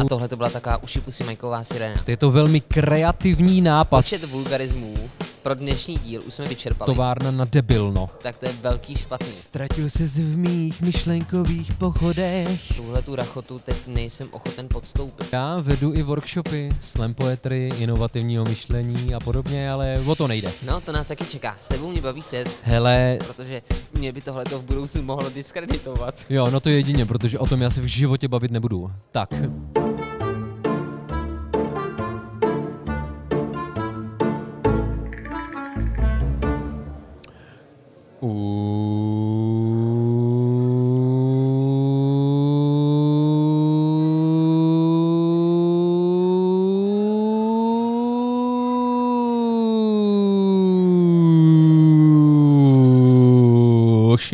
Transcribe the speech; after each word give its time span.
A 0.00 0.04
tohle 0.08 0.28
to 0.28 0.36
byla 0.36 0.50
taková 0.50 0.82
uši 0.82 1.00
pusy 1.00 1.24
Majková 1.24 1.64
siréna. 1.64 2.04
Je 2.06 2.16
to 2.16 2.30
velmi 2.30 2.60
kreativní 2.60 3.60
nápad. 3.60 3.96
Počet 3.96 4.24
vulgarismů 4.24 4.94
pro 5.44 5.54
dnešní 5.54 5.98
díl 5.98 6.22
už 6.26 6.34
jsme 6.34 6.48
vyčerpali. 6.48 6.86
Továrna 6.94 7.30
na 7.30 7.44
debilno. 7.44 8.10
Tak 8.22 8.36
to 8.36 8.46
je 8.46 8.52
velký 8.52 8.96
špatný. 8.96 9.32
Ztratil 9.32 9.90
se 9.90 10.04
v 10.04 10.36
mých 10.36 10.82
myšlenkových 10.82 11.74
pochodech. 11.74 12.76
Tuhle 12.76 13.02
tu 13.02 13.16
rachotu 13.16 13.58
teď 13.58 13.76
nejsem 13.86 14.28
ochoten 14.30 14.68
podstoupit. 14.68 15.28
Já 15.32 15.60
vedu 15.60 15.92
i 15.94 16.02
workshopy, 16.02 16.70
slam 16.80 17.14
poetry, 17.14 17.70
inovativního 17.78 18.44
myšlení 18.44 19.14
a 19.14 19.20
podobně, 19.20 19.70
ale 19.70 20.02
o 20.06 20.14
to 20.14 20.28
nejde. 20.28 20.52
No, 20.66 20.80
to 20.80 20.92
nás 20.92 21.08
taky 21.08 21.24
čeká. 21.24 21.56
S 21.60 21.68
tebou 21.68 21.90
mě 21.90 22.00
baví 22.00 22.22
svět, 22.22 22.48
Hele, 22.62 23.18
protože 23.26 23.62
mě 23.92 24.12
by 24.12 24.20
tohle 24.20 24.44
v 24.44 24.62
budoucnu 24.62 25.02
mohlo 25.02 25.30
diskreditovat. 25.30 26.26
jo, 26.30 26.50
no 26.50 26.60
to 26.60 26.68
je 26.68 26.74
jedině, 26.76 27.06
protože 27.06 27.38
o 27.38 27.46
tom 27.46 27.62
já 27.62 27.70
se 27.70 27.80
v 27.80 27.86
životě 27.86 28.28
bavit 28.28 28.50
nebudu. 28.50 28.90
Tak. 29.12 29.28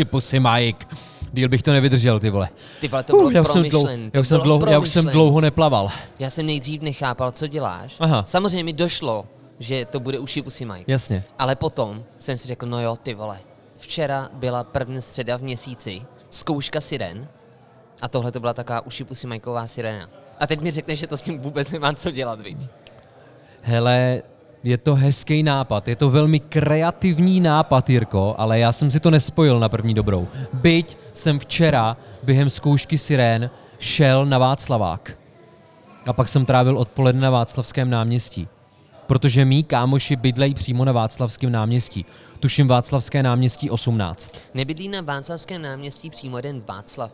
Šipusy 0.00 0.40
Mike. 0.40 0.86
Díl 1.32 1.48
bych 1.48 1.62
to 1.62 1.72
nevydržel, 1.72 2.20
ty 2.20 2.30
vole. 2.30 2.48
Ty 2.80 2.88
vole, 2.88 3.02
to 3.02 3.12
bylo 3.12 3.28
Uh, 3.28 3.32
já, 3.32 3.40
už 3.40 3.48
jsem 3.48 3.62
dlouho, 3.70 3.88
já, 4.14 4.20
už 4.20 4.28
jsem 4.28 4.40
dlouho, 4.40 4.66
já 4.66 4.78
už 4.78 4.88
jsem 4.90 5.06
dlouho 5.06 5.40
neplaval. 5.40 5.88
Já 6.18 6.30
jsem 6.30 6.46
nejdřív 6.46 6.82
nechápal, 6.82 7.32
co 7.32 7.46
děláš. 7.46 7.96
Aha. 8.00 8.24
Samozřejmě 8.26 8.64
mi 8.64 8.72
došlo, 8.72 9.26
že 9.58 9.84
to 9.84 10.00
bude 10.00 10.18
uši 10.18 10.42
pusy 10.42 10.64
Mike. 10.64 10.92
Jasně. 10.92 11.24
Ale 11.38 11.56
potom 11.56 12.04
jsem 12.18 12.38
si 12.38 12.48
řekl, 12.48 12.66
no 12.66 12.82
jo, 12.82 12.96
ty 13.02 13.14
vole, 13.14 13.38
včera 13.76 14.28
byla 14.32 14.64
první 14.64 15.02
středa 15.02 15.36
v 15.36 15.42
měsíci, 15.42 16.02
zkouška 16.30 16.80
siren 16.80 17.28
a 18.00 18.08
tohle 18.08 18.32
to 18.32 18.40
byla 18.40 18.54
taková 18.54 18.86
uši 18.86 19.04
pusy 19.04 19.26
Majková 19.26 19.66
sirena. 19.66 20.08
A 20.38 20.46
teď 20.46 20.60
mi 20.60 20.70
řekneš, 20.70 20.98
že 20.98 21.06
to 21.06 21.16
s 21.16 21.22
tím 21.22 21.38
vůbec 21.38 21.70
nemá 21.70 21.92
co 21.92 22.10
dělat, 22.10 22.40
viď? 22.40 22.56
Hele, 23.62 24.22
je 24.64 24.78
to 24.78 24.94
hezký 24.94 25.42
nápad, 25.42 25.88
je 25.88 25.96
to 25.96 26.10
velmi 26.10 26.40
kreativní 26.40 27.40
nápad, 27.40 27.90
Jirko, 27.90 28.34
ale 28.38 28.58
já 28.58 28.72
jsem 28.72 28.90
si 28.90 29.00
to 29.00 29.10
nespojil 29.10 29.60
na 29.60 29.68
první 29.68 29.94
dobrou. 29.94 30.28
Byť 30.52 30.98
jsem 31.12 31.38
včera 31.38 31.96
během 32.22 32.50
zkoušky 32.50 32.98
sirén 32.98 33.50
šel 33.78 34.26
na 34.26 34.38
Václavák. 34.38 35.18
A 36.06 36.12
pak 36.12 36.28
jsem 36.28 36.46
trávil 36.46 36.78
odpoledne 36.78 37.20
na 37.20 37.30
Václavském 37.30 37.90
náměstí. 37.90 38.48
Protože 39.06 39.44
mý 39.44 39.64
kámoši 39.64 40.16
bydlejí 40.16 40.54
přímo 40.54 40.84
na 40.84 40.92
Václavském 40.92 41.52
náměstí. 41.52 42.04
Tuším 42.40 42.68
Václavské 42.68 43.22
náměstí 43.22 43.70
18. 43.70 44.34
Nebydlí 44.54 44.88
na 44.88 45.00
Václavském 45.00 45.62
náměstí 45.62 46.10
přímo 46.10 46.38
jeden 46.38 46.62
Václav. 46.68 47.10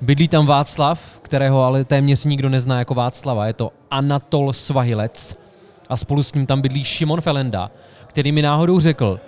Bydlí 0.00 0.28
tam 0.28 0.46
Václav, 0.46 1.18
kterého 1.22 1.62
ale 1.62 1.84
téměř 1.84 2.24
nikdo 2.24 2.48
nezná 2.48 2.78
jako 2.78 2.94
Václava. 2.94 3.46
Je 3.46 3.52
to 3.52 3.72
Anatol 3.90 4.52
Svahilec 4.52 5.41
a 5.92 5.96
spolu 5.96 6.22
s 6.22 6.34
ním 6.34 6.46
tam 6.46 6.60
bydlí 6.60 6.84
Šimon 6.84 7.20
Felenda, 7.20 7.70
který 8.06 8.32
mi 8.32 8.42
náhodou 8.42 8.80
řekl, 8.80 9.20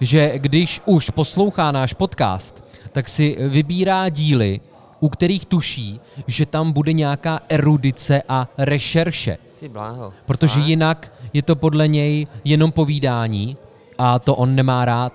že 0.00 0.38
když 0.38 0.80
už 0.84 1.10
poslouchá 1.10 1.72
náš 1.72 1.92
podcast, 1.92 2.64
tak 2.92 3.08
si 3.08 3.36
vybírá 3.40 4.08
díly, 4.08 4.60
u 5.00 5.08
kterých 5.08 5.46
tuší, 5.46 6.00
že 6.26 6.46
tam 6.46 6.72
bude 6.72 6.92
nějaká 6.92 7.40
erudice 7.48 8.22
a 8.28 8.48
rešerše. 8.58 9.38
Ty 9.60 9.68
bláho. 9.68 10.12
Protože 10.26 10.60
jinak 10.60 11.12
je 11.32 11.42
to 11.42 11.56
podle 11.56 11.88
něj 11.88 12.26
jenom 12.44 12.72
povídání 12.72 13.56
a 13.98 14.18
to 14.18 14.34
on 14.34 14.54
nemá 14.54 14.84
rád. 14.84 15.12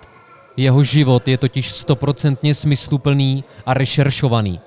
Jeho 0.56 0.84
život 0.84 1.28
je 1.28 1.38
totiž 1.38 1.72
stoprocentně 1.72 2.54
smysluplný 2.54 3.44
a 3.66 3.74
rešeršovaný. 3.74 4.60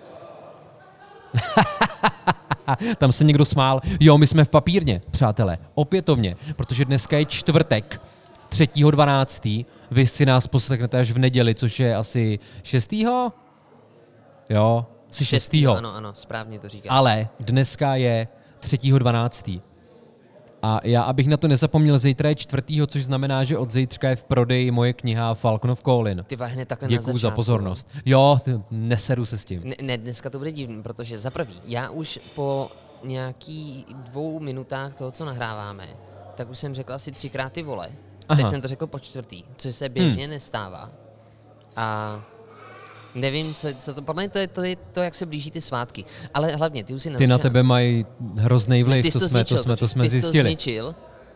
Tam 2.97 3.11
se 3.11 3.23
někdo 3.23 3.45
smál. 3.45 3.81
Jo, 3.99 4.17
my 4.17 4.27
jsme 4.27 4.45
v 4.45 4.49
papírně, 4.49 5.01
přátelé. 5.11 5.57
Opětovně, 5.73 6.35
protože 6.55 6.85
dneska 6.85 7.17
je 7.17 7.25
čtvrtek, 7.25 8.01
3.12. 8.49 9.65
Vy 9.91 10.07
si 10.07 10.25
nás 10.25 10.47
poslechnete 10.47 10.99
až 10.99 11.11
v 11.11 11.17
neděli, 11.17 11.55
což 11.55 11.79
je 11.79 11.95
asi 11.95 12.39
6. 12.63 12.93
Jo, 14.49 14.85
asi 15.09 15.25
6. 15.25 15.53
Ano, 15.77 15.95
ano, 15.95 16.13
správně 16.13 16.59
to 16.59 16.69
říkáš. 16.69 16.89
Ale 16.91 17.27
dneska 17.39 17.95
je 17.95 18.27
3.12. 18.61 19.61
A 20.67 20.79
já, 20.83 21.01
abych 21.01 21.27
na 21.27 21.37
to 21.37 21.47
nezapomněl, 21.47 21.97
zítra 21.97 22.29
je 22.29 22.35
čtvrtýho, 22.35 22.87
což 22.87 23.05
znamená, 23.05 23.43
že 23.43 23.57
od 23.57 23.71
zítřka 23.71 24.09
je 24.09 24.15
v 24.15 24.23
prodeji 24.23 24.71
moje 24.71 24.93
kniha 24.93 25.33
Falcon 25.33 25.71
of 25.71 25.83
Colin. 25.83 26.25
Ty 26.27 26.35
vole, 26.35 26.49
hned 26.49 26.67
takhle 26.67 26.87
na 26.87 26.89
Děkuju 26.89 27.17
za 27.17 27.21
začátku. 27.21 27.35
pozornost. 27.35 27.87
Jo, 28.05 28.37
neseru 28.71 29.25
se 29.25 29.37
s 29.37 29.45
tím. 29.45 29.61
Ne, 29.63 29.75
ne, 29.81 29.97
dneska 29.97 30.29
to 30.29 30.37
bude 30.37 30.51
divný, 30.51 30.83
protože 30.83 31.17
za 31.17 31.31
prvý, 31.31 31.61
já 31.65 31.89
už 31.89 32.19
po 32.35 32.71
nějaký 33.03 33.85
dvou 33.93 34.39
minutách 34.39 34.95
toho, 34.95 35.11
co 35.11 35.25
nahráváme, 35.25 35.87
tak 36.35 36.49
už 36.49 36.59
jsem 36.59 36.75
řekl 36.75 36.93
asi 36.93 37.11
třikrát 37.11 37.53
ty 37.53 37.63
vole. 37.63 37.89
Aha. 38.29 38.41
Teď 38.41 38.49
jsem 38.49 38.61
to 38.61 38.67
řekl 38.67 38.87
po 38.87 38.99
čtvrtý, 38.99 39.43
což 39.57 39.75
se 39.75 39.89
běžně 39.89 40.23
hmm. 40.23 40.31
nestává. 40.31 40.89
A 41.75 42.19
nevím, 43.15 43.53
co, 43.53 43.67
co 43.77 43.93
to, 43.93 44.01
podle 44.01 44.23
mě 44.23 44.29
to 44.29 44.39
je, 44.39 44.47
to 44.47 44.63
je 44.63 44.75
to, 44.75 44.99
jak 44.99 45.15
se 45.15 45.25
blíží 45.25 45.51
ty 45.51 45.61
svátky. 45.61 46.05
Ale 46.33 46.55
hlavně, 46.55 46.83
ty 46.83 46.93
už 46.93 47.03
si 47.03 47.09
Ty 47.11 47.27
na 47.27 47.37
tebe 47.37 47.63
mají 47.63 48.05
hrozný 48.37 48.83
vliv, 48.83 49.05
ty 49.05 49.11
jsi 49.11 49.19
to, 49.19 49.29
jsme, 49.29 49.43
to 49.43 49.47
zničil 49.47 49.63
jsme, 49.63 49.77
to 49.77 49.87
jsme 49.87 50.03
ty 50.03 50.09
jsi 50.09 50.21
zjistili. 50.21 50.43
to 50.43 50.47
zničil 50.47 50.95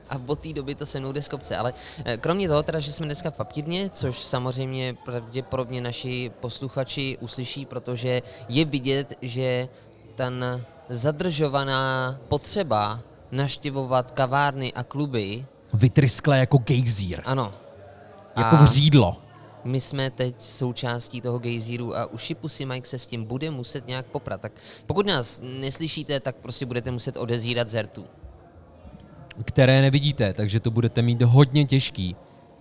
a 0.09 0.20
od 0.28 0.40
té 0.40 0.54
doby 0.54 0.76
to 0.76 0.86
se 0.86 1.00
mnou 1.00 1.12
jde 1.12 1.22
z 1.22 1.28
kopce. 1.28 1.58
Ale 1.58 1.74
eh, 2.06 2.18
kromě 2.18 2.48
toho 2.48 2.64
teda, 2.64 2.80
že 2.80 2.92
jsme 2.92 3.06
dneska 3.06 3.32
v 3.32 3.38
papírně, 3.38 3.90
což 3.90 4.20
samozřejmě 4.20 4.96
pravděpodobně 5.06 5.82
naši 5.82 6.32
posluchači 6.40 7.18
uslyší, 7.22 7.66
protože 7.66 8.22
je 8.50 8.66
vidět, 8.66 9.14
že 9.22 9.68
ten 10.16 10.66
zadržovaná 10.90 12.18
potřeba 12.28 13.00
naštěvovat 13.32 14.12
kavárny 14.12 14.74
a 14.74 14.84
kluby, 14.84 15.46
Vytryskla 15.74 16.36
jako 16.36 16.58
gejzír, 16.58 17.22
ano. 17.26 17.53
jako 18.38 18.56
A 18.56 18.64
vřídlo. 18.64 19.18
My 19.63 19.81
jsme 19.81 20.09
teď 20.09 20.35
součástí 20.41 21.22
toho 21.22 21.39
gejzíru 21.39 21.97
a 21.97 22.05
uši 22.05 22.35
pusy 22.35 22.66
Mike 22.66 22.88
se 22.88 22.99
s 22.99 23.05
tím 23.05 23.23
bude 23.23 23.51
muset 23.51 23.88
nějak 23.88 24.05
poprat. 24.05 24.41
Tak 24.41 24.51
pokud 24.85 25.05
nás 25.05 25.41
neslyšíte, 25.44 26.19
tak 26.19 26.35
prostě 26.35 26.66
budete 26.66 26.91
muset 26.91 27.17
odezírat 27.17 27.67
zertu. 27.67 28.05
které 29.44 29.81
nevidíte, 29.81 30.33
takže 30.33 30.59
to 30.59 30.72
budete 30.72 31.01
mít 31.01 31.22
hodně 31.22 31.66
těžký. 31.66 32.16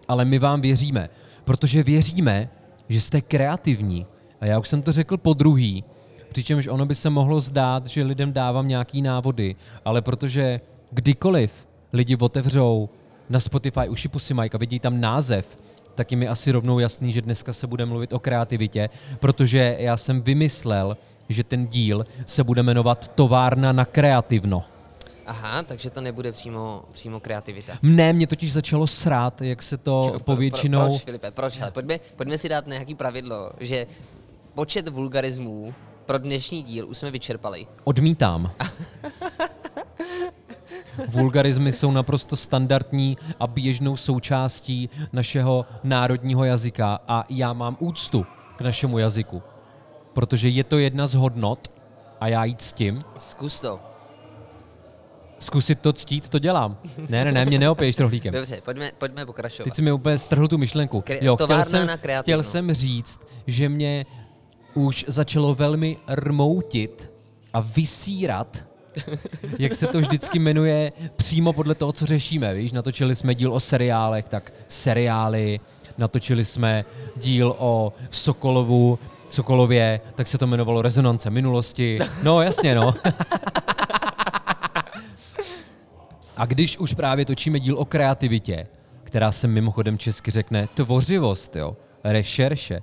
Ale 0.09 0.25
my 0.25 0.39
vám 0.39 0.61
věříme, 0.61 1.09
protože 1.45 1.83
věříme, 1.83 2.51
že 2.89 3.01
jste 3.01 3.21
kreativní. 3.21 4.07
A 4.41 4.47
já 4.47 4.59
už 4.59 4.69
jsem 4.69 4.83
to 4.83 4.93
řekl 4.93 5.17
po 5.17 5.35
druhý, 5.35 5.85
přičemž 6.29 6.67
ono 6.67 6.87
by 6.87 6.95
se 6.95 7.11
mohlo 7.11 7.41
zdát, 7.41 7.87
že 7.87 8.03
lidem 8.03 8.33
dávám 8.33 8.69
nějaký 8.69 9.03
návody, 9.03 9.57
ale 9.85 10.03
protože 10.03 10.61
kdykoliv 10.91 11.69
lidi 11.93 12.17
otevřou 12.17 12.89
na 13.29 13.41
Spotify 13.41 13.89
uši 13.89 14.09
Pusy 14.09 14.35
Mike 14.35 14.57
a 14.57 14.59
vidí 14.59 14.79
tam 14.79 15.01
název, 15.01 15.59
tak 16.01 16.13
je 16.13 16.29
asi 16.29 16.53
rovnou 16.53 16.79
jasný, 16.79 17.13
že 17.13 17.23
dneska 17.23 17.53
se 17.53 17.67
bude 17.67 17.87
mluvit 17.87 18.13
o 18.13 18.19
kreativitě, 18.19 18.89
protože 19.21 19.77
já 19.79 19.97
jsem 19.97 20.23
vymyslel, 20.23 20.97
že 21.29 21.45
ten 21.45 21.67
díl 21.67 22.07
se 22.27 22.45
bude 22.45 22.63
jmenovat 22.63 23.09
Továrna 23.09 23.73
na 23.73 23.85
kreativno. 23.85 24.65
Aha, 25.27 25.63
takže 25.63 25.91
to 25.91 26.01
nebude 26.01 26.33
přímo, 26.33 26.85
přímo 26.93 27.21
kreativita. 27.21 27.73
Ne, 27.83 28.13
mě 28.13 28.27
totiž 28.27 28.53
začalo 28.53 28.87
srát, 28.87 29.43
jak 29.43 29.63
se 29.63 29.77
to 29.79 30.09
Pro- 30.11 30.21
povětšinou... 30.21 30.89
Proč, 30.89 31.05
Filipe, 31.05 31.31
proč? 31.31 31.61
Ale 31.61 31.71
pojďme, 31.71 32.01
pojďme 32.17 32.39
si 32.39 32.49
dát 32.49 32.67
nějaký 32.67 32.95
pravidlo, 32.95 33.53
že 33.61 33.87
počet 34.55 34.89
vulgarismů 34.89 35.75
pro 36.07 36.19
dnešní 36.19 36.63
díl 36.63 36.89
už 36.89 36.99
jsme 36.99 37.11
vyčerpali. 37.11 37.67
Odmítám. 37.85 38.53
Vulgarizmy 41.09 41.73
jsou 41.73 41.91
naprosto 41.91 42.37
standardní 42.37 43.19
a 43.41 43.47
běžnou 43.47 43.97
součástí 43.97 44.91
našeho 45.13 45.67
národního 45.85 46.45
jazyka 46.45 47.01
a 47.09 47.25
já 47.29 47.53
mám 47.53 47.77
úctu 47.81 48.27
k 48.57 48.61
našemu 48.61 48.99
jazyku, 48.99 49.43
protože 50.13 50.49
je 50.49 50.65
to 50.65 50.79
jedna 50.79 51.07
z 51.07 51.15
hodnot 51.15 51.73
a 52.21 52.29
já 52.29 52.45
jít 52.45 52.63
s 52.63 52.73
tím. 52.73 52.99
Zkus 53.17 53.61
to. 53.61 53.81
Zkusit 55.39 55.81
to 55.81 55.93
ctít, 55.93 56.29
to 56.29 56.39
dělám. 56.39 56.77
Ne, 57.09 57.25
ne, 57.25 57.33
ne, 57.33 57.45
mě 57.45 57.59
neopiješ 57.59 57.99
rohlíkem. 57.99 58.35
Dobře, 58.35 58.61
pojďme, 58.65 58.93
pojďme 58.99 59.27
pokračovat. 59.27 59.65
Teď 59.65 59.75
si 59.75 59.83
mi 59.83 59.93
úplně 59.93 60.19
strhl 60.19 60.49
tu 60.49 60.59
myšlenku. 60.59 61.01
Kre- 61.01 61.19
Jo, 61.21 61.37
chtěl 61.37 61.65
jsem, 61.65 61.87
na 61.87 61.97
chtěl 62.21 62.43
jsem 62.43 62.73
říct, 62.73 63.21
že 63.47 63.69
mě 63.69 64.07
už 64.75 65.05
začalo 65.09 65.55
velmi 65.55 65.97
rmoutit 66.09 67.13
a 67.53 67.61
vysírat, 67.61 68.65
jak 69.59 69.75
se 69.75 69.87
to 69.87 69.99
vždycky 70.01 70.39
jmenuje, 70.39 70.93
přímo 71.17 71.53
podle 71.53 71.75
toho, 71.75 71.93
co 71.93 72.07
řešíme. 72.07 72.55
Víš, 72.55 72.73
natočili 72.73 73.17
jsme 73.17 73.35
díl 73.35 73.53
o 73.55 73.61
seriálech, 73.61 74.29
tak 74.29 74.53
seriály, 74.69 75.61
natočili 75.99 76.45
jsme 76.45 76.85
díl 77.17 77.55
o 77.59 77.93
Sokolovu, 78.11 78.99
Sokolově, 79.29 80.01
tak 80.15 80.29
se 80.29 80.39
to 80.39 80.45
jmenovalo 80.47 80.83
Rezonance 80.83 81.31
minulosti. 81.31 81.99
No 82.23 82.43
jasně, 82.43 82.75
no. 82.75 82.95
A 86.37 86.47
když 86.47 86.79
už 86.79 86.95
právě 86.95 87.25
točíme 87.25 87.61
díl 87.61 87.79
o 87.79 87.85
kreativitě, 87.85 88.67
která 89.05 89.33
se 89.33 89.49
mimochodem 89.49 89.99
česky 89.99 90.31
řekne 90.31 90.69
tvořivost, 90.75 91.57
jo, 91.57 91.77
rešerše, 92.05 92.81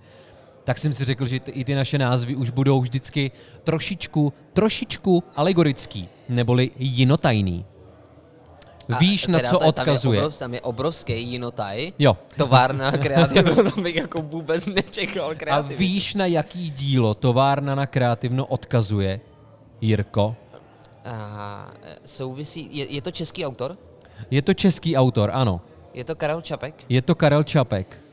tak 0.67 0.77
jsem 0.77 0.93
si 0.93 1.05
řekl, 1.05 1.25
že 1.25 1.35
i 1.35 1.63
ty 1.63 1.75
naše 1.75 1.97
názvy 1.97 2.35
už 2.35 2.49
budou 2.49 2.81
vždycky 2.81 3.31
trošičku, 3.63 4.33
trošičku 4.53 5.23
alegorický, 5.35 6.09
neboli 6.29 6.71
jinotajný. 6.79 7.65
A 8.93 8.97
Víš, 8.97 9.27
na 9.27 9.39
co 9.39 9.59
odkazuje? 9.59 10.19
Tam 10.19 10.23
je, 10.23 10.27
obrov, 10.27 10.39
tam 10.39 10.53
je 10.53 10.61
obrovský 10.61 11.31
jinotaj. 11.31 11.93
Jo. 11.99 12.17
Továrna 12.37 12.91
kreativno, 13.03 13.71
to 13.71 13.81
bych 13.81 13.95
jako 13.95 14.21
vůbec 14.21 14.65
nečekal 14.65 15.29
A 15.29 15.35
kreativně. 15.35 15.77
víš, 15.77 16.15
na 16.15 16.25
jaký 16.25 16.69
dílo 16.69 17.13
továrna 17.13 17.75
na 17.75 17.85
kreativno 17.85 18.45
odkazuje, 18.45 19.19
Jirko? 19.81 20.35
A, 21.05 21.71
souvisí, 22.05 22.69
je, 22.71 22.85
je 22.91 23.01
to 23.01 23.11
český 23.11 23.45
autor? 23.45 23.77
Je 24.31 24.41
to 24.41 24.53
český 24.53 24.97
autor, 24.97 25.31
ano. 25.33 25.61
Je 25.93 26.03
to 26.03 26.15
Karel 26.15 26.41
Čapek? 26.41 26.75
Je 26.89 27.01
to 27.01 27.15
Karel 27.15 27.43
Čapek. 27.43 28.06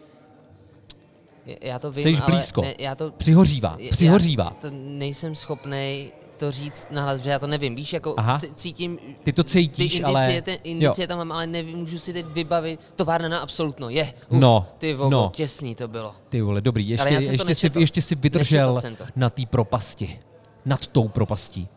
Já 1.60 1.78
to 1.78 1.90
vím, 1.92 2.16
ale 2.22 2.30
blízko. 2.32 2.62
Ne, 2.62 2.74
já 2.78 2.94
to, 2.94 3.10
Přihořívá, 3.10 3.76
přihořívá. 3.90 4.44
Já 4.44 4.50
to 4.50 4.68
nejsem 4.70 5.34
schopný 5.34 6.12
to 6.36 6.50
říct 6.50 6.88
nahlas, 6.90 7.20
že 7.20 7.30
já 7.30 7.38
to 7.38 7.46
nevím. 7.46 7.74
Víš, 7.74 7.92
jako 7.92 8.14
Aha. 8.16 8.38
cítím... 8.54 8.98
Ty 9.22 9.32
to 9.32 9.44
cítíš, 9.44 9.94
ty 9.96 10.02
ale- 10.04 10.20
indicie, 10.20 10.42
Ten, 10.42 10.56
indicie 10.64 11.04
jo. 11.04 11.08
tam 11.08 11.18
mám, 11.18 11.32
ale 11.32 11.46
nemůžu 11.46 11.98
si 11.98 12.12
teď 12.12 12.26
vybavit. 12.26 12.80
Továrna 12.96 13.28
na 13.28 13.38
absolutno, 13.38 13.90
je. 13.90 14.04
Uf, 14.28 14.40
No, 14.40 14.66
Ty 14.78 14.94
vogo, 14.94 15.10
no. 15.10 15.30
těsný 15.34 15.74
to 15.74 15.88
bylo. 15.88 16.14
Ty 16.28 16.40
vole, 16.42 16.60
dobrý, 16.60 16.88
ještě, 16.88 17.00
Ale 17.02 17.12
ještě, 17.12 17.54
si, 17.54 17.70
ještě 17.78 18.02
si 18.02 18.14
vydržel 18.14 18.80
na 19.16 19.30
té 19.30 19.46
propasti. 19.46 20.20
Nad 20.64 20.86
tou 20.86 21.08
propastí. 21.08 21.68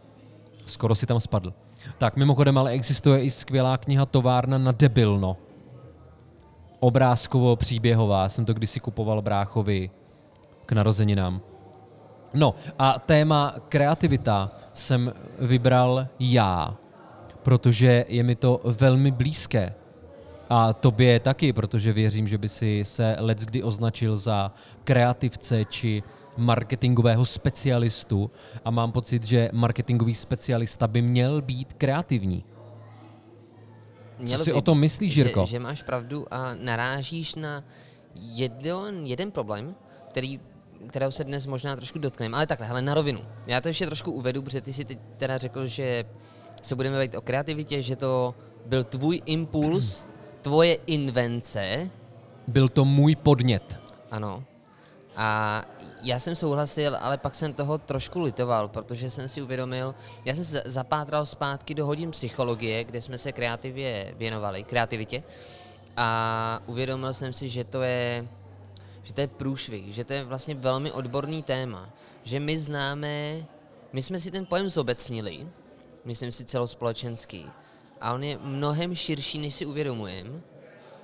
Skoro 0.65 0.95
si 0.95 1.05
tam 1.05 1.19
spadl. 1.19 1.53
Tak 1.97 2.15
mimochodem, 2.15 2.57
ale 2.57 2.71
existuje 2.71 3.23
i 3.23 3.29
skvělá 3.31 3.77
kniha 3.77 4.05
Továrna 4.05 4.57
na 4.57 4.71
debilno. 4.71 5.37
Obrázkovo 6.79 7.55
příběhová. 7.55 8.29
Jsem 8.29 8.45
to 8.45 8.53
kdysi 8.53 8.79
kupoval 8.79 9.21
bráchovi 9.21 9.89
k 10.65 10.71
narozeninám. 10.71 11.41
No 12.33 12.55
a 12.79 12.99
téma 12.99 13.55
kreativita 13.69 14.51
jsem 14.73 15.13
vybral 15.39 16.07
já, 16.19 16.75
protože 17.43 18.05
je 18.07 18.23
mi 18.23 18.35
to 18.35 18.61
velmi 18.63 19.11
blízké. 19.11 19.73
A 20.49 20.73
tobě 20.73 21.19
taky, 21.19 21.53
protože 21.53 21.93
věřím, 21.93 22.27
že 22.27 22.37
by 22.37 22.49
si 22.49 22.81
se 22.85 23.15
leckdy 23.19 23.63
označil 23.63 24.17
za 24.17 24.51
kreativce 24.83 25.65
či 25.65 26.03
marketingového 26.37 27.25
specialistu 27.25 28.31
a 28.65 28.71
mám 28.71 28.91
pocit, 28.91 29.23
že 29.23 29.49
marketingový 29.53 30.15
specialista 30.15 30.87
by 30.87 31.01
měl 31.01 31.41
být 31.41 31.73
kreativní. 31.73 32.43
Mělo 34.19 34.43
si 34.43 34.53
o 34.53 34.61
tom 34.61 34.79
myslíš, 34.79 35.15
Jirko? 35.15 35.45
Že, 35.45 35.51
že 35.51 35.59
máš 35.59 35.83
pravdu 35.83 36.25
a 36.31 36.55
narážíš 36.55 37.35
na 37.35 37.63
jeden, 38.15 39.05
jeden 39.05 39.31
problém, 39.31 39.75
který, 40.09 40.39
kterého 40.87 41.11
se 41.11 41.23
dnes 41.23 41.45
možná 41.45 41.75
trošku 41.75 41.99
dotkneme, 41.99 42.37
ale 42.37 42.47
takhle, 42.47 42.67
hele, 42.67 42.81
na 42.81 42.93
rovinu. 42.93 43.19
Já 43.47 43.61
to 43.61 43.67
ještě 43.67 43.85
trošku 43.85 44.11
uvedu, 44.11 44.41
protože 44.41 44.61
ty 44.61 44.73
si 44.73 44.85
teď 44.85 44.99
teda 45.17 45.37
řekl, 45.37 45.67
že 45.67 46.03
se 46.61 46.75
budeme 46.75 46.95
bavit 46.95 47.15
o 47.15 47.21
kreativitě, 47.21 47.81
že 47.81 47.95
to 47.95 48.35
byl 48.65 48.83
tvůj 48.83 49.21
impuls, 49.25 50.05
tvoje 50.41 50.77
invence, 50.87 51.89
Byl 52.47 52.69
to 52.69 52.85
můj 52.85 53.15
podnět. 53.15 53.79
ano. 54.11 54.43
A 55.17 55.63
já 56.01 56.19
jsem 56.19 56.35
souhlasil, 56.35 56.97
ale 57.01 57.17
pak 57.17 57.35
jsem 57.35 57.53
toho 57.53 57.77
trošku 57.77 58.21
litoval, 58.21 58.67
protože 58.67 59.09
jsem 59.09 59.29
si 59.29 59.41
uvědomil, 59.41 59.95
já 60.25 60.35
jsem 60.35 60.43
se 60.43 60.63
zapátral 60.65 61.25
zpátky 61.25 61.73
do 61.73 61.85
hodin 61.85 62.11
psychologie, 62.11 62.83
kde 62.83 63.01
jsme 63.01 63.17
se 63.17 63.31
kreativě 63.31 64.13
věnovali, 64.17 64.63
kreativitě, 64.63 65.23
a 65.97 66.61
uvědomil 66.65 67.13
jsem 67.13 67.33
si, 67.33 67.49
že 67.49 67.63
to 67.63 67.81
je, 67.81 68.27
že 69.03 69.13
to 69.13 69.21
je 69.21 69.27
průšvih, 69.27 69.93
že 69.93 70.03
to 70.03 70.13
je 70.13 70.23
vlastně 70.23 70.55
velmi 70.55 70.91
odborný 70.91 71.43
téma, 71.43 71.89
že 72.23 72.39
my 72.39 72.57
známe, 72.57 73.45
my 73.93 74.03
jsme 74.03 74.19
si 74.19 74.31
ten 74.31 74.45
pojem 74.45 74.69
zobecnili, 74.69 75.47
myslím 76.05 76.31
si 76.31 76.45
celospolečenský, 76.45 77.45
a 78.01 78.13
on 78.13 78.23
je 78.23 78.37
mnohem 78.41 78.95
širší, 78.95 79.39
než 79.39 79.55
si 79.55 79.65
uvědomujeme 79.65 80.41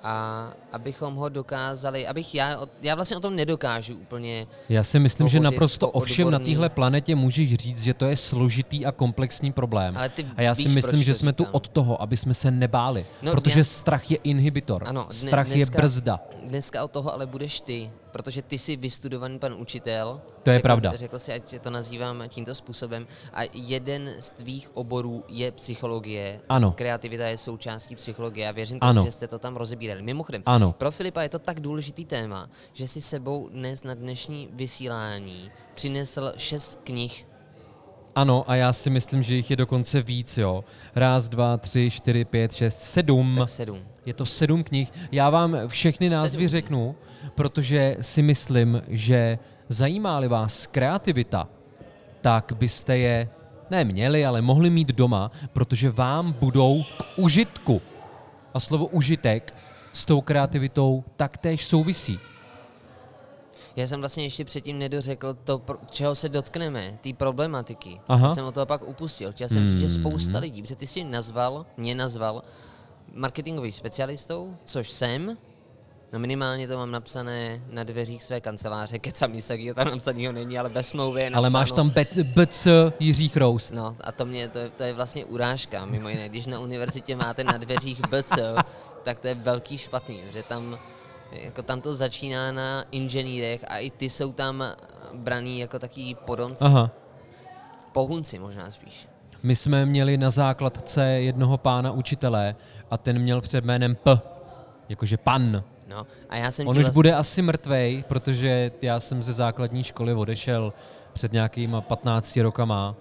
a 0.03 0.50
abychom 0.71 1.15
ho 1.15 1.29
dokázali, 1.29 2.07
abych 2.07 2.35
já, 2.35 2.59
já 2.81 2.95
vlastně 2.95 3.17
o 3.17 3.19
tom 3.19 3.35
nedokážu 3.35 3.95
úplně, 3.95 4.47
Já 4.69 4.83
si 4.83 5.00
myslím, 5.00 5.27
že 5.27 5.39
naprosto 5.39 5.89
ovšem 5.89 6.31
na 6.31 6.39
téhle 6.39 6.69
planetě 6.69 7.15
můžeš 7.15 7.53
říct, 7.55 7.83
že 7.83 7.94
to 7.94 8.05
je 8.05 8.17
složitý 8.17 8.85
a 8.85 8.91
komplexní 8.91 9.51
problém. 9.51 9.97
Ale 9.97 10.09
ty 10.09 10.25
a 10.38 10.41
já 10.41 10.55
si 10.55 10.63
víš, 10.63 10.75
myslím, 10.75 10.91
proč 10.91 11.05
že 11.05 11.13
jsme 11.13 11.33
tu 11.33 11.44
od 11.51 11.67
toho, 11.67 12.01
aby 12.01 12.17
jsme 12.17 12.33
se 12.33 12.51
nebáli. 12.51 13.05
No, 13.21 13.31
protože 13.31 13.59
já- 13.59 13.63
strach 13.63 14.11
je 14.11 14.17
inhibitor. 14.23 14.83
ano, 14.85 15.05
dne- 15.09 15.13
strach 15.29 15.50
je 15.50 15.55
dneska- 15.55 15.77
brzda. 15.77 16.19
Dneska 16.47 16.83
od 16.83 16.91
toho 16.91 17.13
ale 17.13 17.25
budeš 17.25 17.61
ty, 17.61 17.91
protože 18.13 18.42
ty 18.42 18.57
jsi 18.57 18.75
vystudovaný 18.75 19.39
pan 19.39 19.54
učitel. 19.54 20.21
To 20.44 20.50
je 20.50 20.56
řekl, 20.56 20.63
pravda. 20.63 20.92
Řekl 20.95 21.19
si, 21.19 21.33
ať 21.33 21.60
to 21.62 21.69
nazývám 21.69 22.24
tímto 22.27 22.56
způsobem. 22.56 23.07
A 23.33 23.39
jeden 23.54 24.13
z 24.19 24.31
tvých 24.31 24.77
oborů 24.77 25.24
je 25.27 25.51
psychologie. 25.51 26.39
Ano. 26.50 26.71
Kreativita 26.71 27.27
je 27.27 27.38
součástí 27.38 27.95
psychologie. 27.95 28.45
Já 28.45 28.51
věřím 28.51 28.80
tomu, 28.80 28.89
Ano. 28.89 29.06
že 29.06 29.12
jste 29.12 29.27
to 29.27 29.39
tam 29.39 29.56
rozebírali. 29.56 30.01
Mimochodem, 30.01 30.44
Ano. 30.45 30.71
pro 30.71 30.92
Filipa 30.92 31.21
je 31.21 31.30
to 31.30 31.39
tak 31.39 31.60
důležitý 31.60 32.06
téma, 32.06 32.50
že 32.74 32.88
si 32.88 33.01
sebou 33.01 33.50
dnes 33.50 33.83
na 33.83 33.94
dnešní 33.94 34.50
vysílání 34.54 35.51
přinesl 35.75 36.33
šest 36.38 36.80
knih. 36.83 37.27
Ano, 38.15 38.44
a 38.48 38.56
já 38.56 38.74
si 38.74 38.89
myslím, 38.89 39.24
že 39.24 39.36
jich 39.36 39.50
je 39.50 39.56
dokonce 39.56 40.01
víc, 40.01 40.38
jo. 40.38 40.63
Raz, 40.95 41.30
dva, 41.30 41.57
tři, 41.57 41.89
čtyři, 41.92 42.25
pět, 42.25 42.54
šest, 42.54 42.80
sedm. 42.80 43.36
Tak 43.39 43.50
sedm. 43.50 43.80
Je 44.05 44.13
to 44.13 44.25
sedm 44.25 44.63
knih. 44.63 44.91
Já 45.11 45.29
vám 45.29 45.57
všechny 45.67 46.09
názvy 46.09 46.44
Sedm. 46.44 46.50
řeknu, 46.50 46.95
protože 47.35 47.97
si 48.01 48.21
myslím, 48.21 48.81
že 48.88 49.39
zajímá-li 49.69 50.27
vás 50.27 50.67
kreativita, 50.67 51.47
tak 52.21 52.51
byste 52.55 52.97
je 52.97 53.29
ne 53.69 53.83
měli, 53.85 54.25
ale 54.25 54.41
mohli 54.41 54.69
mít 54.69 54.88
doma, 54.88 55.31
protože 55.53 55.91
vám 55.91 56.33
budou 56.33 56.83
k 56.97 57.03
užitku. 57.15 57.81
A 58.53 58.59
slovo 58.59 58.85
užitek 58.85 59.55
s 59.94 60.05
tou 60.05 60.21
kreativitou 60.21 61.03
taktéž 61.17 61.65
souvisí. 61.65 62.19
Já 63.75 63.88
jsem 63.88 64.00
vlastně 64.00 64.23
ještě 64.23 64.45
předtím 64.45 64.79
nedořekl 64.79 65.33
to, 65.44 65.61
čeho 65.91 66.15
se 66.15 66.29
dotkneme, 66.29 66.97
té 67.01 67.13
problematiky. 67.13 68.00
Aha. 68.07 68.27
Já 68.27 68.35
jsem 68.35 68.45
o 68.45 68.51
toho 68.51 68.65
pak 68.65 68.88
upustil. 68.88 69.31
Chtěl 69.31 69.50
jsem 69.50 69.67
říct, 69.67 69.79
že 69.79 69.86
Hmm. 69.86 69.95
spousta 69.95 70.39
lidí, 70.39 70.62
protože 70.62 70.75
ty 70.75 70.88
jsi 70.88 71.03
nazval, 71.03 71.65
mě 71.77 71.95
nazval 71.95 72.43
marketingový 73.13 73.72
specialistou, 73.72 74.55
což 74.65 74.89
jsem. 74.89 75.38
No 76.13 76.20
minimálně 76.20 76.67
to 76.67 76.77
mám 76.77 76.91
napsané 76.91 77.62
na 77.70 77.84
dveřích 77.84 78.24
své 78.24 78.41
kanceláře, 78.41 79.00
kecam 79.00 79.34
nic 79.34 79.48
takového 79.48 79.75
tam 79.75 79.88
napsaného 79.88 80.32
není, 80.34 80.60
ale 80.60 80.70
bez 80.70 80.88
smlouvy 80.88 81.22
je 81.22 81.29
Ale 81.29 81.50
máš 81.50 81.72
tam 81.72 81.93
BC 82.36 82.67
Jiří 83.00 83.29
Chroust. 83.29 83.74
No 83.74 83.96
a 84.01 84.12
to, 84.12 84.25
mě, 84.25 84.48
to, 84.48 84.60
je- 84.60 84.70
to 84.70 84.84
je 84.84 84.93
vlastně 84.93 85.25
urážka, 85.25 85.86
mimo 85.86 86.10
jiné. 86.10 86.29
Když 86.29 86.46
na 86.46 86.60
univerzitě 86.60 87.15
máte 87.15 87.43
na 87.43 87.58
dveřích 87.58 88.01
BC, 88.08 88.34
tak 89.03 89.20
to 89.20 89.27
je 89.27 89.36
velký 89.36 89.77
špatný, 89.77 90.20
že 90.34 90.43
tam, 90.43 90.79
jako 91.32 91.62
tam 91.63 91.82
to 91.82 91.93
začíná 91.93 92.51
na 92.51 92.86
inženýrech 92.91 93.65
a 93.67 93.77
i 93.77 93.89
ty 93.89 94.10
jsou 94.10 94.34
tam 94.34 94.63
braný 95.13 95.60
jako 95.60 95.79
taký 95.79 96.15
podomci, 96.15 96.63
Aha. 96.65 96.91
pohunci 97.91 98.39
možná 98.39 98.72
spíš. 98.72 99.08
My 99.43 99.55
jsme 99.55 99.86
měli 99.86 100.17
na 100.17 100.29
základce 100.29 101.05
jednoho 101.05 101.58
pána 101.58 101.91
učitele 101.91 102.55
a 102.93 102.97
ten 102.97 103.19
měl 103.19 103.41
před 103.41 103.65
jménem 103.65 103.95
P, 103.95 104.21
jakože 104.89 105.17
pan. 105.17 105.63
No 105.88 106.07
a 106.29 106.35
já 106.35 106.51
jsem 106.51 106.67
On 106.67 106.77
už 106.77 106.83
vlastně- 106.83 106.93
bude 106.93 107.15
asi 107.15 107.41
mrtvej, 107.41 108.03
protože 108.07 108.71
já 108.81 109.00
jsem 109.00 109.23
ze 109.23 109.33
základní 109.33 109.83
školy 109.83 110.13
odešel 110.13 110.73
před 111.13 111.33
nějakýma 111.33 111.81
15 111.81 112.41
rokama 112.41 112.95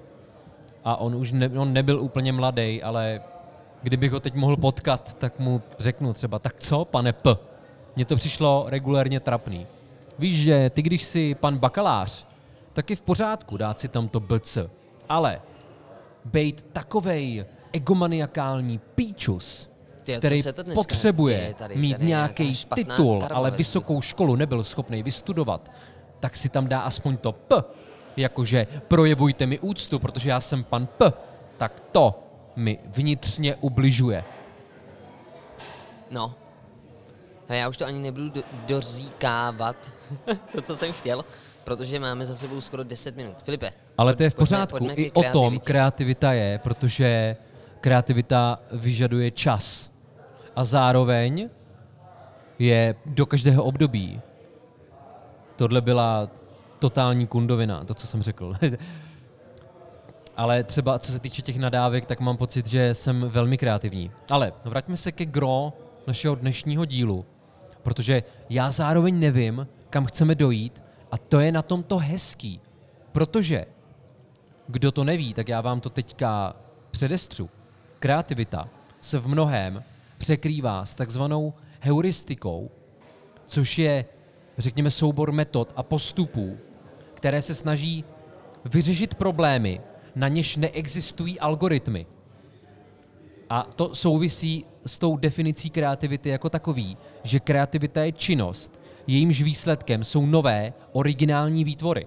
a 0.85 0.97
on 0.97 1.15
už 1.15 1.33
ne, 1.33 1.49
on 1.49 1.73
nebyl 1.73 2.01
úplně 2.01 2.33
mladý, 2.33 2.83
ale 2.83 3.21
kdybych 3.83 4.13
ho 4.13 4.21
teď 4.21 4.35
mohl 4.35 4.57
potkat, 4.57 5.15
tak 5.15 5.39
mu 5.39 5.63
řeknu 5.79 6.13
třeba, 6.13 6.39
tak 6.39 6.61
co, 6.61 6.85
pane 6.85 7.13
P? 7.13 7.37
Mně 7.97 8.05
to 8.05 8.17
přišlo 8.17 8.65
regulérně 8.69 9.21
trapný. 9.21 9.67
Víš, 10.19 10.43
že 10.43 10.71
ty, 10.71 10.83
když 10.83 11.03
si 11.03 11.35
pan 11.35 11.59
bakalář, 11.59 12.27
tak 12.73 12.91
je 12.91 12.97
v 12.97 13.03
pořádku 13.03 13.57
dát 13.57 13.81
si 13.81 13.89
tam 13.89 14.09
to 14.09 14.21
BC, 14.21 14.59
ale 15.09 15.41
bejt 16.25 16.63
takovej 16.73 17.45
egomaniakální 17.73 18.79
píčus, 18.95 19.72
Ty, 20.05 20.17
který 20.19 20.43
se 20.43 20.53
to 20.53 20.63
dneska 20.63 20.79
potřebuje 20.83 21.37
děje 21.37 21.55
tady? 21.55 21.77
mít 21.77 21.93
Tady 21.93 22.07
nějaký 22.07 22.59
titul, 22.75 23.21
karma 23.21 23.37
ale 23.37 23.51
vysokou 23.51 24.03
školu 24.03 24.37
nebyl 24.37 24.65
schopný 24.65 25.03
vystudovat, 25.03 25.71
tak 26.21 26.37
si 26.37 26.49
tam 26.49 26.69
dá 26.69 26.81
aspoň 26.81 27.17
to 27.17 27.33
P, 27.33 27.57
jakože 28.17 28.67
projevujte 28.89 29.47
mi 29.47 29.59
úctu, 29.59 29.99
protože 29.99 30.31
já 30.31 30.41
jsem 30.41 30.65
pan 30.65 30.87
P, 30.87 31.13
tak 31.57 31.81
to 31.93 32.23
mi 32.57 32.79
vnitřně 32.87 33.55
ubližuje. 33.57 34.25
No. 36.11 36.35
A 37.49 37.55
já 37.55 37.69
už 37.69 37.77
to 37.77 37.87
ani 37.87 37.99
nebudu 37.99 38.29
do, 38.29 38.43
doříkávat, 38.67 39.77
to, 40.53 40.63
co 40.63 40.77
jsem 40.77 40.93
chtěl, 40.93 41.25
protože 41.65 42.01
máme 42.01 42.27
za 42.27 42.35
sebou 42.35 42.61
skoro 42.61 42.85
10 42.85 43.17
minut. 43.17 43.43
Filipe. 43.43 43.73
Ale 43.99 44.15
to 44.15 44.23
je 44.23 44.31
v 44.31 44.35
pojďme- 44.35 44.57
pořádku. 44.57 44.79
pojďme 44.79 44.95
ke 44.97 45.03
I 45.03 45.11
o 45.13 45.23
tom 45.33 45.59
kreativita 45.61 46.33
je, 46.33 46.59
protože 46.59 47.37
kreativita 47.81 48.61
vyžaduje 48.73 49.31
čas. 49.31 49.92
A 50.57 50.65
zároveň 50.65 51.49
je 52.59 52.95
do 53.07 53.27
každého 53.27 53.65
období. 53.65 54.21
Tohle 55.57 55.81
byla 55.81 56.29
totální 56.79 57.27
kundovina, 57.27 57.85
to, 57.85 57.95
co 57.95 58.07
jsem 58.07 58.23
řekl. 58.23 58.55
Ale 60.37 60.65
třeba 60.65 60.99
co 60.99 61.13
se 61.13 61.19
týče 61.19 61.43
těch 61.43 61.59
nadávek, 61.59 62.07
tak 62.07 62.21
mám 62.21 62.37
pocit, 62.37 62.67
že 62.67 62.95
jsem 62.95 63.29
velmi 63.29 63.59
kreativní. 63.59 64.11
Ale 64.31 64.53
vraťme 64.65 64.97
se 64.97 65.13
ke 65.13 65.27
gro 65.27 65.73
našeho 66.07 66.35
dnešního 66.35 66.85
dílu, 66.85 67.25
protože 67.83 68.23
já 68.51 68.71
zároveň 68.71 69.21
nevím, 69.21 69.67
kam 69.91 70.07
chceme 70.07 70.35
dojít 70.35 70.83
a 71.11 71.19
to 71.19 71.41
je 71.41 71.53
na 71.53 71.63
tom 71.63 71.83
to 71.83 71.99
hezký. 71.99 72.61
Protože, 73.13 73.67
kdo 74.67 74.93
to 74.93 75.05
neví, 75.05 75.35
tak 75.35 75.49
já 75.49 75.61
vám 75.61 75.81
to 75.81 75.91
teďka 75.91 76.57
předestřu. 76.91 77.51
Kreativita 77.99 78.69
se 79.01 79.19
v 79.19 79.29
mnohém 79.29 79.83
překrývá 80.23 80.87
s 80.87 80.95
takzvanou 80.95 81.55
heuristikou, 81.81 82.71
což 83.47 83.79
je, 83.79 84.05
řekněme, 84.59 84.91
soubor 84.91 85.33
metod 85.33 85.73
a 85.77 85.83
postupů, 85.83 86.57
které 87.15 87.43
se 87.43 87.55
snaží 87.55 88.05
vyřešit 88.65 89.15
problémy, 89.15 89.81
na 90.15 90.29
něž 90.29 90.57
neexistují 90.57 91.41
algoritmy. 91.41 92.07
A 93.51 93.69
to 93.77 93.95
souvisí 93.95 94.65
s 94.87 94.99
tou 94.99 95.17
definicí 95.17 95.71
kreativity 95.71 96.29
jako 96.29 96.51
takový, 96.51 96.97
že 97.23 97.41
kreativita 97.41 98.05
je 98.05 98.13
činnost, 98.13 98.81
jejímž 99.07 99.43
výsledkem 99.43 100.05
jsou 100.05 100.27
nové, 100.27 100.73
originální 100.93 101.65
výtvory. 101.65 102.07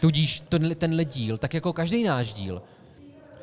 Tudíž 0.00 0.40
tenhle, 0.48 0.74
tenhle 0.74 1.04
díl, 1.04 1.38
tak 1.38 1.54
jako 1.54 1.72
každý 1.72 2.02
náš 2.02 2.34
díl, 2.34 2.62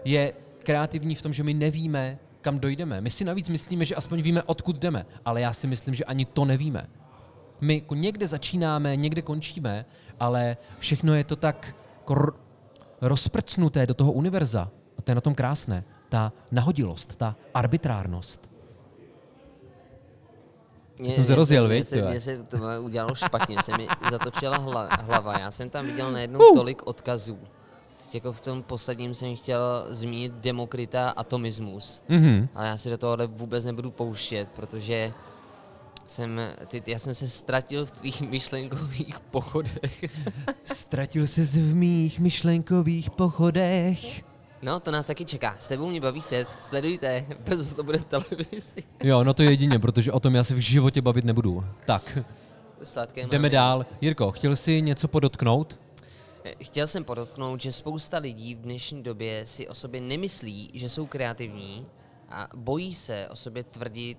je 0.05 0.33
kreativní 0.63 1.15
v 1.15 1.21
tom, 1.21 1.33
že 1.33 1.43
my 1.43 1.53
nevíme, 1.53 2.19
kam 2.41 2.59
dojdeme. 2.59 3.01
My 3.01 3.09
si 3.09 3.25
navíc 3.25 3.49
myslíme, 3.49 3.85
že 3.85 3.95
aspoň 3.95 4.21
víme, 4.21 4.43
odkud 4.43 4.75
jdeme, 4.75 5.05
ale 5.25 5.41
já 5.41 5.53
si 5.53 5.67
myslím, 5.67 5.95
že 5.95 6.05
ani 6.05 6.25
to 6.25 6.45
nevíme. 6.45 6.89
My 7.61 7.75
jako 7.75 7.95
někde 7.95 8.27
začínáme, 8.27 8.95
někde 8.95 9.21
končíme, 9.21 9.85
ale 10.19 10.57
všechno 10.79 11.15
je 11.15 11.23
to 11.23 11.35
tak 11.35 11.75
jako 11.99 12.15
rozprcnuté 13.01 13.85
do 13.87 13.93
toho 13.93 14.11
univerza. 14.11 14.71
A 14.97 15.01
to 15.01 15.11
je 15.11 15.15
na 15.15 15.21
tom 15.21 15.35
krásné. 15.35 15.83
Ta 16.09 16.33
nahodilost, 16.51 17.15
ta 17.15 17.35
arbitrárnost. 17.53 18.49
Mě, 20.99 21.15
jsem 21.15 21.25
se 21.25 21.35
rozjel, 21.35 21.67
mě 21.67 21.83
se, 21.83 22.01
mě 22.01 22.21
se 22.21 22.43
to 22.43 22.57
udělalo 22.81 23.15
špatně, 23.15 23.57
se 23.63 23.77
mi 23.77 23.87
zatočila 24.11 24.57
hla, 24.57 24.89
hlava. 25.01 25.39
Já 25.39 25.51
jsem 25.51 25.69
tam 25.69 25.85
viděl 25.85 26.11
najednou 26.11 26.39
Uh. 26.39 26.57
tolik 26.57 26.87
odkazů. 26.87 27.39
Jako 28.13 28.33
v 28.33 28.41
tom 28.41 28.63
posledním 28.63 29.13
jsem 29.13 29.35
chtěl 29.35 29.85
zmínit 29.89 30.31
Demokrita 30.31 31.09
atomismus. 31.09 32.01
Mhm. 32.09 32.47
Ale 32.55 32.67
já 32.67 32.77
si 32.77 32.89
do 32.89 32.97
tohohle 32.97 33.27
vůbec 33.27 33.65
nebudu 33.65 33.91
pouštět, 33.91 34.49
protože 34.55 35.13
jsem, 36.07 36.41
ty, 36.67 36.83
já 36.87 36.99
jsem 36.99 37.15
se 37.15 37.27
ztratil 37.27 37.85
v 37.85 37.91
tvých 37.91 38.21
myšlenkových 38.21 39.19
pochodech. 39.19 40.05
Ztratil 40.63 41.27
se 41.27 41.41
v 41.41 41.75
mých 41.75 42.19
myšlenkových 42.19 43.09
pochodech. 43.09 44.23
No, 44.61 44.79
to 44.79 44.91
nás 44.91 45.07
taky 45.07 45.25
čeká. 45.25 45.55
S 45.59 45.67
tebou 45.67 45.89
mě 45.89 46.01
baví 46.01 46.21
svět. 46.21 46.47
Sledujte, 46.61 47.25
brzo 47.45 47.75
to 47.75 47.83
bude 47.83 47.97
v 47.97 48.03
televizi. 48.03 48.83
Jo, 49.03 49.23
no 49.23 49.33
to 49.33 49.43
je 49.43 49.49
jedině, 49.49 49.79
protože 49.79 50.11
o 50.11 50.19
tom 50.19 50.35
já 50.35 50.43
se 50.43 50.53
v 50.55 50.59
životě 50.59 51.01
bavit 51.01 51.25
nebudu. 51.25 51.63
Tak, 51.85 52.17
Sladké 52.83 53.27
jdeme 53.27 53.49
dál. 53.49 53.85
Jirko, 54.01 54.31
chtěl 54.31 54.55
jsi 54.55 54.81
něco 54.81 55.07
podotknout? 55.07 55.79
Chtěl 56.63 56.87
jsem 56.87 57.03
podotknout, 57.03 57.61
že 57.61 57.71
spousta 57.71 58.17
lidí 58.17 58.55
v 58.55 58.61
dnešní 58.61 59.03
době 59.03 59.45
si 59.45 59.67
o 59.67 59.75
sobě 59.75 60.01
nemyslí, 60.01 60.71
že 60.73 60.89
jsou 60.89 61.05
kreativní 61.05 61.87
a 62.29 62.47
bojí 62.55 62.95
se 62.95 63.27
o 63.29 63.35
sobě 63.35 63.63
tvrdit, 63.63 64.17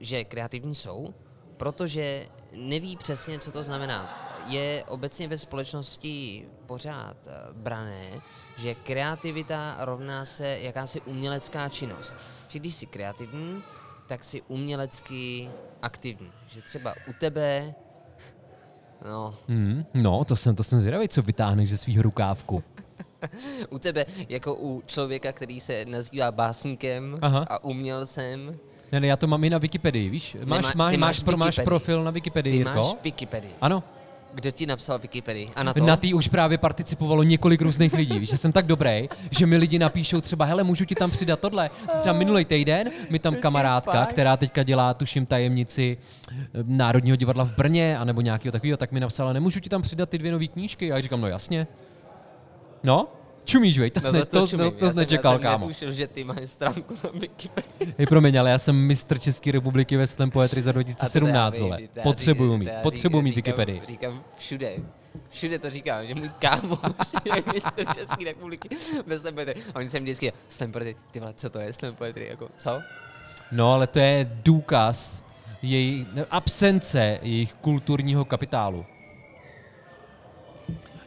že 0.00 0.24
kreativní 0.24 0.74
jsou, 0.74 1.14
protože 1.56 2.28
neví 2.56 2.96
přesně, 2.96 3.38
co 3.38 3.52
to 3.52 3.62
znamená. 3.62 4.22
Je 4.46 4.84
obecně 4.88 5.28
ve 5.28 5.38
společnosti 5.38 6.48
pořád 6.66 7.16
eh, 7.26 7.30
brané, 7.52 8.20
že 8.56 8.74
kreativita 8.74 9.76
rovná 9.80 10.24
se 10.24 10.58
jakási 10.60 11.00
umělecká 11.00 11.68
činnost. 11.68 12.16
Že 12.48 12.58
když 12.58 12.74
jsi 12.74 12.86
kreativní, 12.86 13.62
tak 14.06 14.24
jsi 14.24 14.42
umělecky 14.42 15.50
aktivní. 15.82 16.32
Že 16.46 16.62
třeba 16.62 16.94
u 17.08 17.12
tebe, 17.12 17.74
no, 19.04 19.34
Hmm, 19.48 19.84
no, 19.94 20.24
to 20.24 20.36
jsem, 20.36 20.54
to 20.56 20.62
jsem 20.62 20.80
zvědavý, 20.80 21.08
co 21.08 21.22
vytáhneš 21.22 21.70
ze 21.70 21.76
svého 21.78 22.02
rukávku. 22.02 22.62
U 23.70 23.78
tebe, 23.78 24.06
jako 24.28 24.54
u 24.54 24.82
člověka, 24.86 25.32
který 25.32 25.60
se 25.60 25.84
nazývá 25.84 26.32
básníkem 26.32 27.18
Aha. 27.22 27.44
a 27.50 27.64
umělcem, 27.64 28.56
Ne, 28.92 29.00
ne, 29.00 29.06
já 29.06 29.16
to 29.16 29.26
mám 29.26 29.44
i 29.44 29.50
na 29.50 29.58
Wikipedii, 29.58 30.08
víš? 30.10 30.36
Máš, 30.44 30.64
Nemá- 30.66 30.72
máš, 30.76 30.76
máš, 30.76 30.96
máš 30.98 31.22
pro, 31.22 31.36
máš 31.36 31.58
profil 31.64 32.04
na 32.04 32.10
Wikipedii, 32.10 32.52
ty 32.52 32.56
Jirko? 32.58 32.74
máš 32.78 32.96
Wikipedii. 33.04 33.50
Ano, 33.60 33.82
Kdo 34.34 34.50
ti 34.50 34.66
napsal 34.66 34.98
Wikipedii? 34.98 35.46
A 35.56 35.62
na 35.62 35.74
to? 35.74 35.84
na 35.84 35.96
tý 35.96 36.14
už 36.14 36.28
právě 36.28 36.58
participovalo 36.58 37.22
několik 37.22 37.60
různých 37.60 37.92
lidí. 37.92 38.18
Víš, 38.18 38.30
že 38.30 38.38
jsem 38.38 38.52
tak 38.52 38.66
dobrý, 38.66 39.08
že 39.30 39.46
mi 39.46 39.56
lidi 39.56 39.78
napíšou 39.78 40.20
třeba, 40.20 40.44
hele, 40.44 40.62
můžu 40.64 40.84
ti 40.84 40.94
tam 40.94 41.10
přidat 41.10 41.40
tohle. 41.40 41.70
Třeba 41.98 42.12
minulý 42.18 42.44
týden 42.44 42.90
mi 43.10 43.18
tam 43.18 43.34
kamarádka, 43.36 44.06
která 44.06 44.36
teďka 44.36 44.62
dělá, 44.62 44.94
tuším, 44.94 45.26
tajemnici 45.26 45.98
eh, 46.30 46.32
Národního 46.62 47.16
divadla 47.16 47.44
v 47.44 47.56
Brně, 47.56 47.98
anebo 47.98 48.20
nějakého 48.20 48.52
takového, 48.52 48.76
tak 48.76 48.92
mi 48.92 49.00
napsala, 49.00 49.32
nemůžu 49.32 49.60
ti 49.60 49.68
tam 49.68 49.82
přidat 49.82 50.08
ty 50.08 50.18
dvě 50.18 50.32
nové 50.32 50.46
knížky. 50.46 50.92
A 50.92 50.96
já 50.96 51.02
říkám, 51.02 51.20
no 51.20 51.28
jasně. 51.28 51.66
No, 52.82 53.08
čumíš, 53.46 53.78
vej, 53.78 53.90
to, 53.90 54.00
No 54.00 54.12
to, 54.12 54.26
to, 54.26 54.46
čumím. 54.46 54.70
to, 54.70 54.78
to 54.78 54.86
já 54.86 54.92
nečekal, 54.92 55.32
já 55.32 55.38
jsem 55.38 55.42
kámo. 55.42 55.66
netušil, 55.68 55.92
že 55.92 56.06
ty 56.06 56.24
máš 56.24 56.36
stránku 56.50 56.94
na 57.04 57.10
Wikipedii. 57.20 57.94
Hej, 57.98 58.06
promiň, 58.06 58.36
ale 58.40 58.50
já 58.50 58.58
jsem 58.58 58.76
mistr 58.76 59.18
České 59.18 59.52
republiky 59.52 59.96
ve 59.96 60.06
slam 60.06 60.30
poetry 60.30 60.62
za 60.62 60.70
A 60.70 60.72
to 60.72 60.78
já 60.78 60.82
2017, 60.82 61.54
vím, 61.54 61.62
vole. 61.62 61.78
to 61.94 62.00
Potřebuju 62.02 62.56
mít, 62.56 62.66
to 62.66 62.72
potřebuju 62.82 63.22
mít 63.22 63.34
Wikipedii. 63.34 63.82
Říkám 63.86 64.22
všude. 64.38 64.72
Všude 65.30 65.58
to 65.58 65.70
říkám, 65.70 66.06
že 66.06 66.14
můj 66.14 66.30
kámo 66.38 66.78
je 67.36 67.42
mistr 67.54 67.94
České 67.94 68.24
republiky 68.24 68.68
ve 69.06 69.18
slam 69.18 69.34
poetry. 69.34 69.54
A 69.74 69.78
oni 69.78 69.88
se 69.88 70.00
mi 70.00 70.04
vždycky, 70.04 70.32
slam 70.48 70.72
poetry, 70.72 70.96
ty 71.10 71.20
vole, 71.20 71.32
co 71.36 71.50
to 71.50 71.58
je 71.58 71.72
slam 71.72 71.94
poetry, 71.94 72.26
jako, 72.30 72.48
co? 72.58 72.80
No, 73.52 73.72
ale 73.72 73.86
to 73.86 73.98
je 73.98 74.30
důkaz 74.44 75.24
její 75.62 76.06
absence 76.30 77.18
jejich 77.22 77.54
kulturního 77.54 78.24
kapitálu. 78.24 78.84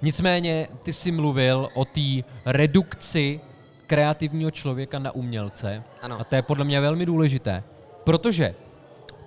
Nicméně, 0.02 0.68
ty 0.84 0.94
jsi 0.94 1.12
mluvil 1.12 1.70
o 1.74 1.86
té 1.86 2.22
redukci 2.46 3.40
kreativního 3.88 4.52
člověka 4.52 5.00
na 5.00 5.12
umělce. 5.12 5.84
Ano. 6.02 6.20
A 6.20 6.24
to 6.24 6.36
je 6.36 6.42
podle 6.42 6.66
mě 6.66 6.82
velmi 6.82 7.06
důležité. 7.06 7.64
Protože 8.04 8.56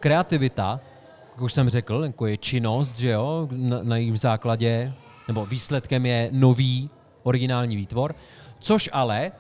kreativita, 0.01 0.81
jak 1.31 1.41
už 1.41 1.53
jsem 1.53 1.69
řekl, 1.69 2.03
jako 2.07 2.27
je 2.27 2.37
činnost, 2.37 2.99
že 2.99 3.11
jo, 3.11 3.49
na, 3.51 3.83
na 3.83 3.97
jejím 3.97 4.17
základě, 4.17 4.93
nebo 5.29 5.47
výsledkem 5.47 6.07
je 6.07 6.29
nový 6.33 6.91
originální 7.23 7.77
výtvor, 7.77 8.15
což 8.59 8.91
ale 8.93 9.33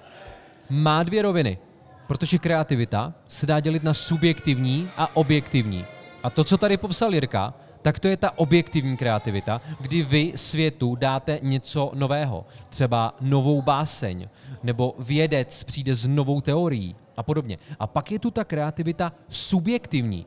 má 0.70 1.02
dvě 1.02 1.22
roviny. 1.22 1.58
Protože 2.06 2.38
kreativita 2.38 3.12
se 3.28 3.46
dá 3.46 3.60
dělit 3.60 3.82
na 3.82 3.94
subjektivní 3.94 4.88
a 4.96 5.16
objektivní. 5.16 5.84
A 6.22 6.30
to, 6.30 6.44
co 6.44 6.58
tady 6.58 6.76
popsal 6.76 7.14
Jirka, 7.14 7.54
tak 7.82 7.98
to 7.98 8.08
je 8.08 8.16
ta 8.16 8.38
objektivní 8.38 8.96
kreativita, 8.96 9.60
kdy 9.80 10.02
vy 10.02 10.32
světu 10.34 10.94
dáte 10.94 11.38
něco 11.42 11.90
nového. 11.94 12.46
Třeba 12.68 13.16
novou 13.20 13.62
báseň, 13.62 14.28
nebo 14.62 14.94
vědec 14.98 15.64
přijde 15.64 15.94
s 15.94 16.06
novou 16.06 16.40
teorií 16.40 16.96
a 17.16 17.22
podobně. 17.22 17.58
A 17.78 17.86
pak 17.86 18.12
je 18.12 18.18
tu 18.18 18.30
ta 18.30 18.44
kreativita 18.44 19.12
subjektivní. 19.28 20.26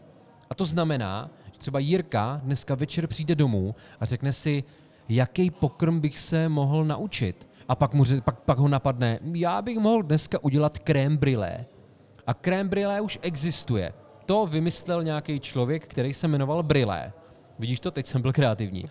A 0.50 0.56
to 0.56 0.66
znamená, 0.66 1.30
že 1.52 1.60
třeba 1.60 1.80
Jirka 1.80 2.42
dneska 2.44 2.76
večer 2.76 3.08
přijde 3.08 3.36
domů 3.36 3.76
a 4.00 4.06
řekne 4.06 4.34
si, 4.34 4.64
jaký 5.10 5.52
pokrm 5.52 6.00
bych 6.00 6.20
se 6.20 6.50
mohl 6.50 6.86
naučit. 6.86 7.48
A 7.68 7.76
pak, 7.76 7.94
mu, 7.94 8.04
pak, 8.24 8.40
pak 8.40 8.58
ho 8.58 8.68
napadne, 8.68 9.20
já 9.34 9.62
bych 9.62 9.78
mohl 9.78 10.04
dneska 10.04 10.44
udělat 10.44 10.80
krém 10.80 11.18
brilé. 11.18 11.66
A 12.28 12.34
krém 12.34 12.70
brilé 12.70 13.02
už 13.02 13.20
existuje. 13.22 13.94
To 14.26 14.46
vymyslel 14.46 15.04
nějaký 15.04 15.40
člověk, 15.40 15.88
který 15.88 16.14
se 16.14 16.28
jmenoval 16.28 16.64
Brilé. 16.64 17.14
Vidíš 17.60 17.80
to? 17.80 17.92
Teď 17.92 18.08
jsem 18.08 18.22
byl 18.22 18.34
kreativní. 18.34 18.86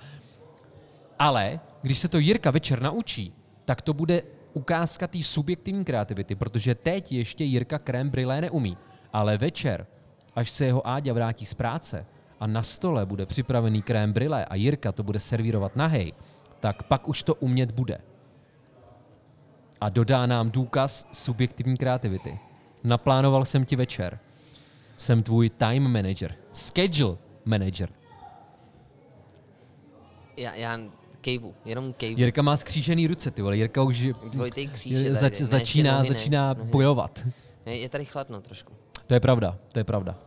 Ale 1.19 1.61
když 1.83 1.99
se 1.99 2.09
to 2.09 2.19
Jirka 2.19 2.51
večer 2.51 2.83
naučí, 2.83 3.33
tak 3.65 3.83
to 3.83 3.95
bude 3.95 4.23
ukázka 4.53 5.07
té 5.07 5.23
subjektivní 5.23 5.85
kreativity, 5.85 6.35
protože 6.35 6.75
teď 6.75 7.13
ještě 7.13 7.45
Jirka 7.45 7.79
krém 7.79 8.11
brilé 8.11 8.41
neumí. 8.41 8.77
Ale 9.13 9.39
večer, 9.39 9.87
až 10.37 10.51
se 10.51 10.65
jeho 10.65 10.89
Áďa 10.89 11.13
vrátí 11.13 11.47
z 11.47 11.55
práce 11.55 12.07
a 12.41 12.47
na 12.47 12.63
stole 12.63 13.07
bude 13.07 13.27
připravený 13.27 13.83
krém 13.83 14.13
brilé 14.13 14.45
a 14.45 14.55
Jirka 14.55 14.93
to 14.93 15.03
bude 15.03 15.21
servírovat 15.21 15.77
nahej, 15.77 16.13
tak 16.61 16.83
pak 16.83 17.09
už 17.09 17.23
to 17.23 17.35
umět 17.35 17.73
bude. 17.73 17.99
A 19.81 19.89
dodá 19.89 20.27
nám 20.27 20.51
důkaz 20.51 21.07
subjektivní 21.13 21.77
kreativity. 21.77 22.39
Naplánoval 22.85 23.45
jsem 23.45 23.65
ti 23.65 23.77
večer. 23.77 24.19
Jsem 24.97 25.23
tvůj 25.23 25.51
time 25.51 25.93
manager, 25.93 26.35
schedule 26.53 27.17
manager. 27.45 27.89
Já, 30.37 30.55
já 30.55 30.81
kejvu, 31.21 31.55
jenom 31.65 31.93
kejvu. 31.93 32.21
Jirka 32.21 32.43
má 32.43 32.57
skřížený 32.57 33.07
ruce, 33.07 33.31
ty 33.31 33.43
vole. 33.43 33.57
Jirka 33.57 33.83
už 33.83 34.07
Dvojitý 34.33 34.69
kříž 34.69 34.99
je- 34.99 35.15
zač, 35.15 35.41
ne, 35.41 35.47
začíná, 35.47 35.93
nohy 35.99 36.09
začíná 36.09 36.53
nohy 36.55 36.65
ne. 36.65 36.71
bojovat. 36.71 37.27
Ne, 37.67 37.77
je 37.77 37.89
tady 37.89 38.05
chladno 38.05 38.41
trošku. 38.41 38.73
To 39.07 39.15
je 39.15 39.21
pravda, 39.21 39.59
to 39.73 39.79
je 39.81 39.85
pravda. 39.85 40.19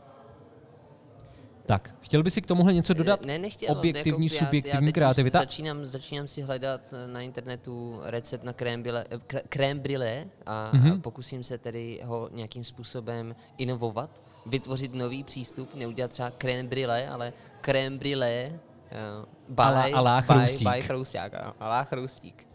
Tak, 1.65 1.95
chtěl 2.01 2.23
by 2.23 2.31
si 2.31 2.41
k 2.41 2.45
tomuhle 2.45 2.73
něco 2.73 2.93
dodat? 2.93 3.25
Ne, 3.25 3.39
nechtěl. 3.39 3.77
Objektivní, 3.77 4.25
jako 4.25 4.35
já- 4.35 4.39
subjektivní 4.45 4.87
já 4.87 4.91
kreativita? 4.93 5.39
Začínám, 5.39 5.85
začínám 5.85 6.27
si 6.27 6.41
hledat 6.41 6.93
eh, 6.93 7.07
na 7.07 7.21
internetu 7.21 7.99
recept 8.03 8.43
na 8.43 8.53
crème 8.53 8.83
brûlée, 8.83 9.05
eh, 9.11 9.41
crème 9.49 9.79
brûlée 9.79 10.27
a, 10.45 10.69
Mhm. 10.73 10.91
a 10.91 10.97
pokusím 10.99 11.43
se 11.43 11.57
tedy 11.57 12.01
ho 12.03 12.29
nějakým 12.31 12.63
způsobem 12.63 13.35
inovovat, 13.57 14.21
vytvořit 14.45 14.93
nový 14.93 15.23
přístup, 15.23 15.75
neudělat 15.75 16.11
třeba 16.11 16.31
crème 16.31 16.67
brûlée, 16.67 17.09
ale 17.09 17.33
crème 17.61 17.97
brûlée 17.99 18.59
uh, 18.91 19.25
by, 19.49 19.61
A 19.63 19.69
la- 19.71 19.97
a 19.97 20.01
la 20.01 20.21
by, 20.21 20.27
chroustík. 20.27 20.67
by 20.67 20.81
chrousták, 20.81 21.33
ano, 21.33 21.53
a 21.59 21.67
la 21.69 21.83
chroustík. 21.83 22.47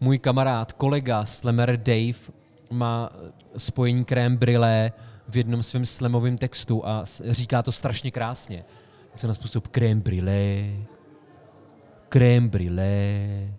Můj 0.00 0.18
kamarád, 0.18 0.72
kolega 0.72 1.24
Slammer 1.24 1.76
Dave 1.76 2.18
má 2.70 3.10
eh, 3.12 3.32
spojení 3.58 4.04
crème 4.04 4.36
brûlée 4.36 4.92
v 5.28 5.36
jednom 5.36 5.62
svém 5.62 5.86
slamovém 5.86 6.38
textu 6.38 6.86
a 6.86 7.02
říká 7.30 7.62
to 7.62 7.72
strašně 7.72 8.10
krásně. 8.10 8.64
Jak 9.10 9.20
se 9.20 9.26
na 9.28 9.34
způsob 9.34 9.68
crème 9.68 10.00
brûlée, 10.00 10.84
crème 12.08 12.48
brûlée, 12.50 13.50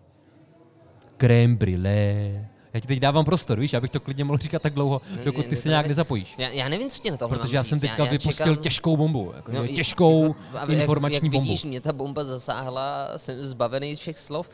crème 1.17 1.57
brûlée. 1.57 2.47
Já 2.73 2.79
ti 2.79 2.87
teď 2.87 2.99
dávám 2.99 3.25
prostor, 3.25 3.59
víš, 3.59 3.73
abych 3.73 3.91
to 3.91 3.99
klidně 3.99 4.23
mohl 4.23 4.37
říkat 4.37 4.61
tak 4.61 4.73
dlouho, 4.73 5.01
dokud 5.23 5.45
ty 5.45 5.55
se 5.55 5.63
to 5.63 5.69
nějak 5.69 5.87
nezapojíš. 5.87 6.35
Já, 6.37 6.49
já 6.49 6.69
nevím, 6.69 6.89
co 6.89 7.01
tě 7.01 7.11
na 7.11 7.17
tohle 7.17 7.37
Protože 7.37 7.57
já 7.57 7.63
jsem 7.63 7.79
teďka 7.79 8.03
já, 8.03 8.05
já 8.05 8.11
vypustil 8.11 8.45
čekám, 8.45 8.63
těžkou 8.63 8.97
bombu. 8.97 9.31
Jako, 9.35 9.51
No, 9.51 9.67
těžkou 9.67 10.23
jako, 10.23 10.35
a 10.53 10.59
jak- 10.59 10.69
informační 10.69 11.15
jak, 11.15 11.23
bombu. 11.23 11.39
vidíš, 11.39 11.65
mě 11.65 11.81
ta 11.81 11.93
bomba 11.93 12.23
zasáhla, 12.23 13.17
jsem 13.17 13.43
zbavený 13.43 13.95
všech 13.95 14.19
slov. 14.19 14.49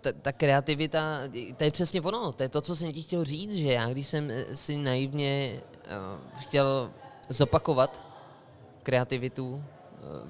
Ta, 0.00 0.12
ta 0.22 0.32
kreativita, 0.32 1.20
to 1.56 1.64
je 1.64 1.70
přesně 1.70 2.00
ono, 2.00 2.32
to 2.32 2.42
je 2.42 2.48
to, 2.48 2.60
co 2.60 2.76
jsem 2.76 2.92
ti 2.92 3.02
chtěl 3.02 3.24
říct, 3.24 3.54
že 3.56 3.72
já, 3.72 3.88
když 3.88 4.06
jsem 4.06 4.30
eh, 4.30 4.56
si 4.56 4.76
naivně 4.76 5.60
uh, 5.86 6.40
chtěl 6.40 6.90
zopakovat 7.28 8.06
kreativitu 8.82 9.50
uh, 9.54 9.60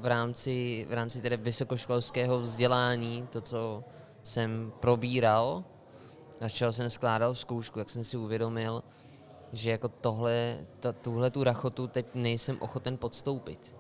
v 0.00 0.07
rámci, 0.07 0.87
v 0.90 0.93
rámci 0.93 1.21
tedy 1.21 1.37
vysokoškolského 1.37 2.40
vzdělání, 2.40 3.26
to, 3.33 3.40
co 3.40 3.85
jsem 4.23 4.73
probíral, 4.81 5.64
a 6.40 6.49
z 6.49 6.52
čeho 6.52 6.73
jsem 6.73 6.90
skládal 6.90 7.35
zkoušku, 7.35 7.78
jak 7.78 7.90
jsem 7.90 8.05
si 8.05 8.16
uvědomil, 8.16 8.83
že 9.52 9.71
jako 9.71 9.88
tohle, 9.88 10.66
ta, 10.81 10.93
tuhle 10.93 11.31
tu 11.31 11.45
rachotu 11.45 11.87
teď 11.87 12.14
nejsem 12.14 12.57
ochoten 12.61 12.99
podstoupit. 12.99 13.75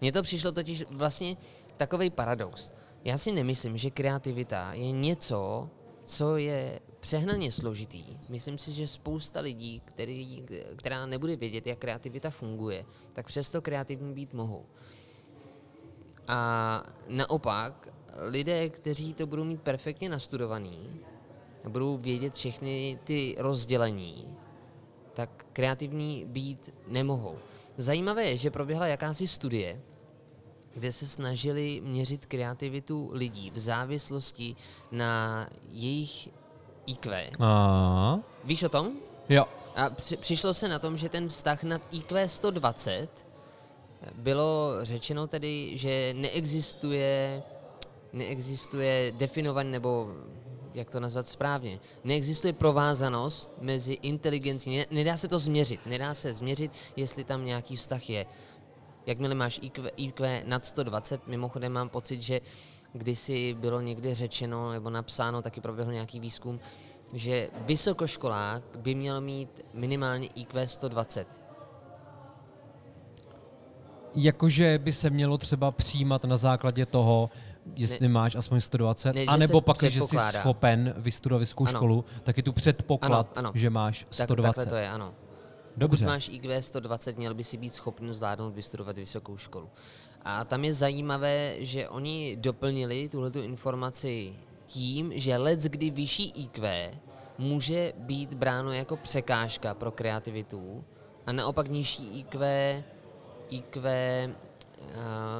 Mně 0.00 0.12
to 0.12 0.22
přišlo 0.22 0.52
totiž 0.52 0.84
vlastně 0.90 1.36
takový 1.76 2.10
paradox. 2.10 2.72
Já 3.04 3.18
si 3.18 3.32
nemyslím, 3.32 3.76
že 3.76 3.90
kreativita 3.90 4.74
je 4.74 4.92
něco, 4.92 5.70
co 6.04 6.36
je 6.36 6.80
přehnaně 7.00 7.52
složitý. 7.52 8.04
Myslím 8.28 8.58
si, 8.58 8.72
že 8.72 8.86
spousta 8.86 9.40
lidí, 9.40 9.82
který, 9.84 10.44
která 10.76 11.06
nebude 11.06 11.36
vědět, 11.36 11.66
jak 11.66 11.78
kreativita 11.78 12.30
funguje, 12.30 12.84
tak 13.12 13.26
přesto 13.26 13.62
kreativní 13.62 14.14
být 14.14 14.34
mohou. 14.34 14.66
A 16.28 16.82
naopak, 17.08 17.88
lidé, 18.30 18.68
kteří 18.68 19.14
to 19.14 19.26
budou 19.26 19.44
mít 19.44 19.62
perfektně 19.62 20.08
nastudovaný, 20.08 21.00
budou 21.70 21.96
vědět 21.96 22.34
všechny 22.34 22.98
ty 23.04 23.34
rozdělení, 23.38 24.36
tak 25.14 25.46
kreativní 25.52 26.24
být 26.26 26.74
nemohou. 26.88 27.38
Zajímavé 27.76 28.24
je, 28.24 28.36
že 28.36 28.50
proběhla 28.50 28.86
jakási 28.86 29.26
studie, 29.28 29.80
kde 30.74 30.92
se 30.92 31.06
snažili 31.06 31.80
měřit 31.84 32.26
kreativitu 32.26 33.10
lidí 33.12 33.50
v 33.50 33.58
závislosti 33.58 34.56
na 34.92 35.48
jejich 35.68 36.28
IQ. 36.86 37.30
A, 37.40 38.18
Víš 38.44 38.62
o 38.62 38.68
tom? 38.68 38.92
jo, 39.28 39.44
A 39.76 39.90
při, 39.90 40.16
přišlo 40.16 40.54
se 40.54 40.68
na 40.68 40.78
tom, 40.78 40.96
že 40.96 41.08
ten 41.08 41.28
vztah 41.28 41.62
nad 41.62 41.82
IQ 41.90 42.28
120 42.28 43.26
bylo 44.14 44.72
řečeno 44.82 45.26
tedy, 45.26 45.78
že 45.78 46.14
neexistuje, 46.16 47.42
neexistuje 48.12 49.12
definovaný, 49.16 49.70
nebo 49.70 50.08
jak 50.76 50.90
to 50.90 51.00
nazvat 51.00 51.26
správně, 51.26 51.80
neexistuje 52.04 52.52
provázanost 52.52 53.50
mezi 53.60 53.92
inteligencí, 53.92 54.76
ne, 54.76 54.86
nedá 54.90 55.16
se 55.16 55.28
to 55.28 55.38
změřit, 55.38 55.80
nedá 55.86 56.14
se 56.14 56.32
změřit, 56.32 56.72
jestli 56.96 57.24
tam 57.24 57.44
nějaký 57.44 57.76
vztah 57.76 58.10
je. 58.10 58.26
Jakmile 59.06 59.34
máš 59.34 59.60
IQ, 59.62 59.90
IQ 59.96 60.42
nad 60.46 60.66
120, 60.66 61.26
mimochodem 61.26 61.72
mám 61.72 61.88
pocit, 61.88 62.22
že 62.22 62.40
kdysi 62.92 63.54
bylo 63.54 63.80
někde 63.80 64.14
řečeno 64.14 64.72
nebo 64.72 64.90
napsáno, 64.90 65.42
taky 65.42 65.60
proběhl 65.60 65.92
nějaký 65.92 66.20
výzkum, 66.20 66.60
že 67.12 67.50
vysokoškolák 67.60 68.62
by 68.76 68.94
měl 68.94 69.20
mít 69.20 69.66
minimálně 69.74 70.26
IQ 70.26 70.68
120. 70.68 71.46
jakože 74.16 74.78
by 74.78 74.92
se 74.92 75.10
mělo 75.10 75.38
třeba 75.38 75.70
přijímat 75.70 76.24
na 76.24 76.36
základě 76.36 76.86
toho, 76.86 77.30
jestli 77.74 77.98
ne, 78.00 78.08
máš 78.08 78.36
aspoň 78.36 78.60
120, 78.60 79.12
ne, 79.12 79.24
anebo 79.24 79.60
pak, 79.60 79.82
že 79.82 80.00
jsi 80.00 80.16
schopen 80.30 80.94
vystudovat 80.96 81.40
vysokou 81.40 81.66
Ano. 81.66 81.78
školu, 81.78 82.04
tak 82.22 82.36
je 82.36 82.42
tu 82.42 82.52
předpoklad, 82.52 83.38
Ano, 83.38 83.48
ano. 83.48 83.52
že 83.54 83.70
máš 83.70 84.04
Tak, 84.04 84.26
120. 84.26 84.46
takhle 84.46 84.66
to 84.66 84.76
je, 84.76 84.88
ano. 84.90 85.14
Dobře. 85.76 86.04
Pokud 86.04 86.12
máš 86.12 86.28
IQ 86.28 86.62
120, 86.62 87.18
měl 87.18 87.34
by 87.34 87.44
si 87.44 87.56
být 87.56 87.74
schopný 87.74 88.14
zvládnout 88.14 88.54
vystudovat 88.54 88.98
vysokou 88.98 89.36
školu. 89.36 89.68
A 90.22 90.44
tam 90.44 90.64
je 90.64 90.74
zajímavé, 90.74 91.54
že 91.58 91.88
oni 91.88 92.36
doplnili 92.40 93.08
tuhletu 93.08 93.42
informaci 93.42 94.32
tím, 94.66 95.12
že 95.14 95.36
let 95.36 95.60
kdy 95.60 95.90
vyšší 95.90 96.30
IQ 96.30 96.90
může 97.38 97.92
být 97.96 98.34
bráno 98.34 98.72
jako 98.72 98.96
překážka 98.96 99.74
pro 99.74 99.90
kreativitu 99.90 100.84
a 101.26 101.32
naopak 101.32 101.68
nižší 101.68 102.18
IQ, 102.18 102.40
IQ 103.48 103.82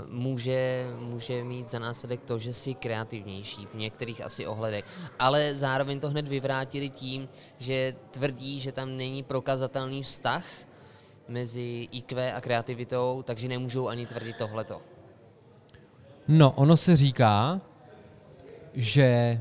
může, 0.09 0.87
může 1.01 1.44
mít 1.44 1.70
za 1.70 1.79
následek 1.79 2.20
to, 2.25 2.38
že 2.38 2.53
jsi 2.53 2.75
kreativnější 2.75 3.66
v 3.66 3.75
některých 3.75 4.25
asi 4.25 4.46
ohledech. 4.46 4.85
Ale 5.18 5.55
zároveň 5.55 6.01
to 6.01 6.11
hned 6.11 6.29
vyvrátili 6.29 6.88
tím, 6.88 7.29
že 7.59 7.94
tvrdí, 8.11 8.61
že 8.61 8.72
tam 8.72 8.96
není 8.96 9.22
prokazatelný 9.22 10.03
vztah 10.03 10.44
mezi 11.29 11.88
IQ 11.92 12.33
a 12.33 12.40
kreativitou, 12.40 13.22
takže 13.27 13.49
nemůžou 13.49 13.88
ani 13.88 14.07
tvrdit 14.07 14.37
tohleto. 14.37 14.83
No, 16.29 16.53
ono 16.53 16.77
se 16.77 16.96
říká, 16.96 17.61
že 18.75 19.40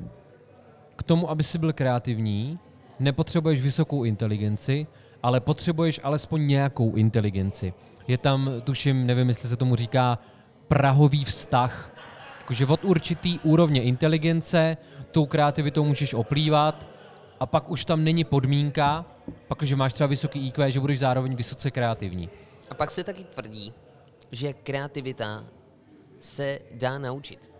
k 0.96 1.04
tomu, 1.04 1.30
aby 1.30 1.44
si 1.44 1.58
byl 1.58 1.74
kreativní, 1.74 2.60
nepotřebuješ 3.00 3.62
vysokou 3.62 4.04
inteligenci, 4.04 4.88
ale 5.24 5.40
potřebuješ 5.40 6.00
alespoň 6.04 6.48
nějakou 6.48 6.96
inteligenci. 6.96 7.74
Je 8.08 8.18
tam, 8.18 8.52
tuším, 8.64 9.06
nevím, 9.08 9.28
jestli 9.28 9.50
se 9.50 9.58
tomu 9.58 9.76
říká, 9.76 10.20
prahový 10.68 11.26
vztah. 11.26 11.92
Jakože 12.40 12.66
od 12.66 12.84
určitý 12.84 13.40
úrovně 13.40 13.84
inteligence 13.84 14.78
tou 15.12 15.26
kreativitou 15.26 15.86
můžeš 15.86 16.14
oplývat 16.14 16.88
a 17.40 17.46
pak 17.46 17.70
už 17.70 17.86
tam 17.86 18.04
není 18.04 18.24
podmínka, 18.24 19.06
pak, 19.48 19.64
že 19.64 19.76
máš 19.76 19.94
třeba 19.94 20.08
vysoký 20.08 20.48
IQ, 20.48 20.72
že 20.72 20.80
budeš 20.80 21.00
zároveň 21.00 21.36
vysoce 21.36 21.72
kreativní. 21.72 22.30
A 22.70 22.74
pak 22.74 22.92
se 22.92 23.04
taky 23.04 23.24
tvrdí, 23.24 23.74
že 24.32 24.54
kreativita 24.54 25.44
se 26.20 26.60
dá 26.74 27.00
naučit. 27.00 27.52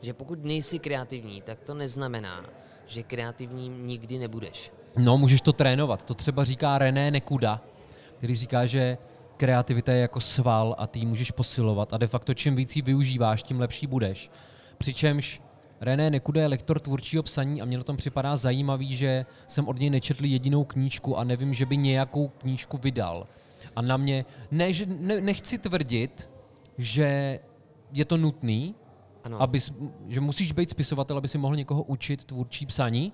Že 0.00 0.14
pokud 0.14 0.44
nejsi 0.44 0.78
kreativní, 0.78 1.42
tak 1.42 1.58
to 1.60 1.74
neznamená, 1.74 2.44
že 2.86 3.02
kreativním 3.02 3.86
nikdy 3.86 4.18
nebudeš. 4.18 4.72
No, 4.96 5.18
můžeš 5.18 5.40
to 5.40 5.52
trénovat. 5.52 6.02
To 6.02 6.14
třeba 6.14 6.44
říká 6.44 6.78
René 6.78 7.10
Nekuda, 7.10 7.60
který 8.18 8.36
říká, 8.36 8.66
že 8.66 8.98
kreativita 9.40 9.92
je 9.92 10.00
jako 10.00 10.20
sval 10.20 10.74
a 10.78 10.86
ty 10.86 10.98
ji 10.98 11.06
můžeš 11.06 11.30
posilovat 11.30 11.92
a 11.92 11.98
de 11.98 12.06
facto 12.06 12.34
čím 12.34 12.56
víc 12.56 12.76
ji 12.76 12.82
využíváš, 12.82 13.42
tím 13.42 13.60
lepší 13.60 13.86
budeš. 13.86 14.30
Přičemž 14.78 15.42
René 15.80 16.10
Nekuda 16.10 16.40
je 16.40 16.46
lektor 16.46 16.78
tvůrčího 16.78 17.22
psaní 17.22 17.62
a 17.62 17.64
mně 17.64 17.76
na 17.76 17.84
tom 17.84 17.96
připadá 17.96 18.36
zajímavý, 18.36 18.96
že 18.96 19.26
jsem 19.46 19.68
od 19.68 19.78
něj 19.78 19.90
nečetl 19.90 20.24
jedinou 20.24 20.64
knížku 20.64 21.18
a 21.18 21.24
nevím, 21.24 21.54
že 21.54 21.66
by 21.66 21.76
nějakou 21.76 22.28
knížku 22.28 22.78
vydal. 22.78 23.26
A 23.76 23.82
na 23.82 23.96
mě, 23.96 24.24
ne, 24.50 24.72
že 24.72 24.86
ne, 24.86 25.20
nechci 25.20 25.58
tvrdit, 25.58 26.28
že 26.78 27.38
je 27.92 28.04
to 28.04 28.16
nutný, 28.16 28.74
Ano. 29.24 29.42
aby, 29.42 29.58
že 30.08 30.20
musíš 30.20 30.52
být 30.52 30.70
spisovatel, 30.70 31.16
aby 31.18 31.28
si 31.28 31.38
mohl 31.38 31.56
někoho 31.56 31.82
učit 31.82 32.24
tvůrčí 32.24 32.66
psaní, 32.66 33.12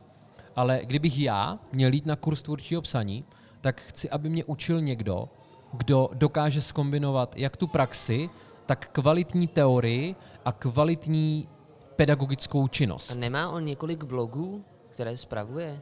ale 0.56 0.80
kdybych 0.84 1.18
já 1.18 1.58
měl 1.72 1.92
jít 1.92 2.06
na 2.06 2.16
kurz 2.16 2.42
tvůrčího 2.42 2.82
psaní, 2.82 3.24
tak 3.60 3.80
chci, 3.80 4.10
aby 4.10 4.28
mě 4.28 4.44
učil 4.44 4.80
někdo, 4.80 5.28
kdo 5.76 6.08
dokáže 6.14 6.62
skombinovat 6.62 7.36
jak 7.36 7.56
tu 7.56 7.66
praxi, 7.66 8.30
tak 8.66 8.88
kvalitní 8.92 9.48
teorii 9.48 10.14
a 10.44 10.52
kvalitní 10.52 11.48
pedagogickou 11.96 12.68
činnost. 12.68 13.10
A 13.10 13.14
nemá 13.14 13.50
on 13.50 13.64
několik 13.64 14.04
blogů, 14.04 14.64
které 14.90 15.16
spravuje? 15.16 15.80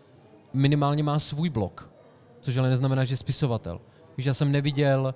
Minimálně 0.52 1.02
má 1.02 1.18
svůj 1.18 1.50
blog, 1.50 1.90
což 2.40 2.56
ale 2.56 2.70
neznamená, 2.70 3.04
že 3.04 3.12
je 3.12 3.16
spisovatel. 3.16 3.80
Víš, 4.16 4.26
já 4.26 4.34
jsem 4.34 4.52
neviděl, 4.52 5.14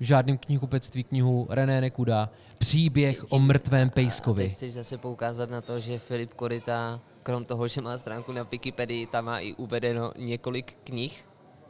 v 0.00 0.04
žádném 0.04 0.38
knihkupectví 0.38 1.04
knihu 1.04 1.46
René 1.50 1.80
Nekuda 1.80 2.30
Příběh 2.58 3.24
o 3.30 3.38
mrtvém 3.38 3.88
A 3.88 3.90
pejskovi. 3.90 4.42
teď 4.42 4.52
chceš 4.52 4.72
zase 4.72 4.98
poukázat 4.98 5.50
na 5.50 5.60
to, 5.60 5.80
že 5.80 5.98
Filip 5.98 6.34
Korita, 6.34 7.00
krom 7.22 7.44
toho, 7.44 7.68
že 7.68 7.80
má 7.80 7.98
stránku 7.98 8.32
na 8.32 8.42
Wikipedii, 8.42 9.06
tam 9.06 9.24
má 9.24 9.38
i 9.38 9.54
uvedeno 9.54 10.12
několik 10.18 10.76
knih. 10.84 11.24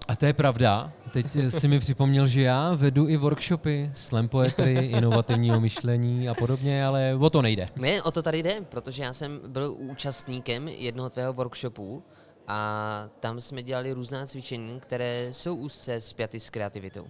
A 0.09 0.17
to 0.17 0.27
je 0.27 0.33
pravda. 0.33 0.93
Teď 1.11 1.27
si 1.49 1.69
mi 1.69 1.79
připomněl, 1.81 2.27
že 2.27 2.43
já 2.43 2.75
vedu 2.75 3.09
i 3.09 3.17
workshopy 3.17 3.91
slam 3.95 4.29
poetry, 4.29 4.75
inovativního 4.75 5.61
myšlení 5.61 6.29
a 6.29 6.35
podobně, 6.35 6.85
ale 6.87 7.15
o 7.21 7.31
to 7.31 7.43
nejde. 7.43 7.67
Ne, 7.77 8.03
o 8.03 8.11
to 8.11 8.23
tady 8.23 8.43
jde, 8.43 8.61
protože 8.69 9.03
já 9.03 9.13
jsem 9.13 9.41
byl 9.49 9.75
účastníkem 9.79 10.69
jednoho 10.69 11.11
tvého 11.11 11.33
workshopu 11.33 12.03
a 12.49 13.09
tam 13.21 13.41
jsme 13.41 13.63
dělali 13.63 13.93
různá 13.93 14.27
cvičení, 14.27 14.81
které 14.81 15.29
jsou 15.31 15.55
úzce 15.57 16.01
spjaty 16.01 16.41
s 16.41 16.51
kreativitou. 16.51 17.07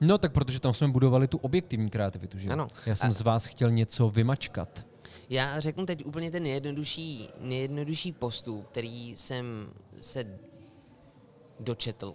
No 0.00 0.18
tak 0.18 0.32
protože 0.32 0.60
tam 0.60 0.74
jsme 0.74 0.88
budovali 0.88 1.28
tu 1.28 1.38
objektivní 1.38 1.90
kreativitu, 1.90 2.38
že? 2.38 2.48
jo? 2.48 2.52
Ano. 2.52 2.68
Já 2.86 2.94
jsem 2.94 3.10
A- 3.10 3.12
z 3.12 3.20
vás 3.20 3.46
chtěl 3.46 3.70
něco 3.70 4.08
vymačkat. 4.08 4.86
Já 5.30 5.60
řeknu 5.60 5.86
teď 5.86 6.04
úplně 6.04 6.30
ten 6.30 6.42
nejjednodušší, 6.42 7.28
nejjednodušší 7.40 8.12
postup, 8.12 8.66
který 8.68 9.16
jsem 9.16 9.68
se 10.00 10.26
dočetl. 11.60 12.14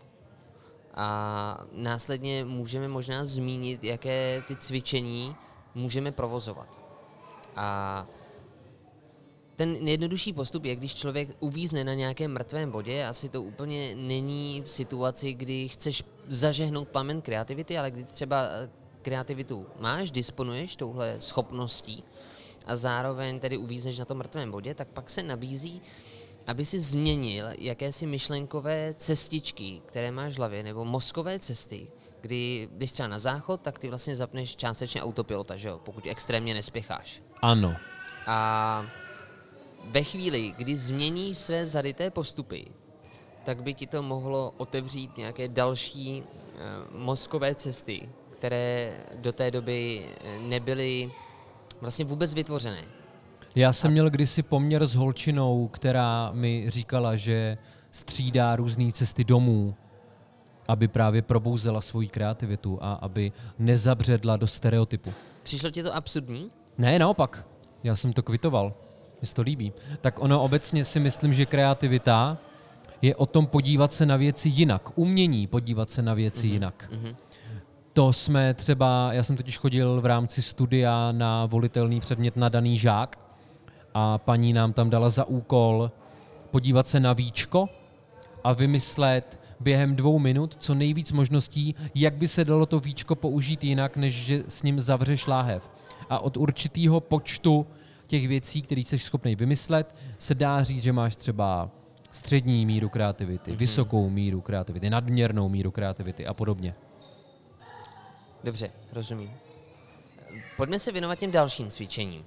A 0.93 1.65
následně 1.71 2.45
můžeme 2.45 2.87
možná 2.87 3.25
zmínit, 3.25 3.83
jaké 3.83 4.43
ty 4.47 4.55
cvičení 4.55 5.35
můžeme 5.75 6.11
provozovat. 6.11 6.79
A 7.55 8.07
ten 9.55 9.83
nejjednodušší 9.83 10.33
postup 10.33 10.65
je, 10.65 10.75
když 10.75 10.95
člověk 10.95 11.29
uvízne 11.39 11.83
na 11.83 11.93
nějakém 11.93 12.33
mrtvém 12.33 12.71
bodě, 12.71 13.05
asi 13.05 13.29
to 13.29 13.43
úplně 13.43 13.95
není 13.95 14.61
v 14.61 14.71
situaci, 14.71 15.33
kdy 15.33 15.67
chceš 15.67 16.03
zažehnout 16.27 16.87
plamen 16.87 17.21
kreativity, 17.21 17.77
ale 17.77 17.91
kdy 17.91 18.03
třeba 18.03 18.43
eh, 18.43 18.69
kreativitu 19.01 19.65
máš, 19.79 20.11
disponuješ 20.11 20.75
touhle 20.75 21.15
schopností 21.19 22.03
a 22.65 22.75
zároveň 22.75 23.39
tedy 23.39 23.57
uvízneš 23.57 23.97
na 23.97 24.05
tom 24.05 24.17
mrtvém 24.17 24.51
bodě, 24.51 24.73
tak 24.73 24.87
pak 24.87 25.09
se 25.09 25.23
nabízí, 25.23 25.81
aby 26.49 26.65
si 26.65 26.79
změnil 26.79 27.45
jakési 27.57 28.05
myšlenkové 28.07 28.93
cestičky, 28.97 29.81
které 29.85 30.11
máš 30.11 30.33
v 30.33 30.37
hlavě, 30.37 30.63
nebo 30.63 30.85
mozkové 30.85 31.39
cesty, 31.39 31.87
kdy 32.21 32.69
když 32.71 32.91
třeba 32.91 33.07
na 33.07 33.19
záchod, 33.19 33.61
tak 33.61 33.79
ty 33.79 33.89
vlastně 33.89 34.15
zapneš 34.15 34.55
částečně 34.55 35.03
autopilota, 35.03 35.57
že 35.57 35.67
jo, 35.67 35.79
pokud 35.83 36.07
extrémně 36.07 36.53
nespěcháš. 36.53 37.21
Ano. 37.41 37.75
A 38.27 38.85
ve 39.83 40.03
chvíli, 40.03 40.53
kdy 40.57 40.77
změníš 40.77 41.37
své 41.37 41.67
zaryté 41.67 42.09
postupy, 42.09 42.65
tak 43.43 43.63
by 43.63 43.73
ti 43.73 43.87
to 43.87 44.03
mohlo 44.03 44.53
otevřít 44.57 45.17
nějaké 45.17 45.47
další 45.47 46.23
uh, 46.23 46.99
mozkové 46.99 47.55
cesty, 47.55 48.09
které 48.37 49.03
do 49.15 49.31
té 49.31 49.51
doby 49.51 50.09
eh, 50.21 50.39
nebyly 50.39 51.11
vlastně 51.81 52.05
vůbec 52.05 52.33
vytvořené. 52.33 52.98
Já 53.55 53.73
jsem 53.73 53.91
měl 53.91 54.09
kdysi 54.09 54.43
poměr 54.43 54.87
s 54.87 54.95
holčinou, 54.95 55.67
která 55.67 56.31
mi 56.33 56.65
říkala, 56.69 57.15
že 57.15 57.57
střídá 57.89 58.55
různé 58.55 58.91
cesty 58.91 59.23
domů, 59.23 59.75
aby 60.67 60.87
právě 60.87 61.21
probouzela 61.21 61.81
svoji 61.81 62.07
kreativitu 62.07 62.77
a 62.81 62.93
aby 62.93 63.31
nezabředla 63.59 64.37
do 64.37 64.47
stereotypu. 64.47 65.13
Přišlo 65.43 65.71
ti 65.71 65.83
to 65.83 65.95
absurdní? 65.95 66.51
Ne, 66.77 66.99
naopak. 66.99 67.45
Já 67.83 67.95
jsem 67.95 68.13
to 68.13 68.23
kvitoval. 68.23 68.73
Mně 69.21 69.27
se 69.27 69.35
to 69.35 69.41
líbí. 69.41 69.73
Tak 70.01 70.19
ono 70.21 70.43
obecně 70.43 70.85
si 70.85 70.99
myslím, 70.99 71.33
že 71.33 71.45
kreativita 71.45 72.37
je 73.01 73.15
o 73.15 73.25
tom 73.25 73.47
podívat 73.47 73.93
se 73.93 74.05
na 74.05 74.15
věci 74.15 74.49
jinak. 74.49 74.97
Umění 74.97 75.47
podívat 75.47 75.89
se 75.89 76.01
na 76.01 76.13
věci 76.13 76.47
mm-hmm. 76.47 76.53
jinak. 76.53 76.89
Mhm. 76.91 77.15
To 77.93 78.13
jsme 78.13 78.53
třeba, 78.53 79.13
já 79.13 79.23
jsem 79.23 79.37
totiž 79.37 79.57
chodil 79.57 80.01
v 80.01 80.05
rámci 80.05 80.41
studia 80.41 81.11
na 81.11 81.45
volitelný 81.45 81.99
předmět 81.99 82.37
na 82.37 82.49
daný 82.49 82.77
žák 82.77 83.28
a 83.93 84.17
paní 84.17 84.53
nám 84.53 84.73
tam 84.73 84.89
dala 84.89 85.09
za 85.09 85.25
úkol 85.25 85.91
podívat 86.51 86.87
se 86.87 86.99
na 86.99 87.13
víčko 87.13 87.69
a 88.43 88.53
vymyslet 88.53 89.39
během 89.59 89.95
dvou 89.95 90.19
minut 90.19 90.55
co 90.59 90.75
nejvíc 90.75 91.11
možností, 91.11 91.75
jak 91.95 92.13
by 92.13 92.27
se 92.27 92.45
dalo 92.45 92.65
to 92.65 92.79
víčko 92.79 93.15
použít 93.15 93.63
jinak, 93.63 93.97
než 93.97 94.13
že 94.13 94.43
s 94.47 94.63
ním 94.63 94.79
zavřeš 94.79 95.27
láhev. 95.27 95.71
A 96.09 96.19
od 96.19 96.37
určitého 96.37 96.99
počtu 96.99 97.67
těch 98.07 98.27
věcí, 98.27 98.61
které 98.61 98.81
jsi 98.81 98.99
schopný 98.99 99.35
vymyslet, 99.35 99.95
se 100.17 100.35
dá 100.35 100.63
říct, 100.63 100.83
že 100.83 100.93
máš 100.93 101.15
třeba 101.15 101.69
střední 102.11 102.65
míru 102.65 102.89
kreativity, 102.89 103.55
vysokou 103.55 104.09
míru 104.09 104.41
kreativity, 104.41 104.89
nadměrnou 104.89 105.49
míru 105.49 105.71
kreativity 105.71 106.27
a 106.27 106.33
podobně. 106.33 106.75
Dobře, 108.43 108.71
rozumím. 108.91 109.31
Pojďme 110.57 110.79
se 110.79 110.91
věnovat 110.91 111.19
těm 111.19 111.31
dalším 111.31 111.69
cvičením. 111.69 112.25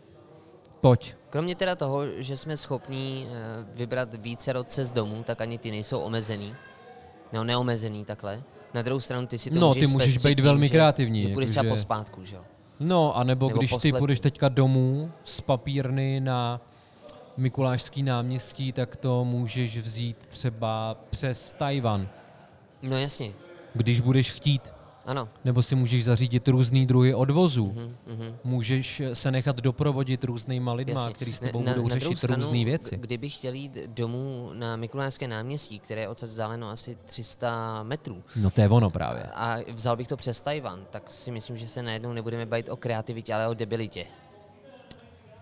Pojď. 0.83 1.15
Kromě 1.31 1.55
teda 1.55 1.77
toho, 1.77 2.03
že 2.17 2.37
jsme 2.37 2.57
schopní 2.57 3.27
eh, 3.31 3.65
vybrat 3.75 4.15
více 4.15 4.53
cest 4.65 4.93
domů, 4.93 5.23
tak 5.23 5.41
ani 5.41 5.59
ty 5.59 5.71
nejsou 5.71 6.01
omezený. 6.01 6.55
No, 7.33 7.45
neomezený 7.45 8.05
takhle. 8.05 8.43
Na 8.75 8.83
druhou 8.83 9.01
stranu 9.01 9.27
ty 9.27 9.39
si 9.39 9.51
to 9.51 9.61
No, 9.61 9.69
můžeš 9.69 9.87
ty 9.87 9.93
můžeš 9.93 10.17
být 10.17 10.35
tím, 10.35 10.45
velmi 10.45 10.67
že- 10.69 10.73
kreativní, 10.75 11.23
Že 11.23 11.29
půjdeš 11.29 11.51
třeba 11.51 11.65
jakože- 11.65 11.81
pospátku, 11.81 12.25
že 12.25 12.37
jo? 12.37 12.43
No, 12.81 13.17
a 13.17 13.25
nebo, 13.25 13.49
když 13.49 13.71
ty 13.71 13.77
posled- 13.77 13.99
půjdeš 13.99 14.21
teďka 14.21 14.49
domů 14.49 15.13
z 15.25 15.41
papírny 15.41 16.21
na 16.21 16.61
Mikulášský 17.37 18.03
náměstí, 18.03 18.73
tak 18.73 18.97
to 18.97 19.25
můžeš 19.25 19.79
vzít 19.79 20.17
třeba 20.27 20.97
přes 21.11 21.53
Tajvan, 21.53 22.09
No 22.83 22.97
jasně, 22.97 23.33
když 23.75 24.01
budeš 24.01 24.33
chtít. 24.33 24.73
Ano. 25.07 25.29
Nebo 25.45 25.63
si 25.63 25.75
můžeš 25.75 26.05
zařídit 26.05 26.49
různý 26.49 26.87
druhy 26.87 27.15
odvozu. 27.15 27.73
Mhm, 27.77 27.97
mhm. 28.07 28.37
Můžeš 28.45 29.03
se 29.13 29.31
nechat 29.31 29.57
doprovodit 29.57 30.25
různýma 30.25 30.73
lidma, 30.73 31.01
Jasně. 31.01 31.15
který 31.15 31.33
s 31.33 31.41
tebou 31.41 31.63
na, 31.63 31.73
budou 31.73 31.89
na 31.89 31.95
řešit 31.95 32.17
stranu, 32.19 32.43
různé 32.47 32.65
věci. 32.65 32.97
k- 32.97 33.01
Kdybych 33.01 33.35
chtěl 33.35 33.55
jít 33.55 33.79
domů 33.87 34.51
na 34.55 34.77
Mikulášské 34.77 35.29
náměstí, 35.29 35.79
které 35.79 36.01
je 36.01 36.09
odsud 36.09 36.27
vzdáleno 36.27 36.71
asi 36.71 36.97
300 37.05 37.83
metrů, 37.83 38.23
No 38.37 38.51
to 38.51 38.61
je 38.61 38.69
ono 38.69 38.91
právě. 38.91 39.23
a 39.35 39.57
vzal 39.73 39.97
bych 39.97 40.09
to 40.09 40.17
přes 40.17 40.41
Tajvan, 40.41 40.81
tak 40.91 41.03
si 41.13 41.31
myslím, 41.31 41.57
že 41.57 41.67
se 41.67 41.83
najednou 41.83 42.13
nebudeme 42.13 42.47
bavit 42.47 42.69
o 42.69 42.77
kreativitě, 42.77 43.35
ale 43.35 43.49
o 43.49 43.55
debilitě. 43.55 44.05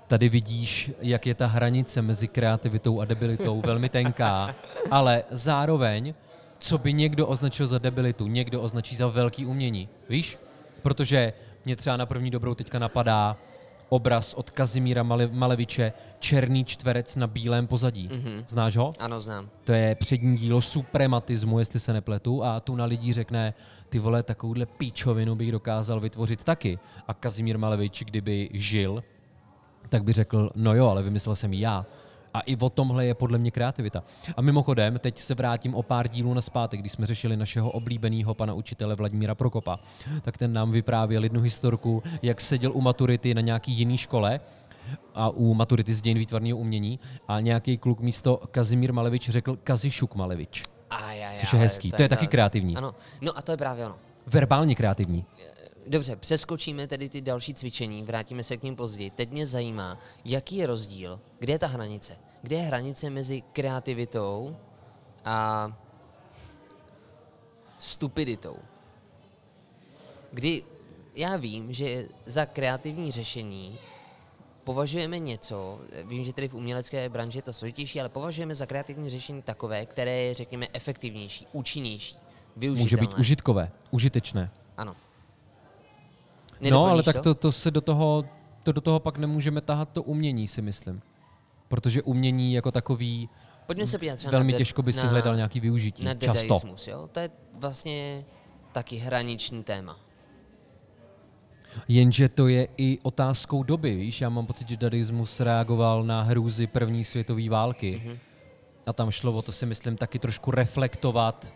Tady 0.08 0.28
vidíš, 0.28 0.92
jak 1.00 1.26
je 1.26 1.34
ta 1.34 1.46
hranice 1.46 2.02
mezi 2.02 2.28
kreativitou 2.28 3.00
a 3.00 3.04
debilitou 3.04 3.60
velmi 3.66 3.88
tenká, 3.88 4.54
ale 4.90 5.24
zároveň, 5.30 6.14
co 6.60 6.78
by 6.78 6.92
někdo 6.92 7.26
označil 7.26 7.66
za 7.66 7.78
debilitu, 7.78 8.26
někdo 8.26 8.62
označí 8.62 8.96
za 8.96 9.06
velký 9.06 9.46
umění. 9.46 9.88
Víš? 10.08 10.38
Protože 10.82 11.32
mě 11.64 11.76
třeba 11.76 11.96
na 11.96 12.06
první 12.06 12.30
dobrou 12.30 12.54
teďka 12.54 12.78
napadá 12.78 13.36
obraz 13.88 14.34
od 14.34 14.50
Kazimíra 14.50 15.02
Male- 15.02 15.32
Maleviče 15.32 15.92
Černý 16.18 16.64
čtverec 16.64 17.16
na 17.16 17.26
bílém 17.26 17.66
pozadí. 17.66 18.08
Mhm. 18.12 18.44
Znáš 18.48 18.76
ho? 18.76 18.92
Ano, 18.98 19.20
znám. 19.20 19.48
To 19.64 19.72
je 19.72 19.94
přední 19.94 20.36
dílo 20.36 20.60
suprematismu, 20.60 21.58
jestli 21.58 21.80
se 21.80 21.92
nepletu, 21.92 22.44
a 22.44 22.60
tu 22.60 22.76
na 22.76 22.84
lidí 22.84 23.12
řekne, 23.12 23.54
ty 23.88 23.98
vole, 23.98 24.22
takovouhle 24.22 24.66
píčovinu 24.66 25.34
bych 25.34 25.52
dokázal 25.52 26.00
vytvořit 26.00 26.44
taky. 26.44 26.78
A 27.08 27.14
Kazimír 27.14 27.58
Malevič, 27.58 28.02
kdyby 28.04 28.50
žil, 28.52 29.02
tak 29.88 30.04
by 30.04 30.12
řekl, 30.12 30.50
no 30.54 30.74
jo, 30.74 30.86
ale 30.88 31.02
vymyslel 31.02 31.36
jsem 31.36 31.52
ji 31.52 31.60
já. 31.60 31.86
A 32.34 32.40
i 32.40 32.56
o 32.56 32.70
tomhle 32.70 33.06
je 33.06 33.14
podle 33.14 33.38
mě 33.38 33.50
kreativita. 33.50 34.02
A 34.36 34.42
mimochodem, 34.42 34.98
teď 34.98 35.18
se 35.18 35.34
vrátím 35.34 35.74
o 35.74 35.82
pár 35.82 36.08
dílů 36.08 36.34
na 36.34 36.40
když 36.70 36.92
jsme 36.92 37.06
řešili 37.06 37.36
našeho 37.36 37.70
oblíbeného 37.70 38.34
pana 38.34 38.54
učitele 38.54 38.94
Vladimíra 38.94 39.34
Prokopa, 39.34 39.78
tak 40.22 40.38
ten 40.38 40.52
nám 40.52 40.70
vyprávěl 40.70 41.22
jednu 41.22 41.40
historku, 41.40 42.02
jak 42.22 42.40
seděl 42.40 42.72
u 42.74 42.80
maturity 42.80 43.34
na 43.34 43.40
nějaký 43.40 43.72
jiný 43.72 43.96
škole 43.96 44.40
a 45.14 45.30
u 45.30 45.54
maturity 45.54 45.94
z 45.94 46.00
dějin 46.00 46.18
výtvarného 46.18 46.58
umění 46.58 46.98
a 47.28 47.40
nějaký 47.40 47.78
kluk 47.78 48.00
místo 48.00 48.40
Kazimír 48.50 48.92
Malevič 48.92 49.28
řekl 49.28 49.56
Kazišuk 49.56 50.14
Malevič. 50.14 50.62
Aj, 50.90 51.26
aj, 51.26 51.38
Což 51.38 51.52
je 51.52 51.58
hezký. 51.58 51.92
To 51.92 52.02
je 52.02 52.08
taky 52.08 52.26
kreativní. 52.26 52.76
Ano, 52.76 52.94
no 53.20 53.38
a 53.38 53.42
to 53.42 53.50
je 53.52 53.56
právě 53.56 53.86
ono. 53.86 53.96
Verbálně 54.26 54.74
kreativní. 54.74 55.24
Dobře, 55.86 56.16
přeskočíme 56.16 56.86
tedy 56.86 57.08
ty 57.08 57.20
další 57.20 57.54
cvičení, 57.54 58.02
vrátíme 58.02 58.42
se 58.42 58.56
k 58.56 58.62
ním 58.62 58.76
později. 58.76 59.10
Teď 59.10 59.30
mě 59.30 59.46
zajímá, 59.46 59.98
jaký 60.24 60.56
je 60.56 60.66
rozdíl, 60.66 61.20
kde 61.38 61.52
je 61.52 61.58
ta 61.58 61.66
hranice? 61.66 62.16
Kde 62.42 62.56
je 62.56 62.62
hranice 62.62 63.10
mezi 63.10 63.42
kreativitou 63.52 64.56
a 65.24 65.68
stupiditou? 67.78 68.56
Kdy 70.32 70.62
já 71.14 71.36
vím, 71.36 71.72
že 71.72 72.08
za 72.26 72.46
kreativní 72.46 73.12
řešení 73.12 73.78
považujeme 74.64 75.18
něco, 75.18 75.80
vím, 76.04 76.24
že 76.24 76.32
tedy 76.32 76.48
v 76.48 76.54
umělecké 76.54 77.08
branži 77.08 77.38
je 77.38 77.42
to 77.42 77.52
složitější, 77.52 78.00
ale 78.00 78.08
považujeme 78.08 78.54
za 78.54 78.66
kreativní 78.66 79.10
řešení 79.10 79.42
takové, 79.42 79.86
které 79.86 80.10
je, 80.10 80.34
řekněme, 80.34 80.66
efektivnější, 80.72 81.46
účinnější, 81.52 82.16
Může 82.16 82.60
využitelné. 82.60 83.06
být 83.06 83.18
užitkové, 83.18 83.70
užitečné. 83.90 84.50
Ano. 84.76 84.96
No, 86.70 86.86
ale 86.86 87.02
tak 87.02 87.20
to, 87.20 87.34
to 87.34 87.52
se 87.52 87.70
do 87.70 87.80
toho, 87.80 88.24
to 88.62 88.72
do 88.72 88.80
toho 88.80 89.00
pak 89.00 89.18
nemůžeme 89.18 89.60
tahat 89.60 89.88
to 89.92 90.02
umění, 90.02 90.48
si 90.48 90.62
myslím. 90.62 91.02
Protože 91.68 92.02
umění 92.02 92.52
jako 92.52 92.72
takový 92.72 93.28
Pojďme 93.66 93.86
se 93.86 93.98
podívat 93.98 94.16
třeba 94.16 94.30
velmi 94.30 94.52
na, 94.52 94.58
těžko 94.58 94.82
by 94.82 94.92
si 94.92 95.06
na, 95.06 95.10
hledal 95.10 95.36
nějaký 95.36 95.60
využití. 95.60 96.04
na 96.04 96.14
Často. 96.14 96.60
jo? 96.86 97.08
To 97.12 97.20
je 97.20 97.30
vlastně 97.54 98.24
taky 98.72 98.96
hraniční 98.96 99.64
téma. 99.64 99.96
Jenže 101.88 102.28
to 102.28 102.48
je 102.48 102.68
i 102.76 102.98
otázkou 103.02 103.62
doby. 103.62 103.96
Víš, 103.96 104.20
já 104.20 104.28
mám 104.28 104.46
pocit, 104.46 104.68
že 104.68 104.76
dadaismus 104.76 105.40
reagoval 105.40 106.04
na 106.04 106.22
hrůzy 106.22 106.66
první 106.66 107.04
světové 107.04 107.48
války. 107.48 108.02
Mm-hmm. 108.04 108.18
A 108.86 108.92
tam 108.92 109.10
šlo 109.10 109.32
o 109.32 109.42
to, 109.42 109.52
si 109.52 109.66
myslím, 109.66 109.96
taky 109.96 110.18
trošku 110.18 110.50
reflektovat 110.50 111.52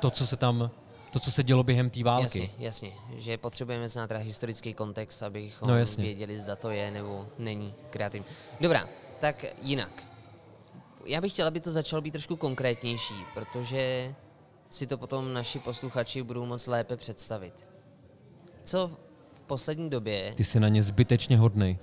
to, 0.00 0.10
co 0.10 0.26
se 0.26 0.36
tam, 0.36 0.70
to, 1.10 1.20
co 1.20 1.30
se 1.30 1.42
dělo 1.42 1.62
během 1.62 1.90
té 1.90 2.04
války. 2.04 2.24
Jasně, 2.40 2.50
jasně, 2.58 2.92
že 3.16 3.38
potřebujeme 3.38 3.88
znát 3.88 4.06
teda 4.06 4.20
historický 4.20 4.74
kontext, 4.74 5.22
abychom 5.22 5.68
No, 5.68 5.78
jasně. 5.78 6.04
věděli, 6.04 6.38
zda 6.38 6.56
to 6.56 6.70
je 6.70 6.90
nebo 6.90 7.26
není 7.38 7.74
kreativní. 7.90 8.26
Dobrá, 8.60 8.88
tak 9.20 9.44
jinak. 9.62 10.04
Já 11.04 11.20
bych 11.20 11.32
chtěl, 11.32 11.46
aby 11.46 11.60
to 11.60 11.70
začalo 11.70 12.02
být 12.02 12.10
trošku 12.10 12.36
konkrétnější, 12.36 13.14
protože 13.34 14.14
si 14.70 14.86
to 14.86 14.98
potom 14.98 15.32
naši 15.32 15.58
posluchači 15.58 16.22
budou 16.22 16.46
moc 16.46 16.66
lépe 16.66 16.96
představit. 16.96 17.54
Co 18.64 18.90
v 19.34 19.40
poslední 19.40 19.90
době... 19.90 20.32
Ty 20.36 20.44
jsi 20.44 20.60
na 20.60 20.68
ně 20.68 20.82
zbytečně 20.82 21.38
hodnej. 21.38 21.78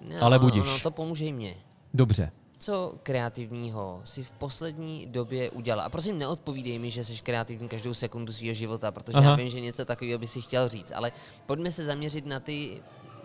No, 0.00 0.16
ale 0.20 0.38
budiš. 0.38 0.64
No, 0.66 0.80
to 0.80 0.90
pomůže 0.90 1.24
i 1.24 1.32
mně. 1.32 1.54
Dobře. 1.94 2.30
Co 2.58 2.94
kreativního 3.02 4.00
si 4.04 4.22
v 4.24 4.30
poslední 4.30 5.06
době 5.06 5.50
udělal? 5.50 5.86
A 5.86 5.88
prosím, 5.88 6.18
neodpovídej 6.18 6.78
mi, 6.78 6.90
že 6.90 7.04
jsi 7.04 7.22
kreativní 7.22 7.68
každou 7.68 7.94
sekundu 7.94 8.32
svého 8.32 8.54
života, 8.54 8.90
protože 8.90 9.18
Aha. 9.18 9.30
já 9.30 9.36
vím, 9.36 9.50
že 9.50 9.60
něco 9.60 9.84
takového 9.84 10.18
by 10.18 10.26
si 10.26 10.42
chtěl 10.42 10.68
říct, 10.68 10.92
ale 10.94 11.12
pojďme 11.46 11.72
se 11.72 11.84
zaměřit 11.84 12.26
na 12.26 12.40
ty 12.40 12.82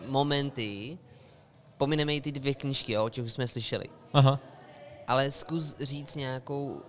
momenty, 0.08 0.98
pomineme 1.78 2.16
i 2.16 2.22
ty 2.22 2.32
dvě 2.32 2.56
knížky, 2.56 2.92
jo, 2.92 3.06
o 3.06 3.10
těch 3.10 3.26
už 3.26 3.34
jsme 3.34 3.48
slyšeli, 3.48 3.86
Aha. 4.14 4.40
ale 5.08 5.32
zkus 5.32 5.76
říct 5.80 6.16
nějakou 6.16 6.82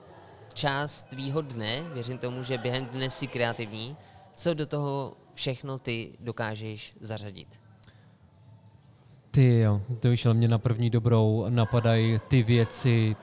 část 0.54 1.02
tvýho 1.02 1.40
dne, 1.40 1.82
věřím 1.92 2.18
tomu, 2.18 2.42
že 2.42 2.58
během 2.58 2.86
dne 2.86 3.10
jsi 3.10 3.26
kreativní, 3.26 3.96
co 4.34 4.54
do 4.54 4.66
toho 4.66 5.16
všechno 5.34 5.78
ty 5.78 6.12
dokážeš 6.20 6.94
zařadit. 7.00 7.63
Ty 9.34 9.58
jo, 9.60 9.80
to 10.00 10.10
víš, 10.10 10.26
ale 10.26 10.34
mě 10.34 10.48
na 10.48 10.58
první 10.58 10.90
dobrou 10.90 11.46
napadají 11.48 12.18
ty 12.28 12.42
věci, 12.42 13.16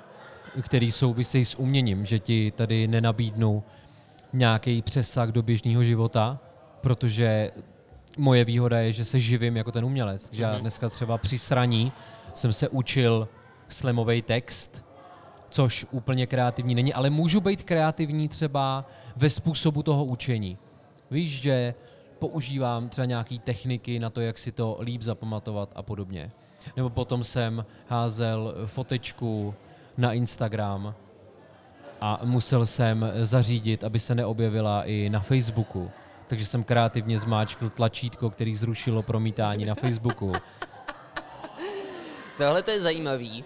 které 0.62 0.92
souvisejí 0.92 1.46
s 1.46 1.60
uměním, 1.60 2.06
že 2.06 2.20
ti 2.20 2.52
tady 2.56 2.88
nenabídnu 2.88 3.64
nějaký 4.34 4.82
přesah 4.82 5.30
do 5.30 5.44
běžného 5.44 5.84
života, 5.84 6.40
protože 6.82 7.52
moje 8.18 8.46
výhoda 8.46 8.80
je, 8.80 8.92
že 8.92 9.06
se 9.06 9.20
živím 9.20 9.58
jako 9.58 9.72
ten 9.72 9.86
umělec. 9.86 10.26
Takže 10.26 10.44
já 10.44 10.52
Mhm. 10.52 10.62
dneska 10.62 10.90
třeba 10.90 11.18
při 11.18 11.40
sraní 11.40 11.92
jsem 12.34 12.54
se 12.54 12.70
učil 12.70 13.28
slamový 13.68 14.22
text, 14.22 14.86
což 15.50 15.86
úplně 15.92 16.28
kreativní 16.28 16.76
není, 16.76 16.94
ale 16.94 17.10
můžu 17.10 17.42
být 17.42 17.64
kreativní 17.64 18.30
třeba 18.30 18.86
ve 19.16 19.30
způsobu 19.30 19.84
toho 19.84 20.06
učení. 20.06 20.58
Víš, 21.12 21.42
že 21.42 21.74
používám 22.22 22.90
třeba 22.90 23.06
nějaké 23.06 23.40
techniky 23.40 24.00
na 24.00 24.10
to, 24.10 24.22
jak 24.22 24.38
si 24.38 24.52
to 24.52 24.78
líp 24.82 25.02
zapamatovat 25.02 25.70
a 25.76 25.82
podobně. 25.82 26.32
Nebo 26.76 26.90
potom 26.90 27.24
jsem 27.24 27.66
házel 27.88 28.54
fotečku 28.66 29.56
na 29.98 30.14
Instagram 30.14 30.96
a 32.02 32.20
musel 32.24 32.66
jsem 32.66 33.12
zařídit, 33.22 33.84
aby 33.84 34.00
se 34.00 34.16
neobjevila 34.16 34.84
i 34.84 35.10
na 35.10 35.20
Facebooku. 35.20 35.92
Takže 36.28 36.46
jsem 36.46 36.64
kreativně 36.64 37.20
zmáčkl 37.20 37.70
tlačítko, 37.70 38.30
který 38.30 38.56
zrušilo 38.56 39.04
promítání 39.04 39.66
na 39.66 39.76
Facebooku. 39.76 40.32
Tohle 42.38 42.64
to 42.64 42.72
je 42.72 42.82
zajímavý. 42.82 43.44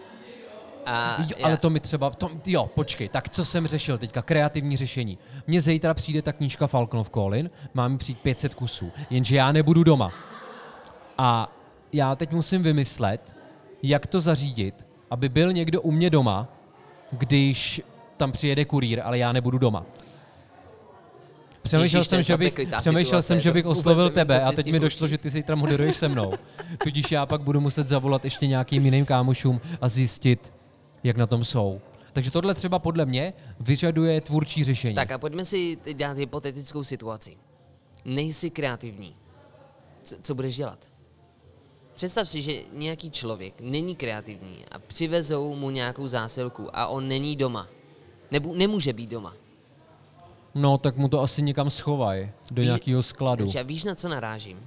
A 0.85 1.17
Jo, 1.21 1.37
ale 1.43 1.57
to 1.57 1.69
mi 1.69 1.79
třeba, 1.79 2.09
to, 2.09 2.29
jo, 2.45 2.69
počkej, 2.75 3.09
tak 3.09 3.29
co 3.29 3.45
jsem 3.45 3.67
řešil 3.67 3.97
teďka, 3.97 4.21
kreativní 4.21 4.77
řešení. 4.77 5.17
Mně 5.47 5.61
zítra 5.61 5.93
přijde 5.93 6.21
ta 6.21 6.33
knížka 6.33 6.67
Falconov 6.67 7.09
Colin, 7.09 7.49
má 7.73 7.87
mi 7.87 7.97
přijít 7.97 8.19
500 8.19 8.53
kusů, 8.53 8.91
jenže 9.09 9.35
já 9.35 9.51
nebudu 9.51 9.83
doma. 9.83 10.11
A 11.17 11.51
já 11.93 12.15
teď 12.15 12.31
musím 12.31 12.63
vymyslet, 12.63 13.35
jak 13.83 14.07
to 14.07 14.19
zařídit, 14.19 14.87
aby 15.11 15.29
byl 15.29 15.53
někdo 15.53 15.81
u 15.81 15.91
mě 15.91 16.09
doma, 16.09 16.47
když 17.11 17.81
tam 18.17 18.31
přijede 18.31 18.65
kurýr, 18.65 19.01
ale 19.03 19.17
já 19.17 19.31
nebudu 19.31 19.57
doma. 19.57 19.85
Přemýšlel 21.61 21.99
Ježíš, 21.99 22.09
jsem, 22.09 22.23
že 22.23 22.37
bych, 22.37 22.59
přemýšlel 22.77 23.21
jsem, 23.21 23.39
že 23.39 23.51
bych 23.51 23.65
oslovil 23.65 24.03
nevím, 24.03 24.15
tebe 24.15 24.41
a 24.41 24.51
teď 24.51 24.71
mi 24.71 24.79
došlo, 24.79 25.07
že 25.07 25.17
ty 25.17 25.43
tam 25.43 25.59
moderuješ 25.59 25.97
se 25.97 26.07
mnou. 26.07 26.31
Tudíž 26.83 27.11
já 27.11 27.25
pak 27.25 27.41
budu 27.41 27.61
muset 27.61 27.89
zavolat 27.89 28.23
ještě 28.23 28.47
nějakým 28.47 28.85
jiným 28.85 29.05
kámošům 29.05 29.61
a 29.81 29.89
zjistit, 29.89 30.53
jak 31.05 31.17
na 31.17 31.27
tom 31.27 31.45
jsou. 31.45 31.81
Takže 32.13 32.31
tohle 32.31 32.53
třeba 32.53 32.79
podle 32.79 33.05
mě 33.05 33.33
vyžaduje 33.59 34.21
tvůrčí 34.21 34.63
řešení. 34.63 34.95
Tak 34.95 35.11
a 35.11 35.17
pojďme 35.17 35.45
si 35.45 35.77
dát 35.93 36.17
hypotetickou 36.17 36.83
situaci. 36.83 37.37
Nejsi 38.05 38.49
kreativní. 38.49 39.15
Co, 40.03 40.15
co 40.21 40.35
budeš 40.35 40.55
dělat? 40.55 40.79
Představ 41.93 42.29
si, 42.29 42.41
že 42.41 42.61
nějaký 42.73 43.11
člověk 43.11 43.61
není 43.61 43.95
kreativní 43.95 44.65
a 44.71 44.79
přivezou 44.79 45.55
mu 45.55 45.69
nějakou 45.69 46.07
zásilku 46.07 46.69
a 46.73 46.87
on 46.87 47.07
není 47.07 47.35
doma. 47.35 47.67
Nebo 48.31 48.55
nemůže 48.55 48.93
být 48.93 49.09
doma. 49.09 49.33
No, 50.55 50.77
tak 50.77 50.97
mu 50.97 51.07
to 51.07 51.21
asi 51.21 51.41
někam 51.41 51.69
schovaj 51.69 52.31
do 52.51 52.61
Víš- 52.61 52.65
nějakého 52.65 53.03
skladu. 53.03 53.43
Takže 53.43 53.63
víš, 53.63 53.83
na 53.83 53.95
co 53.95 54.09
narážím? 54.09 54.59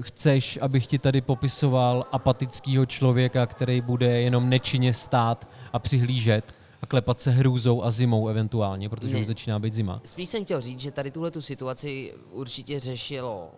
Chceš, 0.00 0.58
abych 0.62 0.86
ti 0.86 0.98
tady 0.98 1.20
popisoval 1.20 2.06
apatického 2.12 2.86
člověka, 2.86 3.46
který 3.46 3.80
bude 3.80 4.20
jenom 4.20 4.48
nečinně 4.48 4.92
stát 4.92 5.48
a 5.72 5.78
přihlížet 5.78 6.54
a 6.82 6.86
klepat 6.86 7.20
se 7.20 7.30
hrůzou 7.30 7.82
a 7.82 7.90
zimou 7.90 8.28
eventuálně, 8.28 8.88
protože 8.88 9.14
Ne. 9.14 9.20
už 9.20 9.26
začíná 9.26 9.58
být 9.58 9.74
zima. 9.74 10.00
Spíš 10.04 10.28
jsem 10.28 10.44
chtěl 10.44 10.60
říct, 10.60 10.80
že 10.80 10.90
tady 10.90 11.10
tuhle 11.10 11.30
tu 11.30 11.42
situaci 11.42 12.14
určitě 12.30 12.80
řešilo 12.80 13.50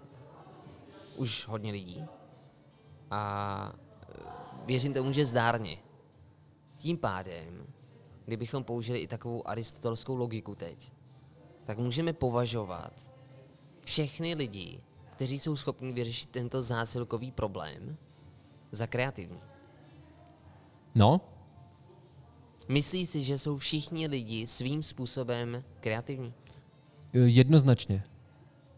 už 1.16 1.46
hodně 1.48 1.72
lidí 1.72 2.04
a 3.10 3.72
e, 4.02 4.22
věřím 4.66 4.94
tomu, 4.94 5.12
že 5.12 5.24
zdárně. 5.26 5.76
Tím 6.76 6.96
pádem, 6.98 7.66
kdybychom 8.24 8.64
použili 8.64 8.98
i 8.98 9.06
takovou 9.06 9.48
aristotelskou 9.48 10.16
logiku 10.16 10.54
teď, 10.54 10.92
tak 11.64 11.78
můžeme 11.78 12.12
považovat 12.12 12.92
všechny 13.80 14.34
lidi, 14.34 14.80
kteří 15.16 15.38
jsou 15.38 15.56
schopni 15.56 15.92
vyřešit 15.92 16.30
tento 16.30 16.62
zásilkový 16.62 17.32
problém, 17.32 17.96
za 18.72 18.86
kreativní. 18.86 19.40
No, 20.94 21.20
Myslíš 22.68 23.08
si, 23.08 23.24
že 23.24 23.38
jsou 23.38 23.58
všichni 23.58 24.06
lidi 24.06 24.46
svým 24.46 24.82
způsobem 24.82 25.64
kreativní? 25.80 26.34
jednoznačně. 27.12 28.04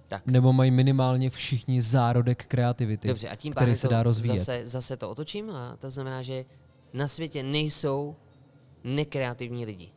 Tak. 0.08 0.26
Nebo 0.26 0.52
mají 0.52 0.70
minimálně 0.70 1.30
všichni 1.30 1.82
zárodek 1.82 2.46
kreativity, 2.46 3.08
Dobře, 3.08 3.28
a 3.28 3.36
tím 3.36 3.52
který 3.52 3.76
se 3.76 3.88
dá 3.88 4.02
rozvíjet. 4.02 4.38
Zase, 4.38 4.68
zase 4.68 4.96
to 4.96 5.10
otočím 5.10 5.50
a 5.50 5.76
to 5.76 5.90
znamená, 5.90 6.22
že 6.22 6.44
na 6.92 7.08
světě 7.08 7.42
nejsou 7.42 8.16
nekreativní 8.84 9.66
lidi. 9.66 9.92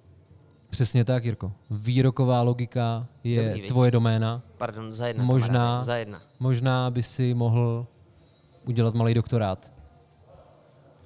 Přesně 0.72 1.06
tak, 1.06 1.26
Jirko. 1.26 1.52
Výroková 1.70 2.42
logika 2.42 3.08
je 3.24 3.44
Dobrý, 3.50 3.68
tvoje 3.68 3.92
doména. 3.92 4.42
Pardon, 4.58 4.92
za 4.92 5.08
jedna, 5.08 5.24
Možná- 5.24 5.48
kamaráde, 5.48 5.84
za 5.86 5.96
jedna. 5.98 6.22
Možná 6.40 6.92
by 6.92 7.04
si 7.04 7.34
mohl 7.34 7.88
udělat 8.68 8.94
malý 8.96 9.14
doktorát 9.14 9.74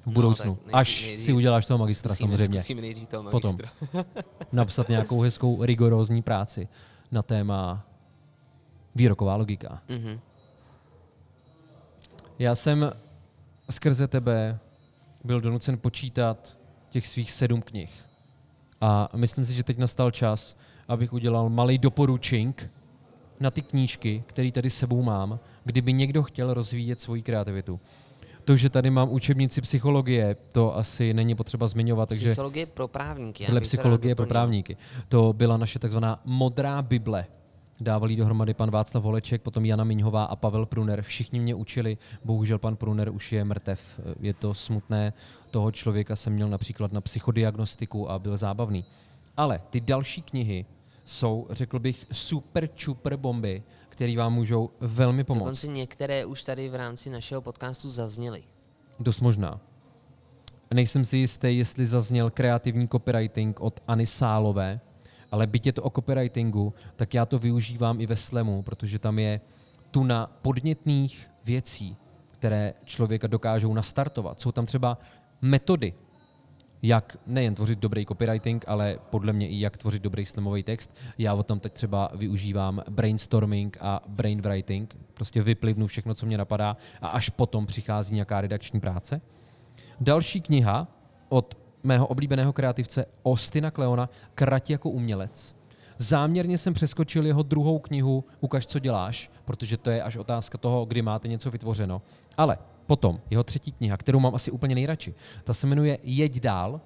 v 0.05 0.11
budoucnu. 0.11 0.45
No, 0.51 0.55
nejdřív- 0.55 0.75
Až 0.75 1.05
nejdřív 1.05 1.25
si 1.25 1.33
uděláš 1.33 1.65
toho 1.65 1.77
magistra 1.77 2.13
zkusíme, 2.15 2.37
samozřejmě. 2.37 2.59
Zkusíme 2.59 2.81
nejdřív 2.81 3.07
toho 3.07 3.31
Potom. 3.31 3.55
magistra. 3.55 4.05
Napsat 4.51 4.89
nějakou 4.89 5.21
hezkou 5.21 5.63
rigorózní 5.63 6.21
práci 6.21 6.67
na 7.11 7.21
téma 7.21 7.85
výroková 8.95 9.35
logika. 9.35 9.81
Mhm. 9.89 10.19
Já 12.39 12.55
jsem 12.55 12.91
skrze 13.69 14.07
tebe 14.07 14.59
byl 15.23 15.41
donucen 15.41 15.77
počítat 15.77 16.57
těch 16.89 17.07
svých 17.07 17.31
sedm 17.31 17.61
knih. 17.61 18.03
A 18.85 19.09
myslím 19.15 19.45
si, 19.45 19.53
že 19.53 19.63
teď 19.63 19.77
nastal 19.77 20.11
čas, 20.11 20.57
abych 20.87 21.13
udělal 21.13 21.49
malý 21.49 21.77
doporučink 21.77 22.69
na 23.39 23.51
ty 23.51 23.61
knížky, 23.61 24.23
které 24.27 24.51
tady 24.51 24.69
s 24.69 24.77
sebou 24.77 25.01
mám, 25.01 25.39
kdyby 25.63 25.93
někdo 25.93 26.23
chtěl 26.23 26.53
rozvíjet 26.53 26.99
svoji 26.99 27.21
kreativitu. 27.21 27.79
To, 28.43 28.55
že 28.55 28.69
tady 28.69 28.89
mám 28.89 29.11
učebnici 29.11 29.61
psychologie, 29.61 30.35
to 30.53 30.77
asi 30.77 31.13
není 31.13 31.35
potřeba 31.35 31.67
zmiňovat, 31.67 32.09
takže 32.09 32.31
Psychologie 32.31 32.65
pro 32.65 32.87
právníky. 32.87 33.45
Tohle 33.45 33.61
psychologie 33.61 34.15
pro 34.15 34.25
právníky. 34.25 34.77
To 35.07 35.33
byla 35.33 35.57
naše 35.57 35.79
takzvaná 35.79 36.21
modrá 36.25 36.81
Bible. 36.81 37.25
Dávali 37.81 38.13
ji 38.13 38.17
dohromady 38.17 38.53
pan 38.53 38.71
Václav 38.71 39.03
Holeček, 39.03 39.41
potom 39.41 39.65
Jana 39.65 39.83
Miňhová 39.83 40.23
a 40.23 40.35
Pavel 40.35 40.65
Pruner. 40.65 41.01
Všichni 41.01 41.39
mě 41.39 41.55
učili, 41.55 41.97
bohužel 42.23 42.59
pan 42.59 42.75
Pruner 42.75 43.09
už 43.09 43.31
je 43.31 43.43
mrtev. 43.43 43.99
Je 44.19 44.33
to 44.33 44.53
smutné, 44.53 45.13
toho 45.51 45.71
člověka 45.71 46.15
jsem 46.15 46.33
měl 46.33 46.49
například 46.49 46.91
na 46.91 47.01
psychodiagnostiku 47.01 48.11
a 48.11 48.19
byl 48.19 48.37
zábavný. 48.37 48.85
Ale 49.37 49.61
ty 49.69 49.81
další 49.81 50.21
knihy 50.21 50.65
jsou, 51.05 51.47
řekl 51.49 51.79
bych, 51.79 52.05
super 52.11 52.69
čuper 52.75 53.17
bomby, 53.17 53.63
které 53.89 54.17
vám 54.17 54.33
můžou 54.33 54.69
velmi 54.79 55.23
pomoct. 55.23 55.43
Dokonce 55.43 55.67
některé 55.67 56.25
už 56.25 56.43
tady 56.43 56.69
v 56.69 56.75
rámci 56.75 57.09
našeho 57.09 57.41
podcastu 57.41 57.89
zazněly. 57.89 58.43
Dost 58.99 59.21
možná. 59.21 59.59
Nejsem 60.73 61.05
si 61.05 61.17
jistý, 61.17 61.57
jestli 61.57 61.85
zazněl 61.85 62.29
kreativní 62.29 62.87
copywriting 62.87 63.61
od 63.61 63.79
Ani 63.87 64.05
Sálové, 64.05 64.79
ale 65.35 65.47
byť 65.47 65.65
je 65.65 65.73
to 65.73 65.83
o 65.83 65.89
copywritingu, 65.89 66.73
tak 66.95 67.13
já 67.13 67.25
to 67.25 67.39
využívám 67.39 68.01
i 68.01 68.05
ve 68.07 68.15
slemu, 68.15 68.63
protože 68.63 68.99
tam 68.99 69.19
je 69.19 69.41
tuna 69.91 70.31
podnětných 70.41 71.27
věcí, 71.45 71.97
které 72.31 72.73
člověka 72.83 73.27
dokážou 73.27 73.73
nastartovat. 73.73 74.39
Jsou 74.39 74.51
tam 74.51 74.65
třeba 74.65 74.97
metody, 75.41 75.93
jak 76.81 77.17
nejen 77.27 77.55
tvořit 77.55 77.79
dobrý 77.79 78.05
copywriting, 78.05 78.65
ale 78.67 78.99
podle 79.09 79.33
mě 79.33 79.49
i 79.49 79.59
jak 79.59 79.77
tvořit 79.77 80.01
dobrý 80.01 80.25
slamový 80.25 80.63
text. 80.63 80.95
Já 81.17 81.33
o 81.33 81.43
tom 81.43 81.59
teď 81.59 81.73
třeba 81.73 82.09
využívám 82.15 82.83
brainstorming 82.89 83.77
a 83.81 84.01
brainwriting, 84.07 84.95
prostě 85.13 85.43
vyplivnu 85.43 85.87
všechno, 85.87 86.13
co 86.13 86.25
mě 86.25 86.37
napadá 86.37 86.77
a 87.01 87.07
až 87.07 87.29
potom 87.29 87.65
přichází 87.65 88.13
nějaká 88.13 88.41
redakční 88.41 88.79
práce. 88.79 89.21
Další 89.99 90.41
kniha 90.41 90.87
od 91.29 91.64
mého 91.85 92.07
oblíbeného 92.07 92.53
kreativce 92.53 93.05
Ostina 93.23 93.71
Kleona, 93.71 94.09
Krati 94.35 94.73
jako 94.73 94.89
umělec. 94.89 95.55
Záměrně 95.97 96.57
jsem 96.57 96.73
přeskočil 96.73 97.25
jeho 97.25 97.43
druhou 97.43 97.79
knihu 97.79 98.23
Ukaž, 98.39 98.67
co 98.67 98.79
děláš, 98.79 99.31
protože 99.45 99.77
to 99.77 99.89
je 99.89 100.03
až 100.03 100.15
otázka 100.15 100.57
toho, 100.57 100.85
kdy 100.85 101.01
máte 101.01 101.27
něco 101.27 101.51
vytvořeno. 101.51 102.01
Ale 102.37 102.57
potom 102.85 103.19
jeho 103.29 103.43
třetí 103.43 103.71
kniha, 103.71 103.97
kterou 103.97 104.19
mám 104.19 104.35
asi 104.35 104.51
úplně 104.51 104.75
nejradši, 104.75 105.13
ta 105.43 105.53
se 105.53 105.67
jmenuje 105.67 105.97
Jeď 106.03 106.39
dál 106.39 106.81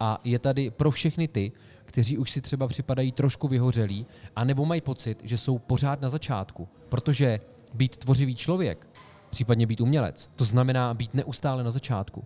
a 0.00 0.20
je 0.24 0.38
tady 0.38 0.70
pro 0.70 0.90
všechny 0.90 1.28
ty, 1.28 1.52
kteří 1.84 2.18
už 2.18 2.30
si 2.30 2.40
třeba 2.40 2.68
připadají 2.68 3.12
trošku 3.12 3.48
vyhořelí, 3.48 4.06
anebo 4.36 4.64
mají 4.64 4.80
pocit, 4.80 5.20
že 5.24 5.38
jsou 5.38 5.58
pořád 5.58 6.00
na 6.00 6.08
začátku. 6.08 6.68
Protože 6.88 7.40
být 7.74 7.96
tvořivý 7.96 8.34
člověk, 8.34 8.88
případně 9.30 9.66
být 9.66 9.80
umělec, 9.80 10.30
to 10.36 10.44
znamená 10.44 10.94
být 10.94 11.14
neustále 11.14 11.64
na 11.64 11.70
začátku. 11.70 12.24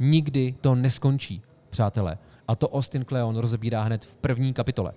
Nikdy 0.00 0.54
to 0.60 0.74
neskončí, 0.74 1.42
přátelé. 1.70 2.18
A 2.48 2.56
to 2.56 2.68
Austin 2.68 3.04
Kleon 3.04 3.36
rozebírá 3.36 3.82
hned 3.82 4.04
v 4.04 4.16
první 4.16 4.52
kapitole. 4.52 4.92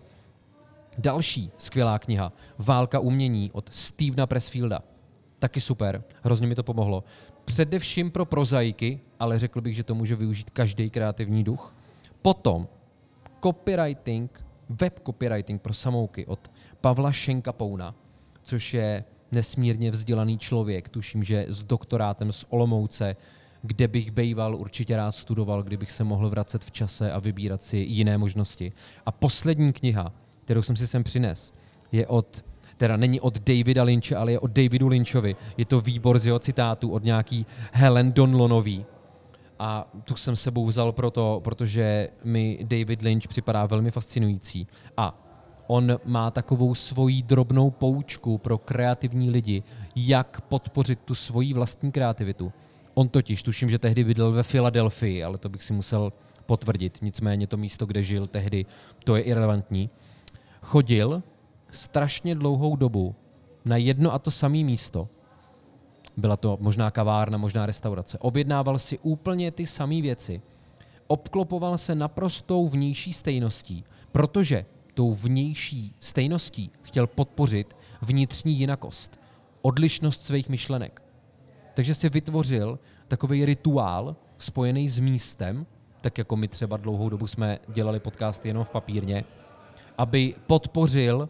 Další 0.98 1.52
skvělá 1.58 2.00
kniha, 2.00 2.34
Válka 2.58 3.00
umění 3.00 3.52
od 3.52 3.70
Stevena 3.70 4.28
Pressfielda. 4.28 4.80
Taky 5.40 5.62
super, 5.62 6.04
hrozně 6.24 6.48
mi 6.48 6.56
to 6.56 6.64
pomohlo. 6.64 7.04
Především 7.46 8.12
pro 8.12 8.26
prozaiky, 8.26 9.00
ale 9.20 9.40
řekl 9.40 9.62
bych, 9.62 9.76
že 9.76 9.84
to 9.84 9.96
může 9.96 10.16
využít 10.16 10.50
každý 10.50 10.90
kreativní 10.90 11.44
duch. 11.44 11.74
Potom 12.22 12.68
copywriting, 13.44 14.46
web 14.70 15.00
copywriting 15.06 15.62
pro 15.62 15.74
samouky 15.74 16.26
od 16.26 16.52
Pavla 16.82 17.12
Šenka 17.12 17.54
Pouna, 17.54 17.96
což 18.44 18.74
je 18.74 19.04
nesmírně 19.32 19.92
vzdělaný 19.92 20.38
člověk, 20.38 20.90
tuším, 20.90 21.24
že 21.24 21.46
s 21.48 21.64
doktorátem 21.64 22.32
z 22.32 22.46
Olomouce, 22.50 23.16
kde 23.64 23.88
bych 23.88 24.12
bejval, 24.12 24.56
určitě 24.56 24.96
rád 24.96 25.12
studoval, 25.12 25.64
kdybych 25.64 25.92
se 25.92 26.04
mohl 26.04 26.30
vracet 26.30 26.64
v 26.64 26.72
čase 26.72 27.12
a 27.12 27.20
vybírat 27.20 27.64
si 27.64 27.78
jiné 27.78 28.18
možnosti. 28.18 28.74
A 29.06 29.12
poslední 29.12 29.74
kniha, 29.74 30.14
kterou 30.46 30.62
jsem 30.62 30.76
si 30.76 30.88
sem 30.88 31.04
přines, 31.04 31.54
je 31.92 32.08
od, 32.08 32.46
teda 32.78 32.98
není 32.98 33.22
od 33.22 33.40
Davida 33.40 33.84
Lynche, 33.84 34.16
ale 34.16 34.32
je 34.32 34.40
od 34.40 34.52
Davidu 34.52 34.88
Lynchovi. 34.88 35.36
Je 35.58 35.66
to 35.66 35.82
výbor 35.82 36.20
z 36.20 36.26
jeho 36.26 36.40
citátů 36.40 36.92
od 36.92 37.04
nějaký 37.04 37.46
Helen 37.72 38.12
Donlonový. 38.12 38.86
A 39.60 39.92
tu 40.04 40.16
jsem 40.16 40.36
sebou 40.36 40.66
vzal 40.66 40.92
proto, 40.92 41.42
protože 41.44 42.10
mi 42.24 42.60
David 42.64 43.02
Lynch 43.02 43.28
připadá 43.28 43.66
velmi 43.66 43.92
fascinující. 43.92 44.68
A 44.98 45.20
on 45.68 46.00
má 46.06 46.32
takovou 46.32 46.76
svoji 46.76 47.22
drobnou 47.22 47.72
poučku 47.72 48.38
pro 48.38 48.58
kreativní 48.58 49.30
lidi, 49.30 49.64
jak 49.96 50.42
podpořit 50.42 51.00
tu 51.06 51.16
svoji 51.16 51.54
vlastní 51.54 51.92
kreativitu. 51.92 52.54
On 52.94 53.10
totiž, 53.10 53.44
tuším, 53.44 53.70
že 53.70 53.80
tehdy 53.80 54.04
bydlel 54.04 54.32
ve 54.32 54.44
Filadelfii, 54.44 55.24
ale 55.24 55.38
to 55.38 55.50
bych 55.50 55.64
si 55.64 55.74
musel 55.74 56.14
potvrdit. 56.46 56.98
Nicméně 57.02 57.48
to 57.48 57.58
místo, 57.58 57.86
kde 57.86 58.04
žil 58.04 58.28
tehdy, 58.28 58.66
to 59.04 59.16
je 59.16 59.22
irrelevantní. 59.22 59.90
Chodil 60.62 61.24
strašně 61.72 62.36
dlouhou 62.36 62.76
dobu 62.76 63.16
na 63.66 63.78
jedno 63.78 64.14
a 64.14 64.20
to 64.20 64.32
samé 64.32 64.58
místo. 64.58 65.10
Byla 66.18 66.38
to 66.38 66.58
možná 66.62 66.92
kavárna, 66.92 67.38
možná 67.38 67.66
restaurace. 67.66 68.18
Objednával 68.18 68.80
si 68.80 69.00
úplně 69.00 69.52
ty 69.52 69.68
samé 69.68 70.02
věci. 70.02 70.42
Obklopoval 71.08 71.78
se 71.78 71.96
naprostou 71.96 72.68
vnější 72.68 73.14
stejností, 73.14 73.84
protože 74.12 74.66
tou 74.94 75.14
vnější 75.14 75.96
stejností 76.00 76.72
chtěl 76.82 77.08
podpořit 77.08 77.76
vnitřní 78.02 78.54
jinakost, 78.54 79.20
odlišnost 79.62 80.22
svých 80.22 80.50
myšlenek. 80.50 81.03
Takže 81.74 81.96
si 81.96 82.10
vytvořil 82.10 82.80
takový 83.08 83.46
rituál 83.46 84.16
spojený 84.38 84.90
s 84.90 85.00
místem, 85.00 85.66
tak 86.02 86.18
jako 86.18 86.36
my 86.36 86.48
třeba 86.48 86.78
dlouhou 86.78 87.10
dobu 87.10 87.28
jsme 87.28 87.60
dělali 87.68 88.00
podcasty 88.00 88.48
jenom 88.48 88.64
v 88.64 88.70
papírně, 88.70 89.24
aby 89.98 90.36
podpořil 90.48 91.30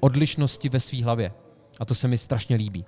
odlišnosti 0.00 0.68
ve 0.68 0.80
své 0.80 1.04
hlavě. 1.04 1.32
A 1.80 1.84
to 1.84 1.94
se 1.94 2.08
mi 2.08 2.18
strašně 2.18 2.56
líbí. 2.56 2.84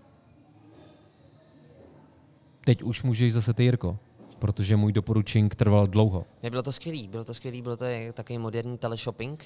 Teď 2.65 2.83
už 2.83 3.03
můžeš 3.03 3.33
zase 3.33 3.55
ty, 3.55 3.65
Jirko, 3.65 3.99
protože 4.39 4.77
můj 4.77 4.93
doporučink 4.93 5.55
trval 5.55 5.87
dlouho. 5.87 6.25
Ne, 6.43 6.51
bylo 6.51 6.63
to 6.63 6.73
skvělý, 6.73 7.09
bylo 7.09 7.25
to 7.25 7.35
skvělý, 7.35 7.63
bylo 7.63 7.77
to 7.77 7.85
takový 8.13 8.39
moderní 8.39 8.79
teleshopping. 8.79 9.45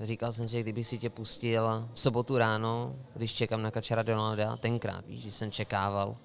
Říkal 0.00 0.32
jsem 0.32 0.48
si, 0.48 0.52
že 0.52 0.62
kdyby 0.62 0.84
si 0.84 0.98
tě 0.98 1.10
pustil 1.10 1.88
v 1.92 2.00
sobotu 2.00 2.38
ráno, 2.38 2.96
když 3.14 3.32
čekám 3.32 3.62
na 3.62 3.70
Kačera 3.70 4.02
Donalda, 4.02 4.56
tenkrát, 4.56 5.06
víš, 5.06 5.22
že 5.22 5.32
jsem 5.32 5.50
čekával, 5.50 6.16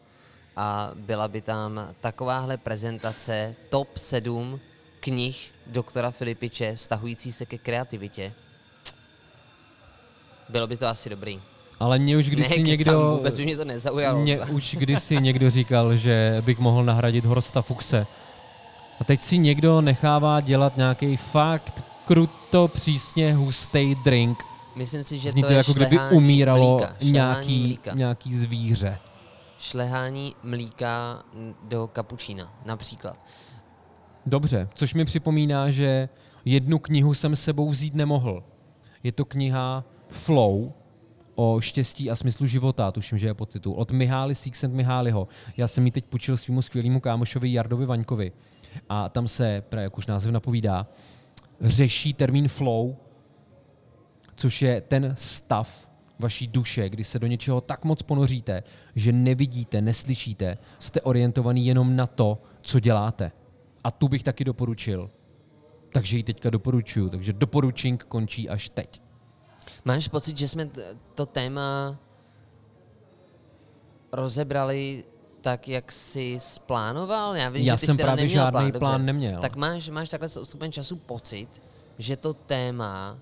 a 0.55 0.91
byla 0.95 1.27
by 1.27 1.41
tam 1.41 1.87
takováhle 2.01 2.57
prezentace 2.57 3.55
top 3.69 3.97
7 3.97 4.59
knih 4.99 5.51
doktora 5.67 6.11
Filipiče 6.11 6.75
vztahující 6.75 7.31
se 7.31 7.45
ke 7.45 7.57
kreativitě. 7.57 8.33
Bylo 10.49 10.67
by 10.67 10.77
to 10.77 10.87
asi 10.87 11.09
dobrý. 11.09 11.39
Ale 11.79 11.99
mě 11.99 12.17
už 12.17 12.29
kdysi 12.29 12.63
ne, 12.63 12.69
někdo... 12.69 13.15
vůbec 13.17 13.37
by 13.37 13.45
mě 13.45 13.57
to 13.57 13.65
nezaujalo. 13.65 14.21
Mě 14.21 14.39
už 14.45 14.75
kdysi 14.79 15.21
někdo 15.21 15.51
říkal, 15.51 15.95
že 15.95 16.41
bych 16.45 16.59
mohl 16.59 16.83
nahradit 16.83 17.25
Horsta 17.25 17.61
Fuxe. 17.61 18.07
A 18.99 19.03
teď 19.03 19.21
si 19.21 19.37
někdo 19.37 19.81
nechává 19.81 20.41
dělat 20.41 20.77
nějaký 20.77 21.17
fakt 21.17 21.83
kruto, 22.05 22.67
přísně 22.67 23.33
hustý 23.33 23.95
drink. 23.95 24.43
Myslím 24.75 25.03
si, 25.03 25.19
že 25.19 25.31
Zní 25.31 25.41
to, 25.41 25.47
to 25.47 25.53
je 25.53 25.57
jako 25.57 25.73
kdyby 25.73 25.99
umíralo 26.11 26.77
mlíka, 26.77 26.95
nějaký, 27.01 27.63
mlíka. 27.63 27.91
nějaký 27.93 28.35
zvíře. 28.35 28.97
Šlehání 29.59 30.35
mlíka 30.43 31.23
do 31.63 31.87
kapučína, 31.87 32.61
například. 32.65 33.17
Dobře, 34.25 34.69
což 34.73 34.93
mi 34.93 35.05
připomíná, 35.05 35.69
že 35.69 36.09
jednu 36.45 36.79
knihu 36.79 37.13
jsem 37.13 37.35
sebou 37.35 37.69
vzít 37.69 37.95
nemohl. 37.95 38.43
Je 39.03 39.11
to 39.11 39.25
kniha 39.25 39.83
Flow 40.09 40.73
o 41.35 41.61
štěstí 41.61 42.11
a 42.11 42.15
smyslu 42.15 42.45
života, 42.45 42.91
tuším, 42.91 43.17
že 43.17 43.27
je 43.27 43.33
podtitul, 43.33 43.73
od 43.73 43.91
Mihály 43.91 44.35
Sixent 44.35 44.73
Mihályho. 44.73 45.27
Já 45.57 45.67
jsem 45.67 45.85
ji 45.85 45.91
teď 45.91 46.05
půjčil 46.05 46.37
svýmu 46.37 46.61
skvělému 46.61 46.99
kámošovi 46.99 47.53
Jardovi 47.53 47.85
Vaňkovi. 47.85 48.31
A 48.89 49.09
tam 49.09 49.27
se, 49.27 49.63
právě 49.69 49.83
jak 49.83 49.97
už 49.97 50.07
název 50.07 50.31
napovídá, 50.31 50.87
řeší 51.61 52.13
termín 52.13 52.47
flow, 52.47 52.95
což 54.35 54.61
je 54.61 54.81
ten 54.81 55.13
stav 55.17 55.89
vaší 56.19 56.47
duše, 56.47 56.89
kdy 56.89 57.03
se 57.03 57.19
do 57.19 57.27
něčeho 57.27 57.61
tak 57.61 57.85
moc 57.85 58.01
ponoříte, 58.01 58.63
že 58.95 59.11
nevidíte, 59.11 59.81
neslyšíte, 59.81 60.57
jste 60.79 61.01
orientovaný 61.01 61.67
jenom 61.67 61.95
na 61.95 62.07
to, 62.07 62.41
co 62.61 62.79
děláte. 62.79 63.31
A 63.83 63.91
tu 63.91 64.07
bych 64.07 64.23
taky 64.23 64.43
doporučil. 64.43 65.09
Takže 65.93 66.17
ji 66.17 66.23
teďka 66.23 66.49
doporučuju. 66.49 67.09
Takže 67.09 67.33
doporučink 67.33 68.03
končí 68.03 68.49
až 68.49 68.69
teď. 68.69 69.01
Máš 69.85 70.07
pocit, 70.07 70.37
že 70.37 70.47
jsme 70.47 70.69
to 71.15 71.25
téma 71.25 71.97
rozebrali 74.11 75.03
tak, 75.41 75.67
jak 75.67 75.91
jsi 75.91 76.37
splánoval? 76.39 77.35
Já 77.35 77.49
vím, 77.49 77.65
Já 77.65 77.75
že 77.75 77.79
ty 77.79 77.85
jsem 77.85 77.97
právě 77.97 78.23
neměl 78.23 78.43
žádný 78.43 78.71
plán, 78.71 78.79
plán 78.79 79.05
neměl. 79.05 79.41
Tak 79.41 79.55
máš, 79.55 79.89
máš 79.89 80.09
takhle 80.09 80.29
s 80.29 80.37
odstupem 80.37 80.71
času 80.71 80.95
pocit, 80.95 81.61
že 81.97 82.17
to 82.17 82.33
téma 82.33 83.19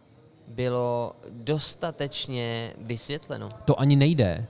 bylo 0.54 1.16
dostatečně 1.30 2.74
vysvětleno. 2.78 3.50
To 3.66 3.80
ani 3.80 3.96
nejde, 3.96 4.46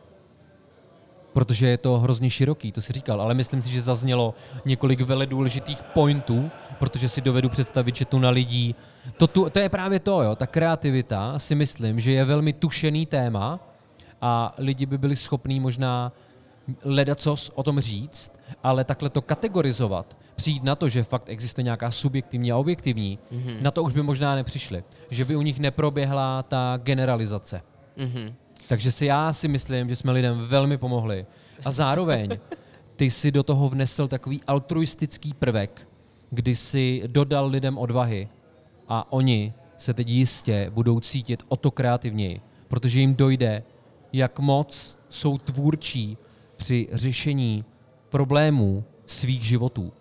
protože 1.33 1.67
je 1.67 1.77
to 1.77 1.99
hrozně 1.99 2.29
široký, 2.29 2.71
to 2.71 2.81
si 2.81 2.93
říkal, 2.93 3.21
ale 3.21 3.33
myslím 3.33 3.61
si, 3.61 3.69
že 3.69 3.81
zaznělo 3.81 4.33
několik 4.65 5.01
vele 5.01 5.25
důležitých 5.25 5.83
pointů, 5.83 6.51
protože 6.79 7.09
si 7.09 7.21
dovedu 7.21 7.49
představit, 7.49 7.95
že 7.95 8.05
tu 8.05 8.19
na 8.19 8.29
lidí, 8.29 8.75
to, 9.17 9.27
tu, 9.27 9.49
to 9.49 9.59
je 9.59 9.69
právě 9.69 9.99
to, 9.99 10.21
jo, 10.21 10.35
ta 10.35 10.47
kreativita 10.47 11.39
si 11.39 11.55
myslím, 11.55 11.99
že 11.99 12.11
je 12.11 12.25
velmi 12.25 12.53
tušený 12.53 13.05
téma 13.05 13.59
a 14.21 14.55
lidi 14.57 14.85
by 14.85 14.97
byli 14.97 15.15
schopní 15.15 15.59
možná 15.59 16.11
ledacos 16.83 17.51
o 17.55 17.63
tom 17.63 17.79
říct, 17.79 18.31
ale 18.63 18.83
takhle 18.83 19.09
to 19.09 19.21
kategorizovat, 19.21 20.17
přijít 20.35 20.63
na 20.63 20.75
to, 20.75 20.89
že 20.89 21.03
fakt 21.03 21.29
existuje 21.29 21.63
nějaká 21.63 21.91
subjektivní 21.91 22.51
a 22.51 22.57
objektivní, 22.57 23.19
mm-hmm. 23.31 23.61
na 23.61 23.71
to 23.71 23.83
už 23.83 23.93
by 23.93 24.03
možná 24.03 24.35
nepřišli. 24.35 24.83
Že 25.09 25.25
by 25.25 25.35
u 25.35 25.41
nich 25.41 25.59
neproběhla 25.59 26.43
ta 26.43 26.79
generalizace. 26.83 27.61
Mhm. 27.97 28.33
Takže 28.67 28.91
si 28.91 29.05
já 29.05 29.33
si 29.33 29.47
myslím, 29.47 29.89
že 29.89 29.95
jsme 29.95 30.11
lidem 30.11 30.47
velmi 30.47 30.77
pomohli. 30.77 31.25
A 31.65 31.71
zároveň 31.71 32.29
ty 32.95 33.11
si 33.11 33.31
do 33.31 33.43
toho 33.43 33.69
vnesl 33.69 34.07
takový 34.07 34.41
altruistický 34.47 35.33
prvek, 35.33 35.87
kdy 36.29 36.55
si 36.55 37.03
dodal 37.07 37.47
lidem 37.47 37.77
odvahy 37.77 38.29
a 38.87 39.11
oni 39.11 39.53
se 39.77 39.93
teď 39.93 40.09
jistě 40.09 40.71
budou 40.73 40.99
cítit 40.99 41.43
o 41.47 41.55
to 41.55 41.71
kreativněji, 41.71 42.41
protože 42.67 42.99
jim 42.99 43.15
dojde, 43.15 43.63
jak 44.13 44.39
moc 44.39 44.97
jsou 45.09 45.37
tvůrčí 45.37 46.17
při 46.63 46.87
řešení 46.91 47.65
problémů 48.09 48.83
svých 49.05 49.43
životů. 49.43 49.93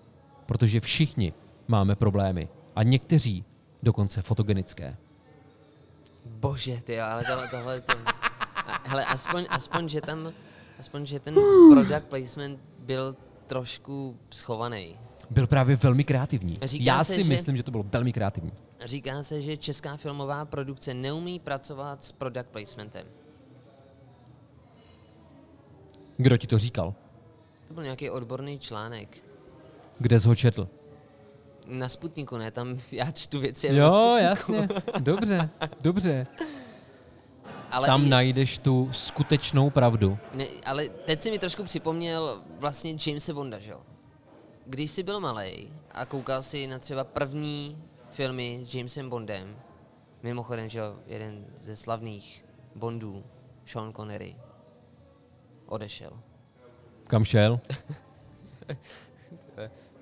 Protože 0.47 0.81
všichni 0.81 1.33
máme 1.69 1.97
problémy 1.97 2.49
a 2.77 2.83
někteří 2.83 3.45
dokonce 3.83 4.23
fotogenické. 4.23 4.97
Bože, 6.27 6.83
ty 6.85 6.95
jo, 6.95 7.05
ale 7.09 7.25
tohle, 7.25 7.49
tohle 7.49 7.81
to... 7.81 7.93
Hele, 8.85 9.05
aspoň, 9.05 9.47
aspoň, 9.51 9.89
že 9.89 10.01
tam, 10.01 10.33
aspoň, 10.79 11.07
že 11.07 11.21
ten 11.21 11.35
product 11.73 12.05
placement 12.09 12.61
byl 12.79 13.17
trošku 13.47 14.17
schovaný. 14.31 14.97
Byl 15.31 15.47
právě 15.47 15.77
velmi 15.77 16.05
kreativní. 16.05 16.55
Říká 16.63 16.85
Já 16.85 17.05
se, 17.05 17.15
si 17.15 17.25
že- 17.25 17.29
myslím, 17.29 17.57
že 17.57 17.63
to 17.63 17.71
bylo 17.71 17.83
velmi 17.83 18.13
kreativní. 18.13 18.53
Říká 18.85 19.23
se, 19.23 19.43
že 19.43 19.57
česká 19.57 19.97
filmová 19.97 20.45
produkce 20.45 20.95
neumí 20.95 21.41
pracovat 21.41 22.05
s 22.05 22.13
product 22.13 22.47
placementem. 22.51 23.07
Kdo 26.17 26.37
ti 26.37 26.47
to 26.47 26.59
říkal? 26.59 26.95
To 27.69 27.75
byl 27.75 27.83
nějaký 27.83 28.11
odborný 28.11 28.59
článek. 28.59 29.19
Kde 29.99 30.21
jsi 30.21 30.29
ho 30.29 30.35
četl? 30.35 30.69
Na 31.67 31.89
Sputniku, 31.89 32.37
ne? 32.37 32.51
Tam 32.51 32.79
já 32.93 33.11
čtu 33.11 33.41
věci 33.41 33.69
na 33.73 33.79
Jo, 33.79 33.91
Sputniku. 33.91 34.17
jasně. 34.25 34.69
Dobře, 35.01 35.51
dobře. 35.81 36.27
Ale 37.71 37.87
Tam 37.87 38.05
i- 38.07 38.09
najdeš 38.09 38.59
tu 38.59 38.89
skutečnou 38.93 39.71
pravdu. 39.71 40.19
Ne, 40.35 40.45
ale 40.67 40.89
teď 40.89 41.23
si 41.23 41.31
mi 41.31 41.39
trošku 41.39 41.65
připomněl 41.65 42.43
vlastně 42.59 42.97
Jamesa 43.07 43.35
Bonda, 43.35 43.59
že 43.59 43.71
jo? 43.71 43.81
Když 44.67 44.91
jsi 44.91 45.03
byl 45.03 45.21
malý 45.21 45.73
a 45.93 46.05
koukal 46.05 46.43
si 46.43 46.67
na 46.67 46.79
třeba 46.79 47.05
první 47.05 47.79
filmy 48.11 48.59
s 48.63 48.75
Jamesem 48.75 49.11
Bondem, 49.11 49.57
mimochodem, 50.23 50.69
že 50.69 50.79
jo, 50.79 50.97
jeden 51.07 51.45
ze 51.57 51.77
slavných 51.77 52.45
Bondů, 52.75 53.25
Sean 53.65 53.93
Connery, 53.93 54.37
odešel. 55.67 56.13
Kam 57.07 57.25
šel? 57.25 57.61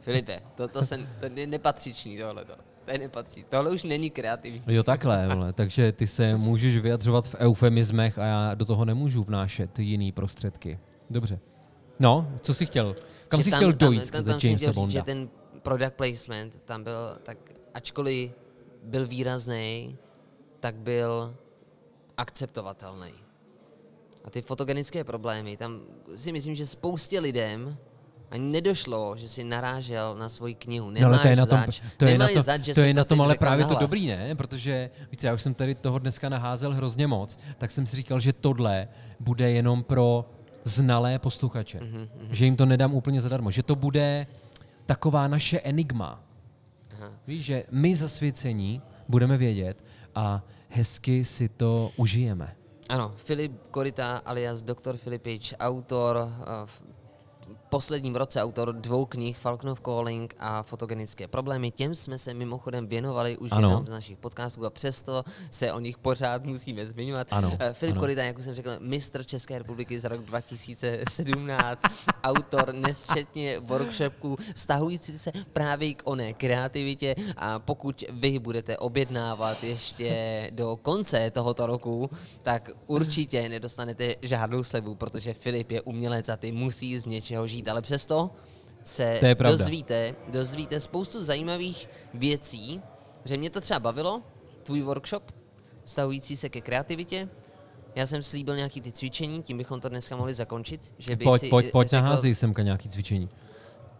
Filipe, 0.00 0.40
to, 0.54 0.68
to, 0.68 0.84
se, 0.84 0.98
to 1.20 1.26
je 1.40 1.46
nepatřičný 1.46 2.18
tohleto. 2.18 2.52
To 2.84 2.90
je 2.90 2.98
nepatří. 2.98 3.44
Tohle 3.48 3.70
už 3.70 3.82
není 3.82 4.10
kreativní. 4.10 4.62
Jo, 4.66 4.82
takhle, 4.82 5.28
vole. 5.34 5.52
takže 5.52 5.92
ty 5.92 6.06
se 6.06 6.36
můžeš 6.36 6.76
vyjadřovat 6.76 7.28
v 7.28 7.34
eufemismech 7.34 8.18
a 8.18 8.24
já 8.24 8.54
do 8.54 8.64
toho 8.64 8.84
nemůžu 8.84 9.24
vnášet 9.24 9.78
jiný 9.78 10.12
prostředky. 10.12 10.78
Dobře. 11.10 11.38
No, 11.98 12.38
co 12.40 12.54
jsi 12.54 12.66
chtěl? 12.66 12.96
Kam 13.28 13.40
Že 13.40 13.44
jsi 13.44 13.50
tam- 13.50 13.58
chtěl 13.58 13.72
tam- 13.72 13.78
dojít 13.78 14.10
tam, 14.10 14.22
ze 14.22 14.30
tam 14.30 14.40
jsem 14.40 14.56
chtěl 14.56 14.72
říct, 14.72 14.90
že 14.90 15.02
ten 15.02 15.28
product 15.62 15.94
placement 15.94 16.62
tam 16.64 16.84
byl, 16.84 17.16
tak 17.22 17.38
ačkoliv 17.74 18.32
byl 18.82 19.06
výrazný, 19.06 19.96
tak 20.60 20.74
byl 20.74 21.36
akceptovatelný. 22.16 23.12
A 24.24 24.30
ty 24.30 24.42
fotogenické 24.42 25.04
problémy, 25.04 25.56
tam 25.56 25.80
si 26.16 26.32
myslím, 26.32 26.54
že 26.54 26.66
spoustě 26.66 27.20
lidem 27.20 27.76
ani 28.30 28.44
nedošlo, 28.44 29.16
že 29.16 29.28
si 29.28 29.44
narážel 29.44 30.16
na 30.18 30.28
svoji 30.28 30.54
knihu. 30.54 30.86
No, 30.86 30.92
Nemáš 30.92 31.06
ale 31.06 31.18
to 31.18 31.28
je 31.28 31.36
na 31.36 31.46
tom, 31.46 31.58
zač, 31.66 31.80
to 31.96 32.04
je 32.04 32.18
na, 32.18 32.28
to, 32.28 32.42
zač, 32.42 32.64
že 32.64 32.74
to, 32.74 32.80
je 32.80 32.94
na 32.94 33.04
tom 33.04 33.20
ale 33.20 33.34
právě 33.38 33.64
to 33.64 33.68
nahlas. 33.74 33.90
dobrý, 33.90 34.06
ne? 34.06 34.34
Protože, 34.34 34.90
víš, 35.10 35.20
co, 35.20 35.26
já 35.26 35.34
už 35.34 35.42
jsem 35.42 35.54
tady 35.54 35.74
toho 35.74 35.98
dneska 35.98 36.28
naházel 36.28 36.74
hrozně 36.74 37.06
moc, 37.06 37.38
tak 37.58 37.70
jsem 37.70 37.86
si 37.86 37.96
říkal, 37.96 38.20
že 38.20 38.32
tohle 38.32 38.88
bude 39.20 39.50
jenom 39.50 39.82
pro 39.82 40.30
znalé 40.64 41.18
posluchače. 41.18 41.80
Mhm, 41.80 41.96
Mm-hmm. 41.96 42.28
Že 42.30 42.44
jim 42.44 42.56
to 42.56 42.66
nedám 42.66 42.94
úplně 42.94 43.20
zadarmo. 43.20 43.50
Že 43.50 43.62
to 43.62 43.74
bude 43.76 44.26
taková 44.86 45.28
naše 45.28 45.60
enigma. 45.60 46.22
Aha. 46.98 47.12
Víš, 47.26 47.44
že 47.44 47.64
my 47.70 47.96
zasvěcení 47.96 48.82
budeme 49.08 49.36
vědět 49.36 49.84
a 50.14 50.42
hezky 50.68 51.24
si 51.24 51.48
to 51.48 51.90
užijeme. 51.96 52.56
Ano, 52.90 53.14
Filip 53.22 53.70
Korita 53.70 54.18
alias 54.26 54.66
Dr. 54.66 54.98
Filipič, 54.98 55.54
autor 55.62 56.26
eh, 56.26 56.66
posledním 57.70 58.16
roce 58.16 58.42
autor 58.42 58.72
dvou 58.74 59.06
knih 59.06 59.38
Falconov 59.38 59.80
Calling 59.80 60.34
a 60.38 60.62
Fotogenické 60.62 61.28
problémy. 61.28 61.70
Těm 61.70 61.94
jsme 61.94 62.18
se 62.18 62.34
mimochodem 62.34 62.86
věnovali 62.86 63.36
už 63.38 63.52
Ano. 63.52 63.68
jenom 63.68 63.86
z 63.86 63.90
našich 63.90 64.18
podcastů 64.18 64.66
a 64.66 64.70
přesto 64.70 65.24
se 65.50 65.72
o 65.72 65.80
nich 65.80 65.98
pořád 65.98 66.44
musíme 66.44 66.86
zmiňovat. 66.86 67.26
Ano, 67.30 67.56
Eh, 67.58 67.72
Filip 67.72 67.92
ano. 67.96 68.00
Korita, 68.00 68.22
jak 68.24 68.38
už 68.38 68.44
jsem 68.44 68.54
řekl, 68.54 68.70
mistr 68.78 69.24
České 69.24 69.58
republiky 69.58 69.98
za 70.00 70.08
rok 70.08 70.20
2017, 70.24 71.82
autor 72.24 72.74
nesčetně 72.74 73.58
workshopů 73.60 74.36
vztahující 74.54 75.18
se 75.18 75.32
právě 75.52 75.94
k 75.94 76.02
oné 76.04 76.32
kreativitě 76.32 77.14
a 77.36 77.58
pokud 77.58 78.04
vy 78.10 78.38
budete 78.38 78.78
objednávat 78.78 79.64
ještě 79.64 80.10
do 80.54 80.76
konce 80.76 81.30
tohoto 81.30 81.66
roku, 81.66 82.10
tak 82.42 82.70
určitě 82.86 83.48
nedostanete 83.48 84.14
žádnou 84.22 84.64
slevu, 84.64 84.94
protože 84.94 85.34
Filip 85.34 85.70
je 85.70 85.80
umělec 85.80 86.28
a 86.28 86.36
ty 86.36 86.52
musí 86.52 86.98
z 86.98 87.06
něčeho 87.06 87.46
žít, 87.46 87.59
ale 87.68 87.82
přesto 87.82 88.30
se 88.84 89.16
To 89.20 89.26
je 89.26 89.34
pravda. 89.34 89.56
dozvíte, 89.58 90.14
dozvíte 90.28 90.80
spoustu 90.80 91.20
zajímavých 91.22 91.88
věcí, 92.14 92.82
že 93.24 93.36
mě 93.36 93.50
to 93.50 93.60
třeba 93.60 93.80
bavilo, 93.80 94.22
tvůj 94.62 94.82
workshop, 94.82 95.32
vztahující 95.84 96.36
se 96.36 96.48
ke 96.48 96.60
kreativitě. 96.60 97.28
Já 97.94 98.06
jsem 98.06 98.22
slíbil 98.22 98.56
nějaký 98.56 98.80
ty 98.80 98.92
cvičení, 98.92 99.42
tím 99.42 99.58
bychom 99.58 99.80
to 99.80 99.88
dneska 99.88 100.16
mohli 100.16 100.34
zakončit. 100.34 100.94
Že 100.98 101.16
bych 101.16 101.24
Pojď, 101.24 101.40
si 101.42 101.48
pojď, 101.48 101.70
pojď, 101.72 101.88
řekl, 101.88 102.02
naházej 102.04 102.34
semka 102.34 102.62
nějaký 102.62 102.88
cvičení. 102.88 103.28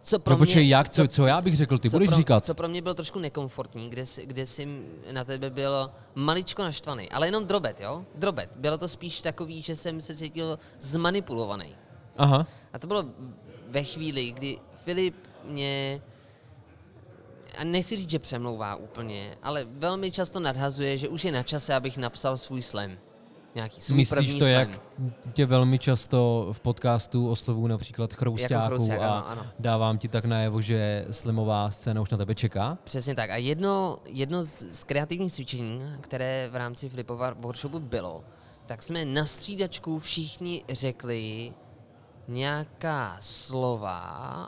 co 0.01 0.19
pro 0.19 0.33
No 0.33 0.37
počkej, 0.37 0.63
mě, 0.63 0.75
jak, 0.75 0.89
co, 0.89 1.07
co 1.07 1.25
já 1.25 1.41
bych 1.41 1.55
řekl, 1.55 1.77
ty 1.77 1.89
co 1.89 1.95
budeš 1.95 2.07
pro, 2.09 2.17
říkat. 2.17 2.45
Co 2.45 2.53
pro 2.55 2.67
mě 2.67 2.81
bylo 2.81 2.93
trošku 2.93 3.19
nekomfortní, 3.19 3.89
kde, 3.89 4.03
kde 4.23 4.45
jsi 4.45 4.67
na 5.11 5.23
tebe 5.23 5.49
byl 5.49 5.91
maličko 6.15 6.63
naštvaný, 6.63 7.09
ale 7.09 7.27
jenom 7.27 7.45
drobet, 7.45 7.81
jo? 7.81 8.05
Drobet. 8.15 8.49
Bylo 8.55 8.77
to 8.77 8.87
spíš 8.87 9.21
takový, 9.21 9.61
že 9.61 9.75
jsem 9.75 10.01
se 10.01 10.15
cítil 10.15 10.59
zmanipulovaný. 10.79 11.75
Aha, 12.17 12.47
A 12.73 12.79
to 12.79 12.87
bylo 12.87 13.05
ve 13.71 13.83
chvíli, 13.83 14.31
kdy 14.31 14.57
Filip 14.75 15.15
mě, 15.45 16.01
a 17.57 17.63
nechci 17.63 17.97
říct, 17.97 18.09
že 18.09 18.19
přemlouvá 18.19 18.75
úplně, 18.75 19.37
ale 19.43 19.65
velmi 19.69 20.11
často 20.11 20.39
nadhazuje, 20.39 20.97
že 20.97 21.09
už 21.09 21.25
je 21.25 21.31
na 21.31 21.43
čase, 21.43 21.75
abych 21.75 21.97
napsal 21.97 22.37
svůj 22.37 22.61
slam. 22.61 22.91
Nějaký 23.55 23.81
svůj 23.81 23.97
myslíš 23.97 24.09
první 24.09 24.39
to, 24.39 24.45
slam. 24.45 24.53
jak 24.53 24.69
tě 25.33 25.45
velmi 25.45 25.79
často 25.79 26.49
v 26.51 26.59
podcastu 26.59 27.29
oslovují 27.29 27.69
například 27.69 28.13
chroustáků 28.13 28.67
chrousták, 28.67 29.01
a 29.01 29.19
ano, 29.19 29.27
ano. 29.27 29.51
dávám 29.59 29.97
ti 29.97 30.07
tak 30.07 30.25
najevo, 30.25 30.61
že 30.61 31.05
slimová 31.11 31.71
scéna 31.71 32.01
už 32.01 32.09
na 32.09 32.17
tebe 32.17 32.35
čeká? 32.35 32.77
Přesně 32.83 33.15
tak. 33.15 33.29
A 33.29 33.35
jedno, 33.35 33.97
jedno 34.05 34.43
z, 34.43 34.79
z 34.79 34.83
kreativních 34.83 35.33
cvičení, 35.33 35.81
které 36.01 36.49
v 36.51 36.55
rámci 36.55 36.89
Flipova 36.89 37.33
workshopu 37.39 37.79
bylo, 37.79 38.23
tak 38.65 38.83
jsme 38.83 39.05
na 39.05 39.25
střídačku 39.25 39.99
všichni 39.99 40.63
řekli 40.69 41.53
nějaká 42.27 43.17
slova 43.19 43.97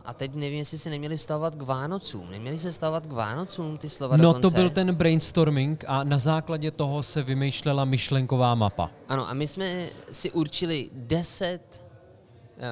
a 0.05 0.13
teď 0.13 0.33
nevím, 0.35 0.57
jestli 0.57 0.77
se 0.77 0.89
neměli 0.89 1.17
stavovat 1.17 1.55
k 1.55 1.61
Vánocům. 1.61 2.31
Neměli 2.31 2.57
se 2.59 2.73
stavovat 2.73 3.07
k 3.07 3.11
Vánocům 3.11 3.77
ty 3.77 3.89
slova 3.89 4.17
No 4.17 4.23
dokonce? 4.23 4.41
to 4.41 4.49
byl 4.55 4.69
ten 4.69 4.95
brainstorming 4.95 5.83
a 5.87 6.03
na 6.03 6.19
základě 6.19 6.71
toho 6.71 7.03
se 7.03 7.23
vymýšlela 7.23 7.85
myšlenková 7.85 8.55
mapa. 8.55 8.89
Ano, 9.07 9.29
a 9.29 9.33
my 9.33 9.47
jsme 9.47 9.89
si 10.11 10.31
určili 10.31 10.89
deset 10.93 11.83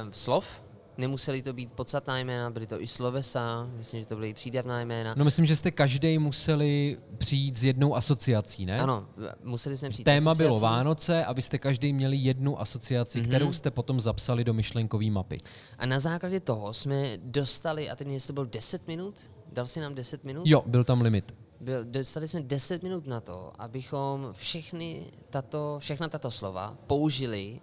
um, 0.06 0.14
slov, 0.14 0.62
nemuseli 0.98 1.42
to 1.42 1.54
být 1.54 1.72
podstatná 1.74 2.20
jména, 2.20 2.50
byly 2.50 2.68
to 2.68 2.82
i 2.82 2.88
slovesa, 2.88 3.70
myslím, 3.78 4.00
že 4.02 4.08
to 4.08 4.16
byly 4.16 4.30
i 4.30 4.34
přídavná 4.34 4.82
jména. 4.82 5.14
No 5.18 5.26
myslím, 5.26 5.46
že 5.46 5.56
jste 5.56 5.72
každý 5.72 6.20
museli 6.20 6.98
přijít 7.18 7.58
s 7.58 7.64
jednou 7.64 7.96
asociací, 7.96 8.66
ne? 8.66 8.80
Ano, 8.80 9.08
museli 9.44 9.78
jsme 9.78 9.90
přijít 9.90 10.04
Téma 10.06 10.36
bylo. 10.36 10.60
Vánoce 10.60 11.26
a 11.26 11.34
vy 11.34 11.42
jste 11.42 11.58
každý 11.58 11.94
měli 11.94 12.18
jednu 12.18 12.62
asociaci, 12.62 13.18
Mhm. 13.20 13.26
mm-hmm. 13.28 13.30
kterou 13.36 13.54
jste 13.54 13.72
potom 13.72 14.00
zapsali 14.00 14.44
do 14.44 14.54
myšlenkové 14.54 15.10
mapy. 15.10 15.38
A 15.78 15.86
na 15.86 16.00
základě 16.00 16.40
toho 16.40 16.74
jsme 16.74 17.18
dostali, 17.18 17.90
a 17.90 17.96
teď 17.96 18.08
jestli 18.08 18.28
to 18.28 18.34
bylo 18.34 18.46
10 18.46 18.88
minut, 18.88 19.16
dal 19.54 19.66
si 19.66 19.80
nám 19.82 19.96
10 19.96 20.24
minut? 20.24 20.44
Jo, 20.48 20.64
byl 20.66 20.84
tam 20.84 21.02
limit. 21.02 21.36
Byl, 21.62 21.86
dostali 21.86 22.28
jsme 22.28 22.42
10 22.42 22.84
minut 22.84 23.08
na 23.08 23.20
to, 23.20 23.52
abychom 23.60 24.30
všechny 24.34 25.06
tato, 25.30 25.76
všechna 25.80 26.08
tato 26.10 26.32
slova 26.32 26.78
použili 26.88 27.60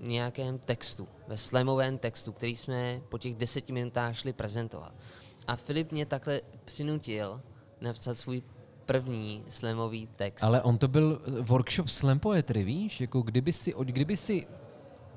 nějakém 0.00 0.58
textu, 0.58 1.08
ve 1.28 1.36
slamovém 1.36 1.98
textu, 1.98 2.32
který 2.32 2.56
jsme 2.56 3.00
po 3.08 3.18
těch 3.18 3.34
10 3.34 3.68
minutách 3.68 4.18
šli 4.18 4.32
prezentovat. 4.32 4.94
A 5.46 5.56
Filip 5.56 5.92
mě 5.92 6.06
takhle 6.06 6.40
přinutil 6.64 7.40
napsat 7.80 8.18
svůj 8.18 8.42
první 8.86 9.44
slamový 9.48 10.08
text. 10.16 10.42
Ale 10.42 10.62
on 10.62 10.78
to 10.78 10.88
byl 10.88 11.20
eh, 11.26 11.42
workshop 11.42 11.88
slam 11.88 12.18
poetry, 12.18 12.64
víš? 12.64 13.00
Jako 13.00 13.22
kdyby 13.22 13.52
si, 13.52 13.74
kdyby 13.84 14.16
si 14.16 14.46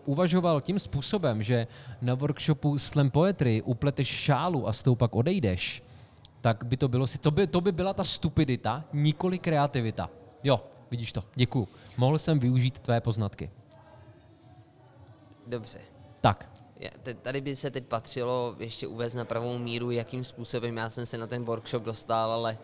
uvažoval 0.05 0.61
tím 0.61 0.79
způsobem, 0.79 1.43
že 1.43 1.67
na 2.01 2.15
workshopu 2.15 2.77
slam 2.77 3.11
poetry 3.11 3.61
upleteš 3.61 4.07
šálu 4.07 4.67
a 4.67 4.73
s 4.73 4.83
tou 4.83 4.95
pak 4.95 5.15
odejdeš, 5.15 5.83
tak 6.41 6.63
by 6.63 6.77
to 6.77 6.87
bylo 6.87 7.07
si, 7.07 7.17
to 7.17 7.31
by, 7.31 7.47
to 7.47 7.61
by 7.61 7.71
byla 7.71 7.93
ta 7.93 8.03
stupidita, 8.03 8.83
nikoli 8.93 9.39
kreativita. 9.39 10.09
Jo, 10.43 10.61
vidíš 10.91 11.11
to, 11.11 11.23
děkuju. 11.35 11.67
Mohl 11.97 12.19
jsem 12.19 12.39
využít 12.39 12.79
tvé 12.79 13.01
poznatky. 13.01 13.49
Dobře. 15.49 15.79
Tak, 16.21 16.49
Tady 17.21 17.41
by 17.41 17.55
se 17.55 17.71
teď 17.71 17.85
patřilo 17.85 18.55
ještě 18.59 18.87
uvést 18.87 19.13
na 19.15 19.25
pravou 19.25 19.57
míru, 19.57 19.91
jakým 19.91 20.23
způsobem 20.23 20.77
já 20.77 20.89
jsem 20.89 21.05
se 21.05 21.17
na 21.17 21.27
ten 21.27 21.43
workshop 21.45 21.83
dostal, 21.83 22.31
ale 22.31 22.57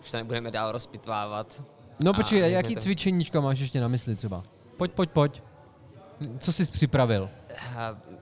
už 0.00 0.10
se 0.10 0.16
nebudeme 0.16 0.50
dál 0.50 0.72
rozpitvávat. 0.72 1.62
No 2.00 2.14
počkej, 2.14 2.40
jak 2.40 2.50
jaký 2.50 2.74
to- 2.74 2.80
cvičeníčka 2.80 3.40
máš 3.40 3.58
ještě 3.58 3.80
na 3.80 3.88
mysli 3.88 4.16
třeba? 4.16 4.42
Pojď, 4.78 4.92
pojď, 4.92 5.10
pojď. 5.10 5.42
Co 6.38 6.52
jsi 6.52 6.64
připravil? 6.64 7.30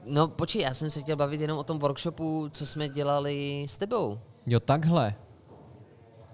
No 0.05 0.29
počkej, 0.29 0.63
já 0.63 0.75
jsem 0.75 0.91
se 0.91 1.01
chtěl 1.01 1.17
bavit 1.17 1.41
jenom 1.41 1.59
o 1.59 1.65
tom 1.65 1.79
workshopu, 1.79 2.49
co 2.53 2.67
jsme 2.67 2.89
dělali 2.89 3.67
s 3.69 3.79
tebou. 3.79 4.19
Jo, 4.47 4.61
takhle. 4.61 5.15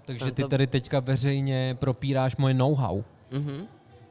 Takže 0.05 0.25
No 0.25 0.31
ty 0.31 0.43
tady 0.43 0.67
teďka 0.67 0.99
veřejně 0.99 1.77
propíráš 1.79 2.35
moje 2.37 2.53
know-how. 2.53 3.03
Mhm. 3.31 3.67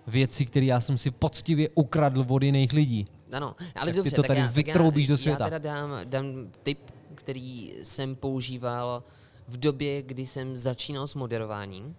Věci, 0.06 0.46
které 0.46 0.66
já 0.66 0.80
jsem 0.80 0.98
si 0.98 1.11
poctivě 1.11 1.68
ukradl 1.74 2.24
od 2.28 2.42
jiných 2.42 2.72
lidí. 2.72 3.06
Ano, 3.32 3.56
ale 3.74 3.86
Tak 3.86 3.92
ty 3.92 3.96
dobře, 3.96 4.16
to 4.16 4.22
tak 4.22 4.28
tady 4.28 4.40
já, 4.40 4.46
vytroubíš 4.46 5.08
já, 5.08 5.12
do 5.12 5.18
světa. 5.18 5.44
Já 5.44 5.50
teda 5.50 5.74
dám, 5.74 5.90
dám 6.04 6.50
tip, 6.62 6.90
který 7.14 7.74
jsem 7.82 8.16
používal 8.16 9.02
v 9.48 9.56
době, 9.56 10.02
kdy 10.02 10.26
jsem 10.26 10.56
začínal 10.56 11.06
s 11.06 11.14
moderováním. 11.14 11.96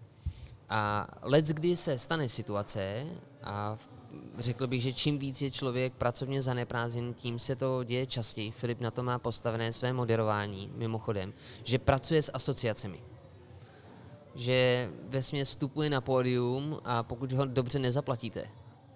A 0.70 1.08
let, 1.22 1.46
kdy 1.46 1.78
se 1.78 2.00
stane 2.00 2.30
situace 2.30 3.06
a 3.44 3.78
řekl 4.38 4.68
bych, 4.68 4.82
že 4.82 4.94
čím 4.94 5.20
víc 5.20 5.42
je 5.42 5.52
člověk 5.52 5.94
pracovně 5.94 6.42
zaneprázdněn, 6.42 7.14
tím 7.14 7.40
se 7.40 7.56
to 7.56 7.84
děje 7.84 8.06
častěji. 8.06 8.52
Filip 8.52 8.82
na 8.82 8.92
to 8.92 9.04
má 9.04 9.20
postavené 9.20 9.74
své 9.74 9.94
moderování, 9.94 10.72
mimochodem, 10.76 11.34
že 11.64 11.80
pracuje 11.80 12.22
s 12.22 12.32
asociacemi. 12.34 13.00
Že 14.36 14.90
ve 15.10 15.22
vstupuje 15.22 15.90
na 15.90 16.02
pódium 16.02 16.80
a 16.84 17.04
pokud 17.04 17.32
ho 17.32 17.46
dobře 17.46 17.80
nezaplatíte, 17.80 18.44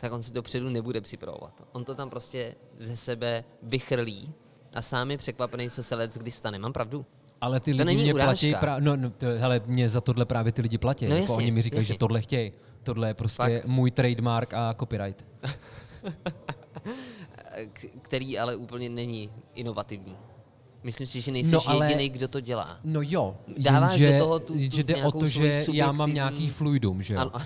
tak 0.04 0.12
on 0.14 0.24
si 0.24 0.34
dopředu 0.34 0.70
nebude 0.70 1.02
připravovat. 1.02 1.54
On 1.72 1.86
to 1.86 1.96
tam 1.96 2.10
prostě 2.10 2.56
ze 2.78 2.98
sebe 2.98 3.44
vychrlí 3.62 4.34
a 4.74 4.82
sám 4.82 5.12
je 5.12 5.18
překvapený, 5.18 5.70
co 5.70 5.84
se 5.84 5.96
let 5.96 6.18
kdy 6.18 6.32
stane. 6.32 6.60
Mám 6.60 6.74
pravdu? 6.74 7.06
Ale 7.42 7.60
ty 7.60 7.74
To 7.74 7.84
lidi 7.84 8.04
mě 8.04 8.14
urážka. 8.14 8.30
platí 8.32 8.56
právě, 8.60 8.82
no, 8.86 8.96
no 8.96 9.10
to, 9.10 9.26
hele, 9.26 9.62
mě 9.66 9.90
za 9.90 10.02
tohle 10.02 10.26
právě 10.26 10.52
ty 10.52 10.62
lidi 10.62 10.78
platí. 10.78 11.06
No 11.08 11.16
jako 11.16 11.22
jasně, 11.24 11.38
oni 11.38 11.52
mi 11.52 11.62
říkají, 11.62 11.78
jasně. 11.82 11.94
že 11.94 11.98
tohle 12.00 12.22
chtějí. 12.22 12.52
Tohle 12.84 13.08
je 13.08 13.14
prostě 13.14 13.44
Fakt. 13.62 13.66
můj 13.66 13.92
trademark 13.92 14.54
a 14.54 14.74
copyright. 14.80 15.26
který 18.02 18.40
ale 18.40 18.56
úplně 18.56 18.90
není 18.90 19.32
inovativní. 19.56 20.18
Myslím 20.84 21.08
si, 21.08 21.22
že 21.22 21.32
nejsi 21.32 21.52
No, 21.52 21.70
ale- 21.70 21.86
jediný, 21.86 22.10
kdo 22.10 22.28
to 22.28 22.40
dělá. 22.40 22.80
No 22.84 23.02
jo, 23.04 23.38
Dáváš 23.58 24.00
jenže, 24.00 24.18
do 24.18 24.24
toho 24.24 24.40
tu- 24.40 24.54
tu 24.54 24.60
že 24.60 24.84
jde 24.84 25.04
o 25.06 25.12
to, 25.12 25.28
že 25.28 25.66
já 25.74 25.92
mám 25.92 26.14
nějaký 26.14 26.50
fluidum, 26.50 27.02
že 27.02 27.14
jo? 27.14 27.20
Ano, 27.20 27.32
ano. 27.36 27.46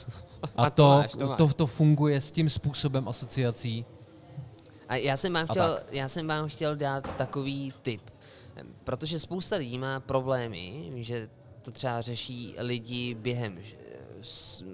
A 0.57 0.69
to 0.69 0.75
to, 0.75 0.89
máš, 0.89 1.11
to 1.11 1.27
máš. 1.27 1.37
to, 1.37 1.47
to 1.47 1.67
funguje 1.67 2.21
s 2.21 2.31
tím 2.31 2.49
způsobem 2.49 3.07
asociací. 3.07 3.85
A 4.89 4.95
já 4.95 5.17
jsem 5.17 5.33
vám 5.33 5.47
chtěl, 5.47 5.79
já 5.91 6.09
jsem 6.09 6.27
vám 6.27 6.47
chtěl 6.49 6.75
dát 6.75 7.15
takový 7.17 7.73
tip, 7.81 8.01
protože 8.83 9.19
spousta 9.19 9.55
lidí 9.55 9.77
má 9.77 9.99
problémy, 9.99 10.91
že 10.95 11.29
to 11.61 11.71
třeba 11.71 12.01
řeší 12.01 12.55
lidi 12.57 13.13
během 13.13 13.59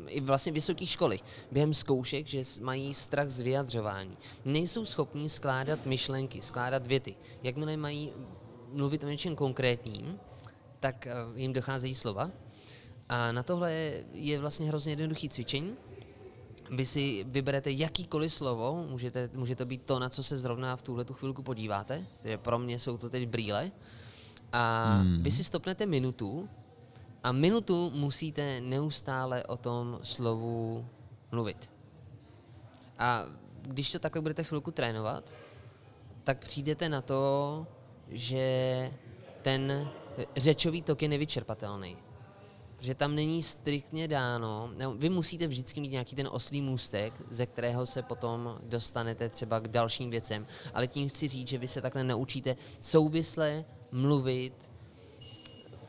i 0.08 0.22
vlastně 0.22 0.52
vysoké 0.52 0.86
školy, 0.86 1.20
během 1.52 1.74
zkoušek, 1.74 2.28
že 2.28 2.42
mají 2.62 2.94
strach 2.94 3.30
z 3.30 3.40
vyjadřování. 3.40 4.18
Nejsou 4.46 4.86
schopní 4.86 5.30
skládat 5.30 5.86
myšlenky, 5.86 6.42
skládat 6.42 6.88
věty. 6.88 7.16
Jakmile 7.44 7.78
mají 7.78 8.14
mluvit 8.74 9.04
o 9.04 9.08
něčem 9.08 9.36
konkrétním, 9.36 10.20
tak 10.80 11.08
eh, 11.08 11.14
jim 11.36 11.54
docházejí 11.54 11.96
slova. 11.96 12.32
A 13.10 13.32
na 13.32 13.44
tohle 13.44 13.72
je 14.14 14.40
vlastně 14.40 14.68
hrozně 14.68 14.92
jednoduchý 14.92 15.30
cvičení, 15.30 15.76
vy 16.72 16.86
si 16.86 17.26
vyberete 17.28 17.72
jakýkoliv 17.72 18.34
slovo, 18.34 18.86
můžete, 18.90 19.30
může 19.34 19.56
to 19.56 19.66
být 19.66 19.82
to, 19.86 20.00
na 20.00 20.10
co 20.10 20.24
se 20.24 20.38
zrovna 20.38 20.76
v 20.76 20.82
tuhle 20.82 21.06
tu 21.06 21.14
chvilku 21.14 21.44
podíváte, 21.44 22.06
takže 22.22 22.38
pro 22.38 22.60
mě 22.60 22.80
jsou 22.80 22.98
to 22.98 23.10
teď 23.10 23.28
brýle, 23.28 23.72
a 24.54 25.02
vy 25.22 25.32
si 25.32 25.44
stopnete 25.44 25.86
minutu 25.86 26.50
a 27.24 27.32
minutu 27.32 27.92
musíte 27.96 28.62
neustále 28.62 29.44
o 29.44 29.58
tom 29.58 30.00
slovu 30.04 30.86
mluvit. 31.32 31.70
A 33.00 33.26
když 33.62 33.92
to 33.92 34.00
takhle 34.00 34.22
budete 34.22 34.44
chvilku 34.44 34.72
trénovat, 34.72 35.32
tak 36.24 36.38
přijdete 36.38 36.90
na 36.90 37.02
to, 37.02 37.68
že 38.14 38.92
ten 39.42 39.90
řečový 40.38 40.82
tok 40.82 41.02
je 41.02 41.08
nevyčerpatelný 41.08 41.98
že 42.84 42.96
tam 42.96 43.16
není 43.16 43.44
striktně 43.44 44.08
dáno, 44.08 44.70
no, 44.80 44.94
vy 44.94 45.10
musíte 45.10 45.48
vždycky 45.48 45.82
mít 45.82 45.92
nějaký 45.92 46.16
ten 46.16 46.30
oslý 46.32 46.62
můstek, 46.62 47.14
ze 47.30 47.46
kterého 47.46 47.86
se 47.86 48.02
potom 48.02 48.58
dostanete 48.64 49.30
třeba 49.30 49.60
k 49.60 49.68
dalším 49.68 50.10
věcem, 50.10 50.48
ale 50.74 50.88
tím 50.88 51.10
chci 51.10 51.28
říct, 51.28 51.48
že 51.48 51.58
vy 51.58 51.68
se 51.68 51.82
takhle 51.82 52.04
naučíte 52.04 52.56
souvisle 52.82 53.66
mluvit 53.92 54.72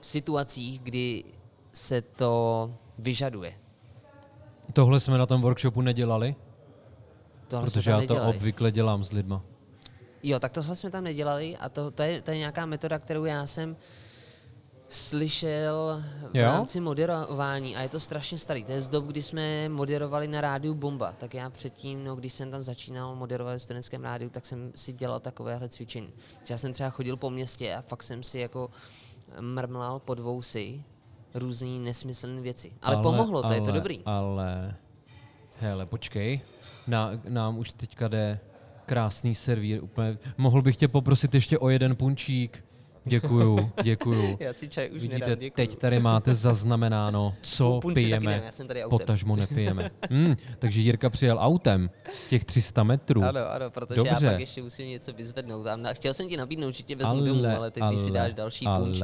v 0.00 0.06
situacích, 0.06 0.80
kdy 0.80 1.24
se 1.72 2.02
to 2.02 2.74
vyžaduje. 2.98 3.54
Tohle 4.72 5.00
jsme 5.00 5.18
na 5.18 5.26
tom 5.26 5.42
workshopu 5.42 5.80
nedělali, 5.80 6.36
Tohle 7.48 7.70
protože 7.70 7.90
já 7.90 7.96
to 7.96 8.00
nedělali. 8.00 8.36
obvykle 8.36 8.72
dělám 8.72 9.04
s 9.04 9.12
lidma. 9.12 9.42
Jo, 10.26 10.40
tak 10.40 10.52
tohle 10.52 10.76
jsme 10.76 10.90
tam 10.90 11.04
nedělali 11.04 11.56
a 11.56 11.68
to, 11.68 11.90
to, 11.90 12.02
je, 12.02 12.22
to 12.22 12.30
je 12.30 12.38
nějaká 12.38 12.66
metoda, 12.66 12.98
kterou 12.98 13.24
já 13.24 13.46
jsem 13.46 13.76
slyšel 14.88 16.02
v 16.32 16.36
Jo? 16.36 16.44
rámci 16.44 16.80
moderování 16.80 17.76
a 17.76 17.82
je 17.82 17.88
to 17.88 18.00
strašně 18.00 18.38
starý. 18.38 18.64
To 18.64 18.72
je 18.72 18.80
z 18.80 18.88
dob, 18.88 19.04
kdy 19.04 19.22
jsme 19.22 19.68
moderovali 19.68 20.28
na 20.28 20.40
rádiu 20.40 20.74
Bomba. 20.74 21.12
Tak 21.12 21.34
já 21.34 21.50
předtím, 21.50 22.04
no, 22.04 22.16
když 22.16 22.32
jsem 22.32 22.50
tam 22.50 22.62
začínal 22.62 23.14
moderovat 23.16 23.58
v 23.58 23.62
studentském 23.62 24.04
rádiu, 24.04 24.30
tak 24.30 24.46
jsem 24.46 24.72
si 24.74 24.92
dělal 24.92 25.20
takovéhle 25.20 25.68
cvičení. 25.68 26.12
Já 26.48 26.58
jsem 26.58 26.72
třeba 26.72 26.90
chodil 26.90 27.16
po 27.16 27.30
městě 27.30 27.74
a 27.74 27.82
fakt 27.82 28.02
jsem 28.02 28.22
si 28.22 28.38
jako 28.38 28.70
mrmlal 29.40 29.98
pod 29.98 30.18
vousy 30.18 30.84
různý 31.34 31.80
nesmyslné 31.80 32.40
věci. 32.42 32.72
Ale, 32.82 32.94
ale 32.96 33.02
pomohlo, 33.02 33.42
to 33.42 33.52
je 33.52 33.60
to 33.60 33.70
ale, 33.70 33.72
dobrý. 33.80 34.02
Ale, 34.04 34.76
hele, 35.60 35.86
počkej, 35.86 36.40
Na, 36.86 37.10
nám 37.28 37.58
už 37.58 37.72
teďka 37.72 38.08
jde 38.08 38.40
krásný 38.86 39.34
servír, 39.34 39.84
úplně. 39.84 40.18
Mohl 40.36 40.62
bych 40.62 40.76
tě 40.76 40.88
poprosit 40.88 41.34
ještě 41.34 41.58
o 41.58 41.68
jeden 41.68 41.96
punčík? 41.96 42.64
Děkuju, 43.06 43.70
děkuju. 43.82 44.36
Já 44.40 44.52
si 44.52 44.68
čaj 44.68 44.86
už 44.90 45.02
Vidíte, 45.02 45.14
nedám, 45.18 45.38
děkuju. 45.38 45.66
teď 45.66 45.76
tady 45.76 46.00
máte 46.00 46.34
zaznamenáno, 46.34 47.34
co 47.42 47.78
Punci 47.82 48.02
pijeme, 48.04 48.32
dám, 48.36 48.44
já 48.44 48.52
jsem 48.52 48.68
tady 48.68 48.84
autem. 48.84 48.98
potažmo 48.98 49.36
nepijeme. 49.36 49.90
Hmm, 50.10 50.36
takže 50.58 50.80
Jirka 50.80 51.10
přijel 51.10 51.36
autem 51.40 51.90
těch 52.28 52.44
300 52.44 52.82
metrů. 52.82 53.22
Ano, 53.24 53.40
ano, 53.50 53.70
protože 53.70 53.96
Dobře. 53.96 54.26
já 54.26 54.32
pak 54.32 54.40
ještě 54.40 54.62
musím 54.62 54.88
něco 54.88 55.12
vyzvednout. 55.12 55.66
Chtěl 55.92 56.14
jsem 56.14 56.28
ti 56.28 56.36
nabídnout, 56.36 56.74
že 56.74 56.82
tě 56.82 56.96
vezmu 56.96 57.12
ale, 57.12 57.28
domů, 57.28 57.46
ale 57.56 57.70
teď, 57.70 57.82
když 57.88 58.00
si 58.00 58.10
dáš 58.10 58.32
další 58.34 58.66
ale. 58.66 58.84
punč. 58.84 59.00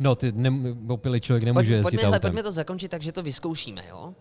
No, 0.00 0.14
ty 0.14 0.32
ne, 0.32 0.50
opilý 0.88 1.20
člověk 1.20 1.44
nemůže 1.44 1.74
Pojď, 1.74 1.76
jezdit 1.76 1.82
pojďme, 1.90 2.08
autem. 2.08 2.20
pojďme 2.20 2.42
to 2.42 2.52
zakončit 2.52 2.88
tak, 2.90 3.02
že 3.02 3.12
to 3.12 3.22
vyzkoušíme, 3.22 3.82
jo? 3.90 4.14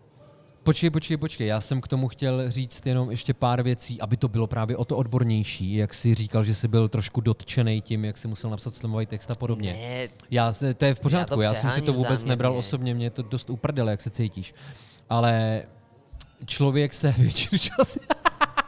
Počkej, 0.67 0.89
počkej, 0.89 1.17
počkej. 1.17 1.47
Já 1.47 1.61
jsem 1.61 1.81
k 1.81 1.87
tomu 1.87 2.07
chtěl 2.07 2.51
říct 2.51 2.85
jenom 2.85 3.11
ještě 3.11 3.33
pár 3.33 3.63
věcí, 3.63 4.01
aby 4.01 4.17
to 4.17 4.27
bylo 4.27 4.47
právě 4.47 4.77
o 4.77 4.85
to 4.85 4.97
odbornější, 4.97 5.75
jak 5.75 5.93
jsi 5.93 6.15
říkal, 6.15 6.43
že 6.43 6.55
jsi 6.55 6.67
byl 6.67 6.89
trošku 6.89 7.21
dotčený 7.21 7.81
tím, 7.81 8.05
jak 8.05 8.17
jsi 8.17 8.27
musel 8.27 8.49
napsat 8.49 8.73
slimový 8.73 9.05
text 9.05 9.31
a 9.31 9.35
podobně. 9.35 9.73
Ne, 9.73 10.07
Já, 10.31 10.53
to 10.77 10.85
je 10.85 10.95
v 10.95 10.99
pořádku, 10.99 11.41
já, 11.41 11.53
jsem 11.53 11.71
si 11.71 11.81
to 11.81 11.93
vůbec 11.93 12.07
záměrně. 12.09 12.29
nebral 12.29 12.57
osobně, 12.57 12.93
mě 12.93 13.09
to 13.09 13.21
dost 13.21 13.49
uprdele, 13.49 13.91
jak 13.91 14.01
se 14.01 14.09
cítíš. 14.09 14.53
Ale 15.09 15.63
člověk 16.45 16.93
se 16.93 17.11
většinu 17.17 17.59
času... 17.59 17.99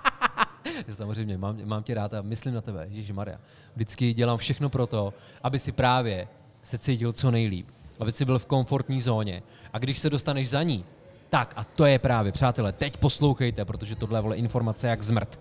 Samozřejmě, 0.92 1.38
mám, 1.38 1.66
mám 1.66 1.84
tě 1.84 1.94
rád 1.94 2.14
a 2.14 2.22
myslím 2.22 2.54
na 2.54 2.62
tebe, 2.62 2.88
Ježíš 2.90 3.12
Maria. 3.12 3.40
Vždycky 3.76 4.14
dělám 4.14 4.38
všechno 4.38 4.70
pro 4.70 4.88
to, 4.88 5.14
aby 5.44 5.60
si 5.60 5.72
právě 5.72 6.28
se 6.64 6.78
cítil 6.78 7.14
co 7.14 7.32
nejlíp, 7.32 7.68
aby 8.00 8.12
si 8.12 8.26
byl 8.26 8.40
v 8.40 8.46
komfortní 8.46 9.02
zóně. 9.02 9.44
A 9.74 9.80
když 9.80 10.00
se 10.00 10.10
dostaneš 10.10 10.50
za 10.50 10.64
ní, 10.64 10.86
tak 11.30 11.54
a 11.56 11.64
to 11.64 11.86
je 11.86 12.00
právě, 12.00 12.32
přátelé, 12.32 12.72
teď 12.72 12.98
poslouchejte, 12.98 13.66
protože 13.66 13.96
tohle 13.96 14.22
vole 14.22 14.36
informace 14.36 14.88
jak 14.88 15.04
zmrt. 15.04 15.40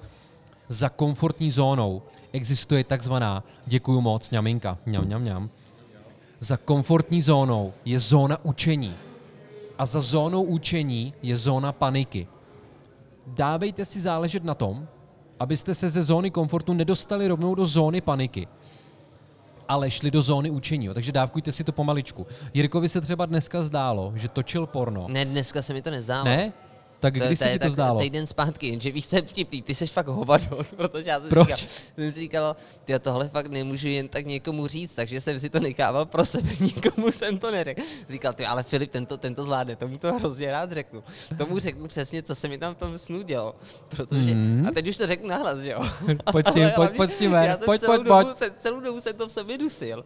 Za 0.68 0.88
komfortní 0.88 1.50
zónou 1.50 2.02
existuje 2.32 2.84
takzvaná, 2.84 3.44
děkuju 3.66 4.00
moc, 4.00 4.30
ňaminka, 4.30 4.78
ňam, 4.86 5.08
ňam, 5.08 5.24
ňam. 5.24 5.50
Za 6.40 6.56
komfortní 6.56 7.22
zónou 7.22 7.72
je 7.84 7.98
zóna 7.98 8.44
učení. 8.44 8.94
A 9.78 9.86
za 9.86 10.00
zónou 10.00 10.42
učení 10.42 11.14
je 11.22 11.36
zóna 11.36 11.72
paniky. 11.72 12.26
Dávejte 13.26 13.84
si 13.84 14.00
záležet 14.00 14.44
na 14.44 14.54
tom, 14.54 14.88
abyste 15.40 15.74
se 15.74 15.88
ze 15.88 16.02
zóny 16.02 16.30
komfortu 16.30 16.72
nedostali 16.72 17.28
rovnou 17.28 17.54
do 17.54 17.66
zóny 17.66 18.00
paniky, 18.00 18.48
ale 19.68 19.90
šli 19.90 20.10
do 20.10 20.22
zóny 20.22 20.50
učení. 20.50 20.86
jo. 20.86 20.94
Takže 20.94 21.12
dávkujte 21.12 21.52
si 21.52 21.64
to 21.64 21.72
pomaličku. 21.72 22.26
Jirkovi 22.54 22.88
se 22.88 23.00
třeba 23.00 23.26
dneska 23.26 23.62
zdálo, 23.62 24.12
že 24.14 24.28
točil 24.28 24.66
porno. 24.66 25.06
ne, 25.10 25.24
dneska 25.24 25.62
se 25.62 25.72
mi 25.72 25.82
to 25.82 25.90
nezdálo. 25.90 26.24
Ne? 26.24 26.52
Tak 27.00 27.14
kdy 27.14 27.36
se 27.36 27.48
je 27.48 27.58
ti 27.58 27.64
to 27.64 27.70
zdálo? 27.70 28.00
týden 28.00 28.26
zpátky, 28.26 28.66
jenže 28.68 28.90
víš, 28.90 29.08
co 29.08 29.16
je 29.16 29.22
vtipný, 29.22 29.62
ty 29.62 29.74
jsi 29.74 29.86
fakt 29.86 30.06
hovado, 30.06 30.58
protože 30.76 31.08
já 31.08 31.20
jsem 31.20 31.28
Proč? 31.28 31.46
říkal, 31.48 31.58
jsem 31.96 32.12
si 32.12 32.20
říkal, 32.20 32.56
ty 32.84 32.98
tohle 32.98 33.28
fakt 33.28 33.46
nemůžu 33.46 33.88
jen 33.88 34.08
tak 34.08 34.26
někomu 34.26 34.66
říct, 34.66 34.94
takže 34.94 35.20
jsem 35.20 35.38
si 35.38 35.50
to 35.50 35.60
nechával 35.60 36.06
pro 36.06 36.24
sebe, 36.24 36.48
nikomu 36.60 37.10
jsem 37.12 37.38
to 37.38 37.50
neřekl. 37.50 37.82
Říkal, 38.08 38.32
ty 38.32 38.46
ale 38.46 38.62
Filip, 38.62 38.90
tento, 38.90 39.16
tento 39.16 39.44
zvládne, 39.44 39.76
tomu 39.76 39.98
to 39.98 40.14
hrozně 40.14 40.50
rád 40.52 40.72
řeknu. 40.72 41.02
Tomu 41.38 41.58
řeknu 41.58 41.88
přesně, 41.88 42.22
co 42.22 42.34
se 42.34 42.48
mi 42.48 42.58
tam 42.58 42.74
v 42.74 42.78
tom 42.78 42.98
snu 42.98 43.22
dělo, 43.22 43.54
protože, 43.88 44.34
Mhm. 44.34 44.66
a 44.68 44.70
teď 44.72 44.88
už 44.88 44.96
to 44.96 45.06
řeknu 45.06 45.28
nahlas, 45.28 45.58
že 45.60 45.70
jo. 45.70 45.82
Pojď 46.32 46.48
s 46.48 46.52
tím, 46.52 46.70
pojď, 46.74 46.96
pojď 46.96 47.10
s 47.10 47.16
tím 47.16 47.32
já 47.32 47.40
ven, 47.40 47.56
jsem 47.56 47.64
pojď, 47.64 47.80
celou 47.80 48.04
pojď. 48.04 48.36
Se, 48.36 48.50
celou 48.50 48.80
dobu 48.80 49.00
jsem 49.00 49.16
to 49.16 49.28
v 49.28 49.32
sobě 49.32 49.58
dusil. 49.58 50.04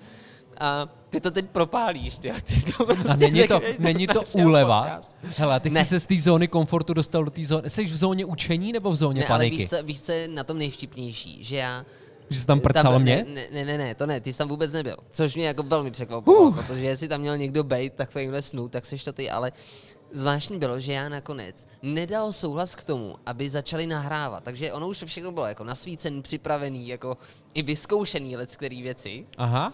A 0.61 0.89
ty 1.11 1.21
to 1.21 1.31
teď 1.31 1.47
propálíš, 1.47 2.19
ty, 2.19 2.33
ty 2.45 2.73
to 2.73 2.85
prostě 2.85 3.09
A 3.09 3.17
není 3.17 3.49
to, 3.49 3.55
řekneš 3.61 3.77
není 3.79 4.07
to 4.07 4.23
úleva? 4.45 4.83
podcastu. 4.83 5.17
Hele, 5.37 5.61
teď 5.61 5.73
Ne. 5.73 5.85
jsi 5.85 5.89
se 5.89 6.01
z 6.01 6.07
té 6.07 6.15
zóny 6.21 6.49
komfortu 6.49 6.95
dostal 6.95 7.25
do 7.25 7.31
té 7.31 7.45
zóny. 7.45 7.71
Jsi 7.71 7.85
v 7.85 7.97
zóně 7.97 8.25
učení 8.25 8.73
nebo 8.73 8.91
v 8.91 8.97
zóně 8.97 9.21
Ne, 9.21 9.27
ale 9.27 9.39
paniky? 9.39 9.57
víš 9.57 9.71
co, 9.71 9.83
víš, 9.83 10.03
co 10.03 10.13
je 10.13 10.29
na 10.29 10.45
tom 10.45 10.59
nejvtipnější, 10.59 11.45
že 11.45 11.57
já... 11.57 11.85
Že 12.31 12.41
jsi 12.41 12.47
tam 12.47 12.61
prcal 12.61 12.99
mě? 12.99 13.27
Ne, 13.35 13.43
ne, 13.53 13.65
ne, 13.65 13.79
ne, 13.79 13.95
to 13.95 14.07
ne, 14.07 14.21
ty 14.21 14.33
jsi 14.33 14.39
tam 14.39 14.49
vůbec 14.49 14.73
nebyl. 14.73 14.97
Což 15.11 15.35
mě 15.35 15.47
jako 15.47 15.63
velmi 15.63 15.91
překvapilo, 15.91 16.41
Uh. 16.41 16.57
protože 16.57 16.85
jestli 16.85 17.09
tam 17.09 17.21
měl 17.21 17.37
někdo 17.39 17.65
bejt 17.65 17.93
takovýmhle 17.93 18.43
snu, 18.43 18.69
tak 18.69 18.87
seš 18.87 19.05
to 19.05 19.13
ty, 19.13 19.31
ale 19.31 19.53
zvláštní 20.13 20.59
bylo, 20.59 20.81
že 20.81 20.93
já 20.93 21.09
nakonec 21.09 21.67
nedal 21.83 22.33
souhlas 22.33 22.75
k 22.75 22.85
tomu, 22.85 23.17
aby 23.27 23.51
začali 23.51 23.87
nahrávat. 23.87 24.45
Takže 24.45 24.73
ono 24.73 24.89
už 24.89 25.03
všechno 25.07 25.33
bylo 25.33 25.47
jako 25.47 25.65
nasvícený, 25.65 26.23
připravený, 26.23 26.89
jako 26.89 27.17
i 27.55 27.63
vyzkoušený 27.63 28.37
let 28.37 28.57
který 28.57 28.83
věci. 28.83 29.27
Aha. 29.39 29.73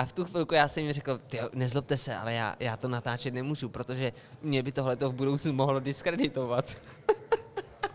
A 0.00 0.04
v 0.04 0.12
tu 0.12 0.24
chvilku 0.24 0.54
já 0.54 0.68
jsem 0.68 0.84
jim 0.84 0.92
řekl, 0.92 1.18
ty 1.18 1.38
nezlobte 1.54 1.96
se, 1.96 2.16
ale 2.16 2.32
já, 2.32 2.56
já 2.60 2.76
to 2.76 2.88
natáčet 2.88 3.34
nemůžu, 3.34 3.68
protože 3.68 4.12
mě 4.42 4.62
by 4.62 4.72
tohle 4.72 4.96
v 4.96 5.12
budoucnu 5.12 5.52
mohlo 5.52 5.80
diskreditovat. 5.80 6.82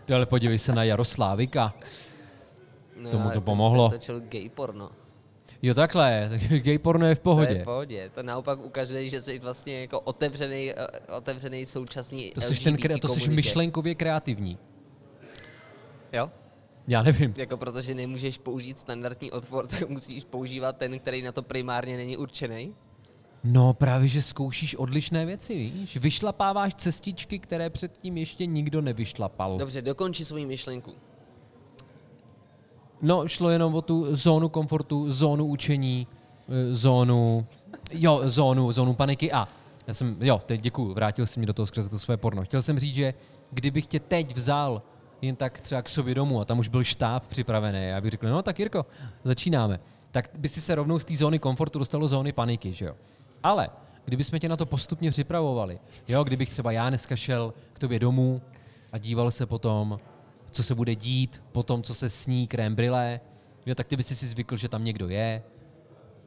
Ty 0.04 0.14
ale 0.14 0.26
podívej 0.26 0.58
se 0.58 0.72
na 0.72 0.84
Jaroslávika. 0.84 1.74
No, 2.96 3.10
Tomu 3.10 3.30
to 3.30 3.40
pomohlo. 3.40 3.90
Ten 3.90 3.98
točil 3.98 4.20
gay 4.20 4.48
porno. 4.48 4.90
Jo 5.62 5.74
takhle, 5.74 6.28
tak 6.30 6.40
gay 6.62 6.78
porno 6.78 7.06
je 7.06 7.14
v 7.14 7.18
To 7.18 7.20
je 7.20 7.34
pohodě. 7.34 7.62
v 7.62 7.64
pohodě. 7.64 8.10
To 8.14 8.22
naopak 8.22 8.58
ukazuje, 8.58 9.10
že 9.10 9.22
jsi 9.22 9.38
vlastně 9.38 9.80
jako 9.80 10.00
otevřený, 10.00 10.72
eh, 10.72 10.86
otevřený 11.16 11.66
současný 11.66 12.30
To 12.30 12.40
jsi, 12.40 12.64
ten, 12.64 12.76
to 13.00 13.08
jsi 13.08 13.30
myšlenkově 13.30 13.94
kreativní. 13.94 14.58
Jo? 16.12 16.30
Já 16.88 17.02
nevím. 17.02 17.34
Jako 17.36 17.56
protože 17.56 17.94
nemůžeš 17.94 18.38
použít 18.38 18.78
standardní 18.78 19.30
otvor, 19.30 19.66
tak 19.80 19.88
musíš 19.88 20.24
používat 20.24 20.76
ten, 20.76 20.98
který 20.98 21.22
na 21.22 21.32
to 21.32 21.42
primárně 21.42 21.96
není 21.96 22.16
určený. 22.16 22.74
No 23.44 23.74
právě, 23.74 24.08
že 24.08 24.22
zkoušíš 24.22 24.76
odlišné 24.76 25.26
věci, 25.26 25.54
víš? 25.54 25.96
Vyšlapáváš 25.96 26.74
cestičky, 26.74 27.38
které 27.38 27.70
předtím 27.70 28.16
ještě 28.16 28.46
nikdo 28.46 28.80
nevyšlapal. 28.80 29.58
Dobře, 29.58 29.82
dokonči 29.82 30.24
svou 30.24 30.46
myšlenku. 30.46 30.92
No, 33.02 33.28
šlo 33.28 33.50
jenom 33.50 33.74
o 33.74 33.82
tu 33.82 34.16
zónu 34.16 34.48
komfortu, 34.48 35.12
zónu 35.12 35.46
učení, 35.46 36.06
eh, 36.48 36.74
zónu, 36.74 37.46
jo, 37.92 38.20
zónu, 38.24 38.72
zónu 38.72 38.94
paniky 38.94 39.32
a 39.32 39.48
já 39.86 39.94
jsem, 39.94 40.16
jo, 40.20 40.42
teď 40.46 40.60
děkuju, 40.60 40.94
vrátil 40.94 41.26
jsi 41.26 41.40
mi 41.40 41.46
do 41.46 41.52
toho 41.52 41.66
skrze 41.66 41.88
to 41.88 41.98
své 41.98 42.16
porno. 42.16 42.44
Chtěl 42.44 42.62
jsem 42.62 42.78
říct, 42.78 42.94
že 42.94 43.14
kdybych 43.50 43.86
tě 43.86 44.00
teď 44.00 44.36
vzal 44.36 44.82
jen 45.26 45.36
tak 45.36 45.60
třeba 45.60 45.82
k 45.82 45.88
sobě 45.88 46.14
domů 46.14 46.40
a 46.40 46.44
tam 46.44 46.58
už 46.58 46.68
byl 46.68 46.84
štáb 46.84 47.26
připravený, 47.26 47.88
já 47.88 48.00
bych 48.00 48.10
řekl, 48.10 48.28
no 48.28 48.42
tak 48.42 48.58
Jirko, 48.58 48.86
začínáme, 49.24 49.80
tak 50.10 50.30
by 50.38 50.48
si 50.48 50.60
se 50.60 50.74
rovnou 50.74 50.98
z 50.98 51.04
té 51.04 51.16
zóny 51.16 51.38
komfortu 51.38 51.78
dostal 51.78 52.00
do 52.00 52.08
zóny 52.08 52.32
paniky, 52.32 52.72
že 52.72 52.86
jo. 52.86 52.94
Ale 53.42 53.68
kdybychom 54.04 54.38
tě 54.38 54.48
na 54.48 54.56
to 54.56 54.66
postupně 54.66 55.10
připravovali, 55.10 55.78
jo, 56.08 56.24
kdybych 56.24 56.50
třeba 56.50 56.72
já 56.72 56.88
dneska 56.88 57.16
šel 57.16 57.54
k 57.72 57.78
tobě 57.78 57.98
domů 57.98 58.42
a 58.92 58.98
díval 58.98 59.30
se 59.30 59.46
potom, 59.46 60.00
co 60.50 60.62
se 60.62 60.74
bude 60.74 60.94
dít, 60.94 61.42
potom, 61.52 61.82
co 61.82 61.94
se 61.94 62.10
sní 62.10 62.46
krém 62.46 62.74
brýle, 62.74 63.20
jo, 63.66 63.74
tak 63.74 63.86
ty 63.86 63.96
bys 63.96 64.06
si 64.06 64.26
zvykl, 64.26 64.56
že 64.56 64.68
tam 64.68 64.84
někdo 64.84 65.08
je, 65.08 65.42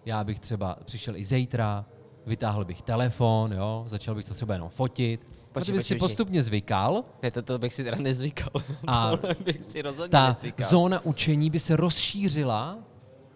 já 0.05 0.23
bych 0.23 0.39
třeba 0.39 0.77
přišel 0.85 1.15
i 1.15 1.25
zítra, 1.25 1.85
vytáhl 2.25 2.65
bych 2.65 2.81
telefon, 2.81 3.53
jo, 3.53 3.83
začal 3.87 4.15
bych 4.15 4.25
to 4.25 4.33
třeba 4.33 4.53
jenom 4.53 4.69
fotit, 4.69 5.38
Počkej, 5.53 5.61
protože 5.61 5.73
bys 5.73 5.87
si 5.87 5.93
počkej, 5.95 5.99
postupně 5.99 6.43
zvykal, 6.43 7.03
Ne, 7.23 7.31
to, 7.31 7.41
to 7.41 7.59
bych 7.59 7.73
si 7.73 7.83
teda 7.83 7.97
nezvykal. 7.97 8.49
A 8.87 9.11
bych 9.45 9.63
si 9.63 9.81
rozhodně 9.81 10.11
ta 10.11 10.27
nezvykal. 10.27 10.69
zóna 10.69 11.05
učení 11.05 11.49
by 11.49 11.59
se 11.59 11.75
rozšířila 11.75 12.77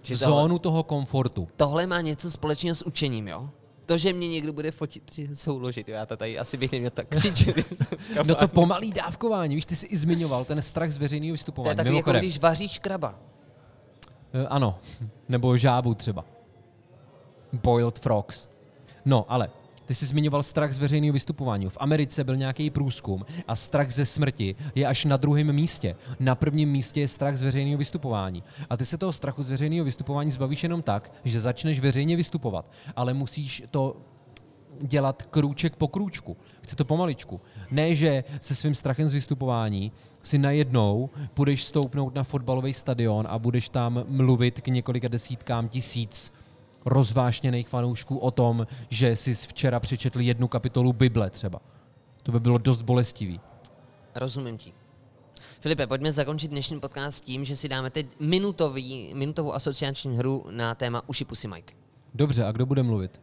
Že 0.01 0.17
tohle- 0.17 0.41
zónu 0.41 0.59
toho 0.59 0.83
komfortu. 0.83 1.47
Tohle 1.55 1.87
má 1.87 2.01
něco 2.01 2.31
společného 2.31 2.75
s 2.75 2.85
učením, 2.85 3.27
jo? 3.27 3.49
To, 3.85 3.97
že 3.97 4.13
mě 4.13 4.27
někdo 4.27 4.53
bude 4.53 4.71
fotit 4.71 5.03
při 5.03 5.35
souložit, 5.35 5.89
jo, 5.89 5.95
já 5.95 6.05
to 6.05 6.17
tady 6.17 6.39
asi 6.39 6.57
bych 6.57 6.71
neměl 6.71 6.91
tak 6.91 7.07
křičet. 7.07 7.55
No 8.27 8.35
to 8.35 8.47
pomalý 8.47 8.91
dávkování, 8.91 9.55
víš, 9.55 9.65
ty 9.65 9.75
jsi 9.75 9.85
i 9.85 9.97
zmiňoval 9.97 10.45
ten 10.45 10.61
strach 10.61 10.91
z 10.91 10.97
veřejného 10.97 11.27
to 11.27 11.27
je 11.27 11.31
vystupování. 11.31 11.77
takový, 11.77 11.95
jako 11.97 12.11
když 12.11 12.39
vaříš 12.39 12.79
kraba. 12.79 13.19
Eh, 14.33 14.47
Ano, 14.47 14.79
nebo 15.29 15.57
žábu 15.57 15.93
třeba. 15.95 16.25
Boiled 17.53 17.99
frogs. 17.99 18.49
No, 19.05 19.25
ale 19.29 19.49
ty 19.85 19.95
jsi 19.95 20.05
zmiňoval 20.05 20.43
strach 20.43 20.73
z 20.73 20.77
veřejného 20.77 21.13
vystupování. 21.13 21.69
V 21.69 21.77
Americe 21.79 22.23
byl 22.23 22.35
nějaký 22.35 22.69
průzkum 22.69 23.25
a 23.47 23.55
strach 23.55 23.91
ze 23.91 24.05
smrti 24.05 24.55
je 24.75 24.87
až 24.87 25.05
na 25.05 25.17
druhém 25.17 25.53
místě. 25.53 25.95
Na 26.19 26.35
prvním 26.35 26.71
místě 26.71 26.99
je 26.99 27.07
strach 27.07 27.37
z 27.37 27.41
veřejného 27.41 27.77
vystupování. 27.77 28.43
A 28.69 28.77
ty 28.77 28.85
se 28.85 28.97
toho 28.97 29.11
strachu 29.11 29.43
z 29.43 29.49
veřejného 29.49 29.85
vystupování 29.85 30.31
zbavíš 30.31 30.63
jenom 30.63 30.81
tak, 30.81 31.11
že 31.23 31.41
začneš 31.41 31.79
veřejně 31.79 32.15
vystupovat, 32.15 32.71
ale 32.95 33.13
musíš 33.13 33.63
to 33.71 33.97
dělat 34.81 35.23
krůček 35.23 35.75
po 35.75 35.87
krůčku. 35.87 36.37
Chce 36.61 36.75
to 36.75 36.85
pomaličku. 36.85 37.41
Ne, 37.71 37.95
že 37.95 38.23
se 38.41 38.55
svým 38.55 38.75
strachem 38.75 39.07
z 39.07 39.13
vystupování 39.13 39.91
si 40.23 40.37
najednou 40.37 41.09
půjdeš 41.33 41.63
stoupnout 41.63 42.15
na 42.15 42.23
fotbalový 42.23 42.73
stadion 42.73 43.27
a 43.29 43.39
budeš 43.39 43.69
tam 43.69 44.03
mluvit 44.07 44.61
k 44.61 44.67
několika 44.67 45.07
desítkám 45.07 45.67
tisíc 45.67 46.33
rozvášněných 46.85 47.67
fanoušků 47.69 48.17
o 48.17 48.31
tom, 48.31 48.67
že 48.89 49.15
jsi 49.15 49.35
včera 49.35 49.79
přečetl 49.79 50.21
jednu 50.21 50.47
kapitolu 50.47 50.93
Bible 50.93 51.29
třeba. 51.29 51.59
To 52.23 52.31
by 52.31 52.39
bylo 52.39 52.57
dost 52.57 52.81
bolestivý. 52.81 53.39
Rozumím 54.15 54.57
ti. 54.57 54.73
Filipe, 55.59 55.87
pojďme 55.87 56.11
zakončit 56.11 56.47
dnešní 56.51 56.79
podcast 56.79 57.23
tím, 57.23 57.45
že 57.45 57.55
si 57.55 57.69
dáme 57.69 57.89
teď 57.89 58.07
minutový, 58.19 59.13
minutovou 59.13 59.53
asociační 59.53 60.17
hru 60.17 60.45
na 60.49 60.75
téma 60.75 61.01
Uši 61.07 61.25
Pusy 61.25 61.47
Mike. 61.47 61.73
Dobře, 62.13 62.43
a 62.45 62.51
kdo 62.51 62.65
bude 62.65 62.83
mluvit? 62.83 63.21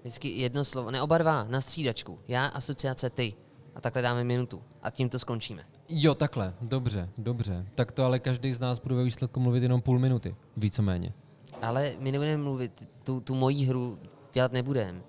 Vždycky 0.00 0.28
jedno 0.28 0.64
slovo, 0.64 0.90
ne 0.90 1.02
oba 1.02 1.18
dva, 1.18 1.44
na 1.44 1.60
střídačku. 1.60 2.18
Já, 2.28 2.46
asociace, 2.46 3.10
ty. 3.10 3.34
A 3.74 3.80
takhle 3.80 4.02
dáme 4.02 4.24
minutu. 4.24 4.62
A 4.82 4.90
tím 4.90 5.08
to 5.08 5.18
skončíme. 5.18 5.62
Jo, 5.88 6.14
takhle. 6.14 6.54
Dobře, 6.60 7.08
dobře. 7.18 7.66
Tak 7.74 7.92
to 7.92 8.04
ale 8.04 8.18
každý 8.18 8.52
z 8.52 8.60
nás 8.60 8.78
bude 8.78 8.94
ve 8.94 9.04
výsledku 9.04 9.40
mluvit 9.40 9.62
jenom 9.62 9.80
půl 9.80 9.98
minuty. 9.98 10.36
Víceméně. 10.56 11.12
Ale 11.62 11.92
my 11.98 12.12
nebudeme 12.12 12.42
mluvit, 12.42 12.88
tu, 13.04 13.20
tu 13.20 13.34
moji 13.34 13.64
hru 13.66 13.98
dělat 14.32 14.52
nebudeme. 14.52 15.00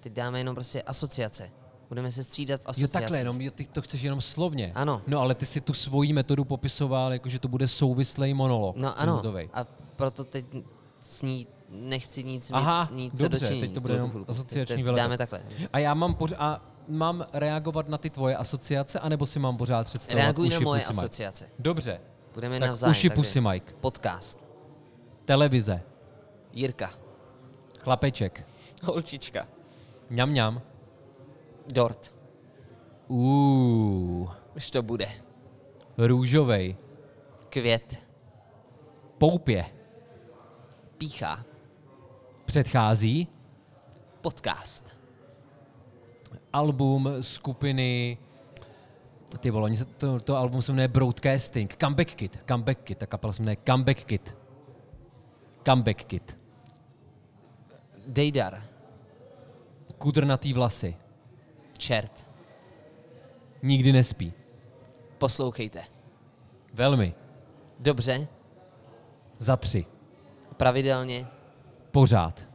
Teď 0.00 0.12
dáme 0.12 0.38
jenom 0.40 0.54
prostě 0.54 0.82
asociace. 0.82 1.50
Budeme 1.88 2.12
se 2.12 2.24
střídat 2.24 2.60
v 2.60 2.64
Jo, 2.64 2.70
asociaci. 2.70 2.92
takhle, 2.92 3.18
jenom, 3.18 3.40
jo, 3.40 3.50
ty 3.50 3.66
to 3.66 3.82
chceš 3.82 4.02
jenom 4.02 4.20
slovně. 4.20 4.72
Ano. 4.74 5.02
No, 5.06 5.20
ale 5.20 5.34
ty 5.34 5.46
si 5.46 5.60
tu 5.60 5.72
svoji 5.74 6.12
metodu 6.12 6.44
popisoval, 6.44 7.12
jako 7.12 7.28
že 7.28 7.38
to 7.38 7.48
bude 7.48 7.68
souvislej 7.68 8.34
monolog. 8.34 8.76
No 8.76 8.98
ano. 8.98 9.12
minutovej. 9.12 9.50
A 9.52 9.64
proto 9.96 10.24
teď 10.24 10.46
s 11.02 11.22
ní 11.22 11.46
nechci 11.70 12.24
nic, 12.24 12.50
Aha, 12.54 12.88
mít, 12.92 13.12
nic 13.12 13.20
dobře, 13.22 13.38
co 13.38 13.44
dočinění. 13.44 13.60
teď 13.60 13.74
to 13.74 13.80
bude 13.80 13.94
jenom 13.94 14.24
asociační 14.28 14.76
Teď 14.76 14.84
veletrh. 14.84 15.02
Dáme 15.04 15.18
takhle. 15.18 15.40
A 15.72 15.78
já 15.78 15.94
mám 15.94 16.14
pořád, 16.14 16.36
a 16.40 16.62
mám 16.88 17.26
reagovat 17.32 17.88
na 17.88 17.98
ty 17.98 18.10
tvoje 18.10 18.36
asociace, 18.36 19.00
anebo 19.00 19.26
si 19.26 19.38
mám 19.38 19.56
pořád 19.56 19.84
představovat 19.86 20.24
Reaguj 20.24 20.48
na 20.48 20.60
moje 20.60 20.80
Pussy 20.80 20.92
Mike? 20.92 21.00
asociace. 21.04 21.46
Dobře, 21.58 22.00
Budeme 22.34 22.60
tak 22.60 22.68
navzájem. 22.68 22.90
uši 22.90 23.10
Pussy 23.10 23.40
Mike. 23.40 23.74
Podcast. 23.80 24.44
Televize, 25.24 25.82
Jirka. 26.54 26.90
chlapeček, 27.80 28.46
Holčička. 28.82 29.48
ňam 30.10 30.34
ňam, 30.34 30.62
Dort. 31.74 32.14
uuu, 33.08 34.30
Už 34.56 34.70
to 34.70 34.82
bude. 34.82 35.08
růžovej, 35.98 36.76
Květ. 37.48 37.98
poupě, 39.18 39.64
Píchá. 40.98 41.44
předchází, 42.44 43.28
Podcast. 44.20 44.98
album 46.52 47.08
skupiny 47.20 48.18
ty 49.40 49.50
vole, 49.50 49.64
oni 49.64 49.76
se, 49.76 49.84
to, 49.84 50.20
to 50.20 50.36
album 50.36 50.62
se 50.62 50.72
jmenuje 50.72 50.88
Broadcasting, 50.88 51.76
Comeback 51.80 52.14
Kid, 52.14 52.44
Comeback 52.48 52.78
Kid, 52.82 52.98
ta 52.98 53.06
kapela 53.06 53.32
se 53.32 53.42
jmenuje 53.42 53.56
Comeback 53.66 54.04
Kid. 54.04 54.36
Comeback 55.66 56.04
Kid. 56.04 56.38
Dejdar. 58.06 58.62
Kudrnatý 59.98 60.52
vlasy, 60.52 60.96
Čert. 61.78 62.26
nikdy 63.62 63.92
nespí. 63.92 64.32
Poslouchejte. 65.18 65.82
Velmi. 66.74 67.14
Dobře. 67.78 68.28
Za 69.38 69.56
tři. 69.56 69.86
Pravidelně. 70.56 71.26
Pořád. 71.90 72.48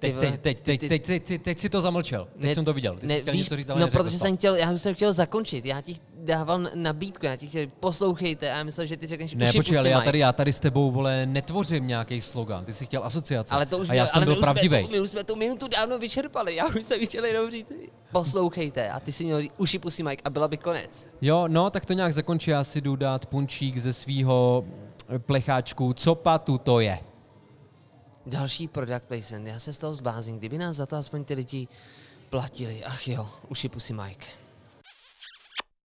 Teď, 0.00 0.16
teď, 0.18 0.40
teď, 0.40 0.60
teď, 0.60 0.80
teď, 0.88 1.06
teď, 1.06 1.24
teď, 1.24 1.42
teď 1.42 1.58
si 1.58 1.68
to 1.68 1.80
zamlčel. 1.80 2.28
Teď 2.32 2.42
Ne- 2.42 2.54
jsem 2.54 2.64
to 2.64 2.72
viděl. 2.72 2.96
Ty 2.96 3.06
ne, 3.06 3.20
víš, 3.20 3.36
něco 3.36 3.56
říct, 3.56 3.68
no, 3.68 3.88
protože 3.88 4.18
to. 4.18 4.24
jsem 4.24 4.36
chtěl, 4.36 4.54
já 4.54 4.78
jsem 4.78 4.94
chtěl 4.94 5.12
zakončit. 5.12 5.66
Já 5.66 5.80
ti 5.80 5.96
dával 6.14 6.60
nabídku, 6.74 7.26
já 7.26 7.36
ti 7.36 7.48
chtěl, 7.48 7.66
poslouchejte. 7.80 8.52
A 8.52 8.56
já 8.56 8.62
myslel, 8.64 8.86
že 8.86 8.96
ty 8.96 9.06
řekneš 9.06 9.34
Ne, 9.34 9.52
počkej, 9.52 9.78
ale 9.78 9.88
já 9.88 10.00
tady, 10.00 10.18
já 10.18 10.32
tady 10.32 10.52
s 10.52 10.58
tebou, 10.58 10.90
vole, 10.90 11.26
netvořím 11.26 11.86
nějaký 11.86 12.20
slogan. 12.20 12.64
Ty 12.64 12.72
jsi 12.72 12.86
chtěl 12.86 13.04
asociace. 13.04 13.54
Ale 13.54 13.66
to 13.66 13.78
už 13.78 13.90
a 13.90 13.94
já 13.94 14.06
jsem 14.06 14.24
byl 14.24 14.36
pravdivý. 14.36 14.88
My 14.90 15.00
už 15.00 15.10
jsme 15.10 15.24
tu 15.24 15.36
minutu 15.36 15.68
dávno 15.68 15.98
vyčerpali. 15.98 16.56
Já 16.56 16.66
už 16.66 16.84
jsem 16.84 17.06
chtěl 17.06 17.24
jenom 17.24 17.50
říct, 17.50 17.72
poslouchejte. 18.12 18.90
A 18.90 19.00
ty 19.00 19.12
si 19.12 19.24
měl 19.24 19.40
říct 19.42 19.52
uši 19.56 19.78
pusy 19.78 20.02
Mike 20.02 20.22
a 20.24 20.30
byla 20.30 20.48
by 20.48 20.56
konec. 20.56 21.06
Jo, 21.20 21.44
no, 21.48 21.70
tak 21.70 21.84
to 21.86 21.92
nějak 21.92 22.14
zakončí. 22.14 22.50
Já 22.50 22.64
si 22.64 22.80
jdu 22.80 22.96
dát 22.96 23.26
punčík 23.26 23.78
ze 23.78 23.92
svého 23.92 24.64
plecháčku. 25.18 25.92
Co 25.92 26.14
patu 26.14 26.58
to 26.58 26.80
je? 26.80 26.98
Další 28.26 28.68
product 28.68 29.04
placement, 29.06 29.46
já 29.46 29.58
se 29.58 29.72
z 29.72 29.78
toho 29.78 29.94
zblázím, 29.94 30.38
kdyby 30.38 30.58
nás 30.58 30.76
za 30.76 30.86
to 30.86 30.96
aspoň 30.96 31.24
ty 31.24 31.34
lidi 31.34 31.68
platili. 32.30 32.84
Ach 32.84 33.08
jo, 33.08 33.30
už 33.48 33.64
je 33.64 33.70
pusy 33.70 33.92
Mike. 33.92 34.39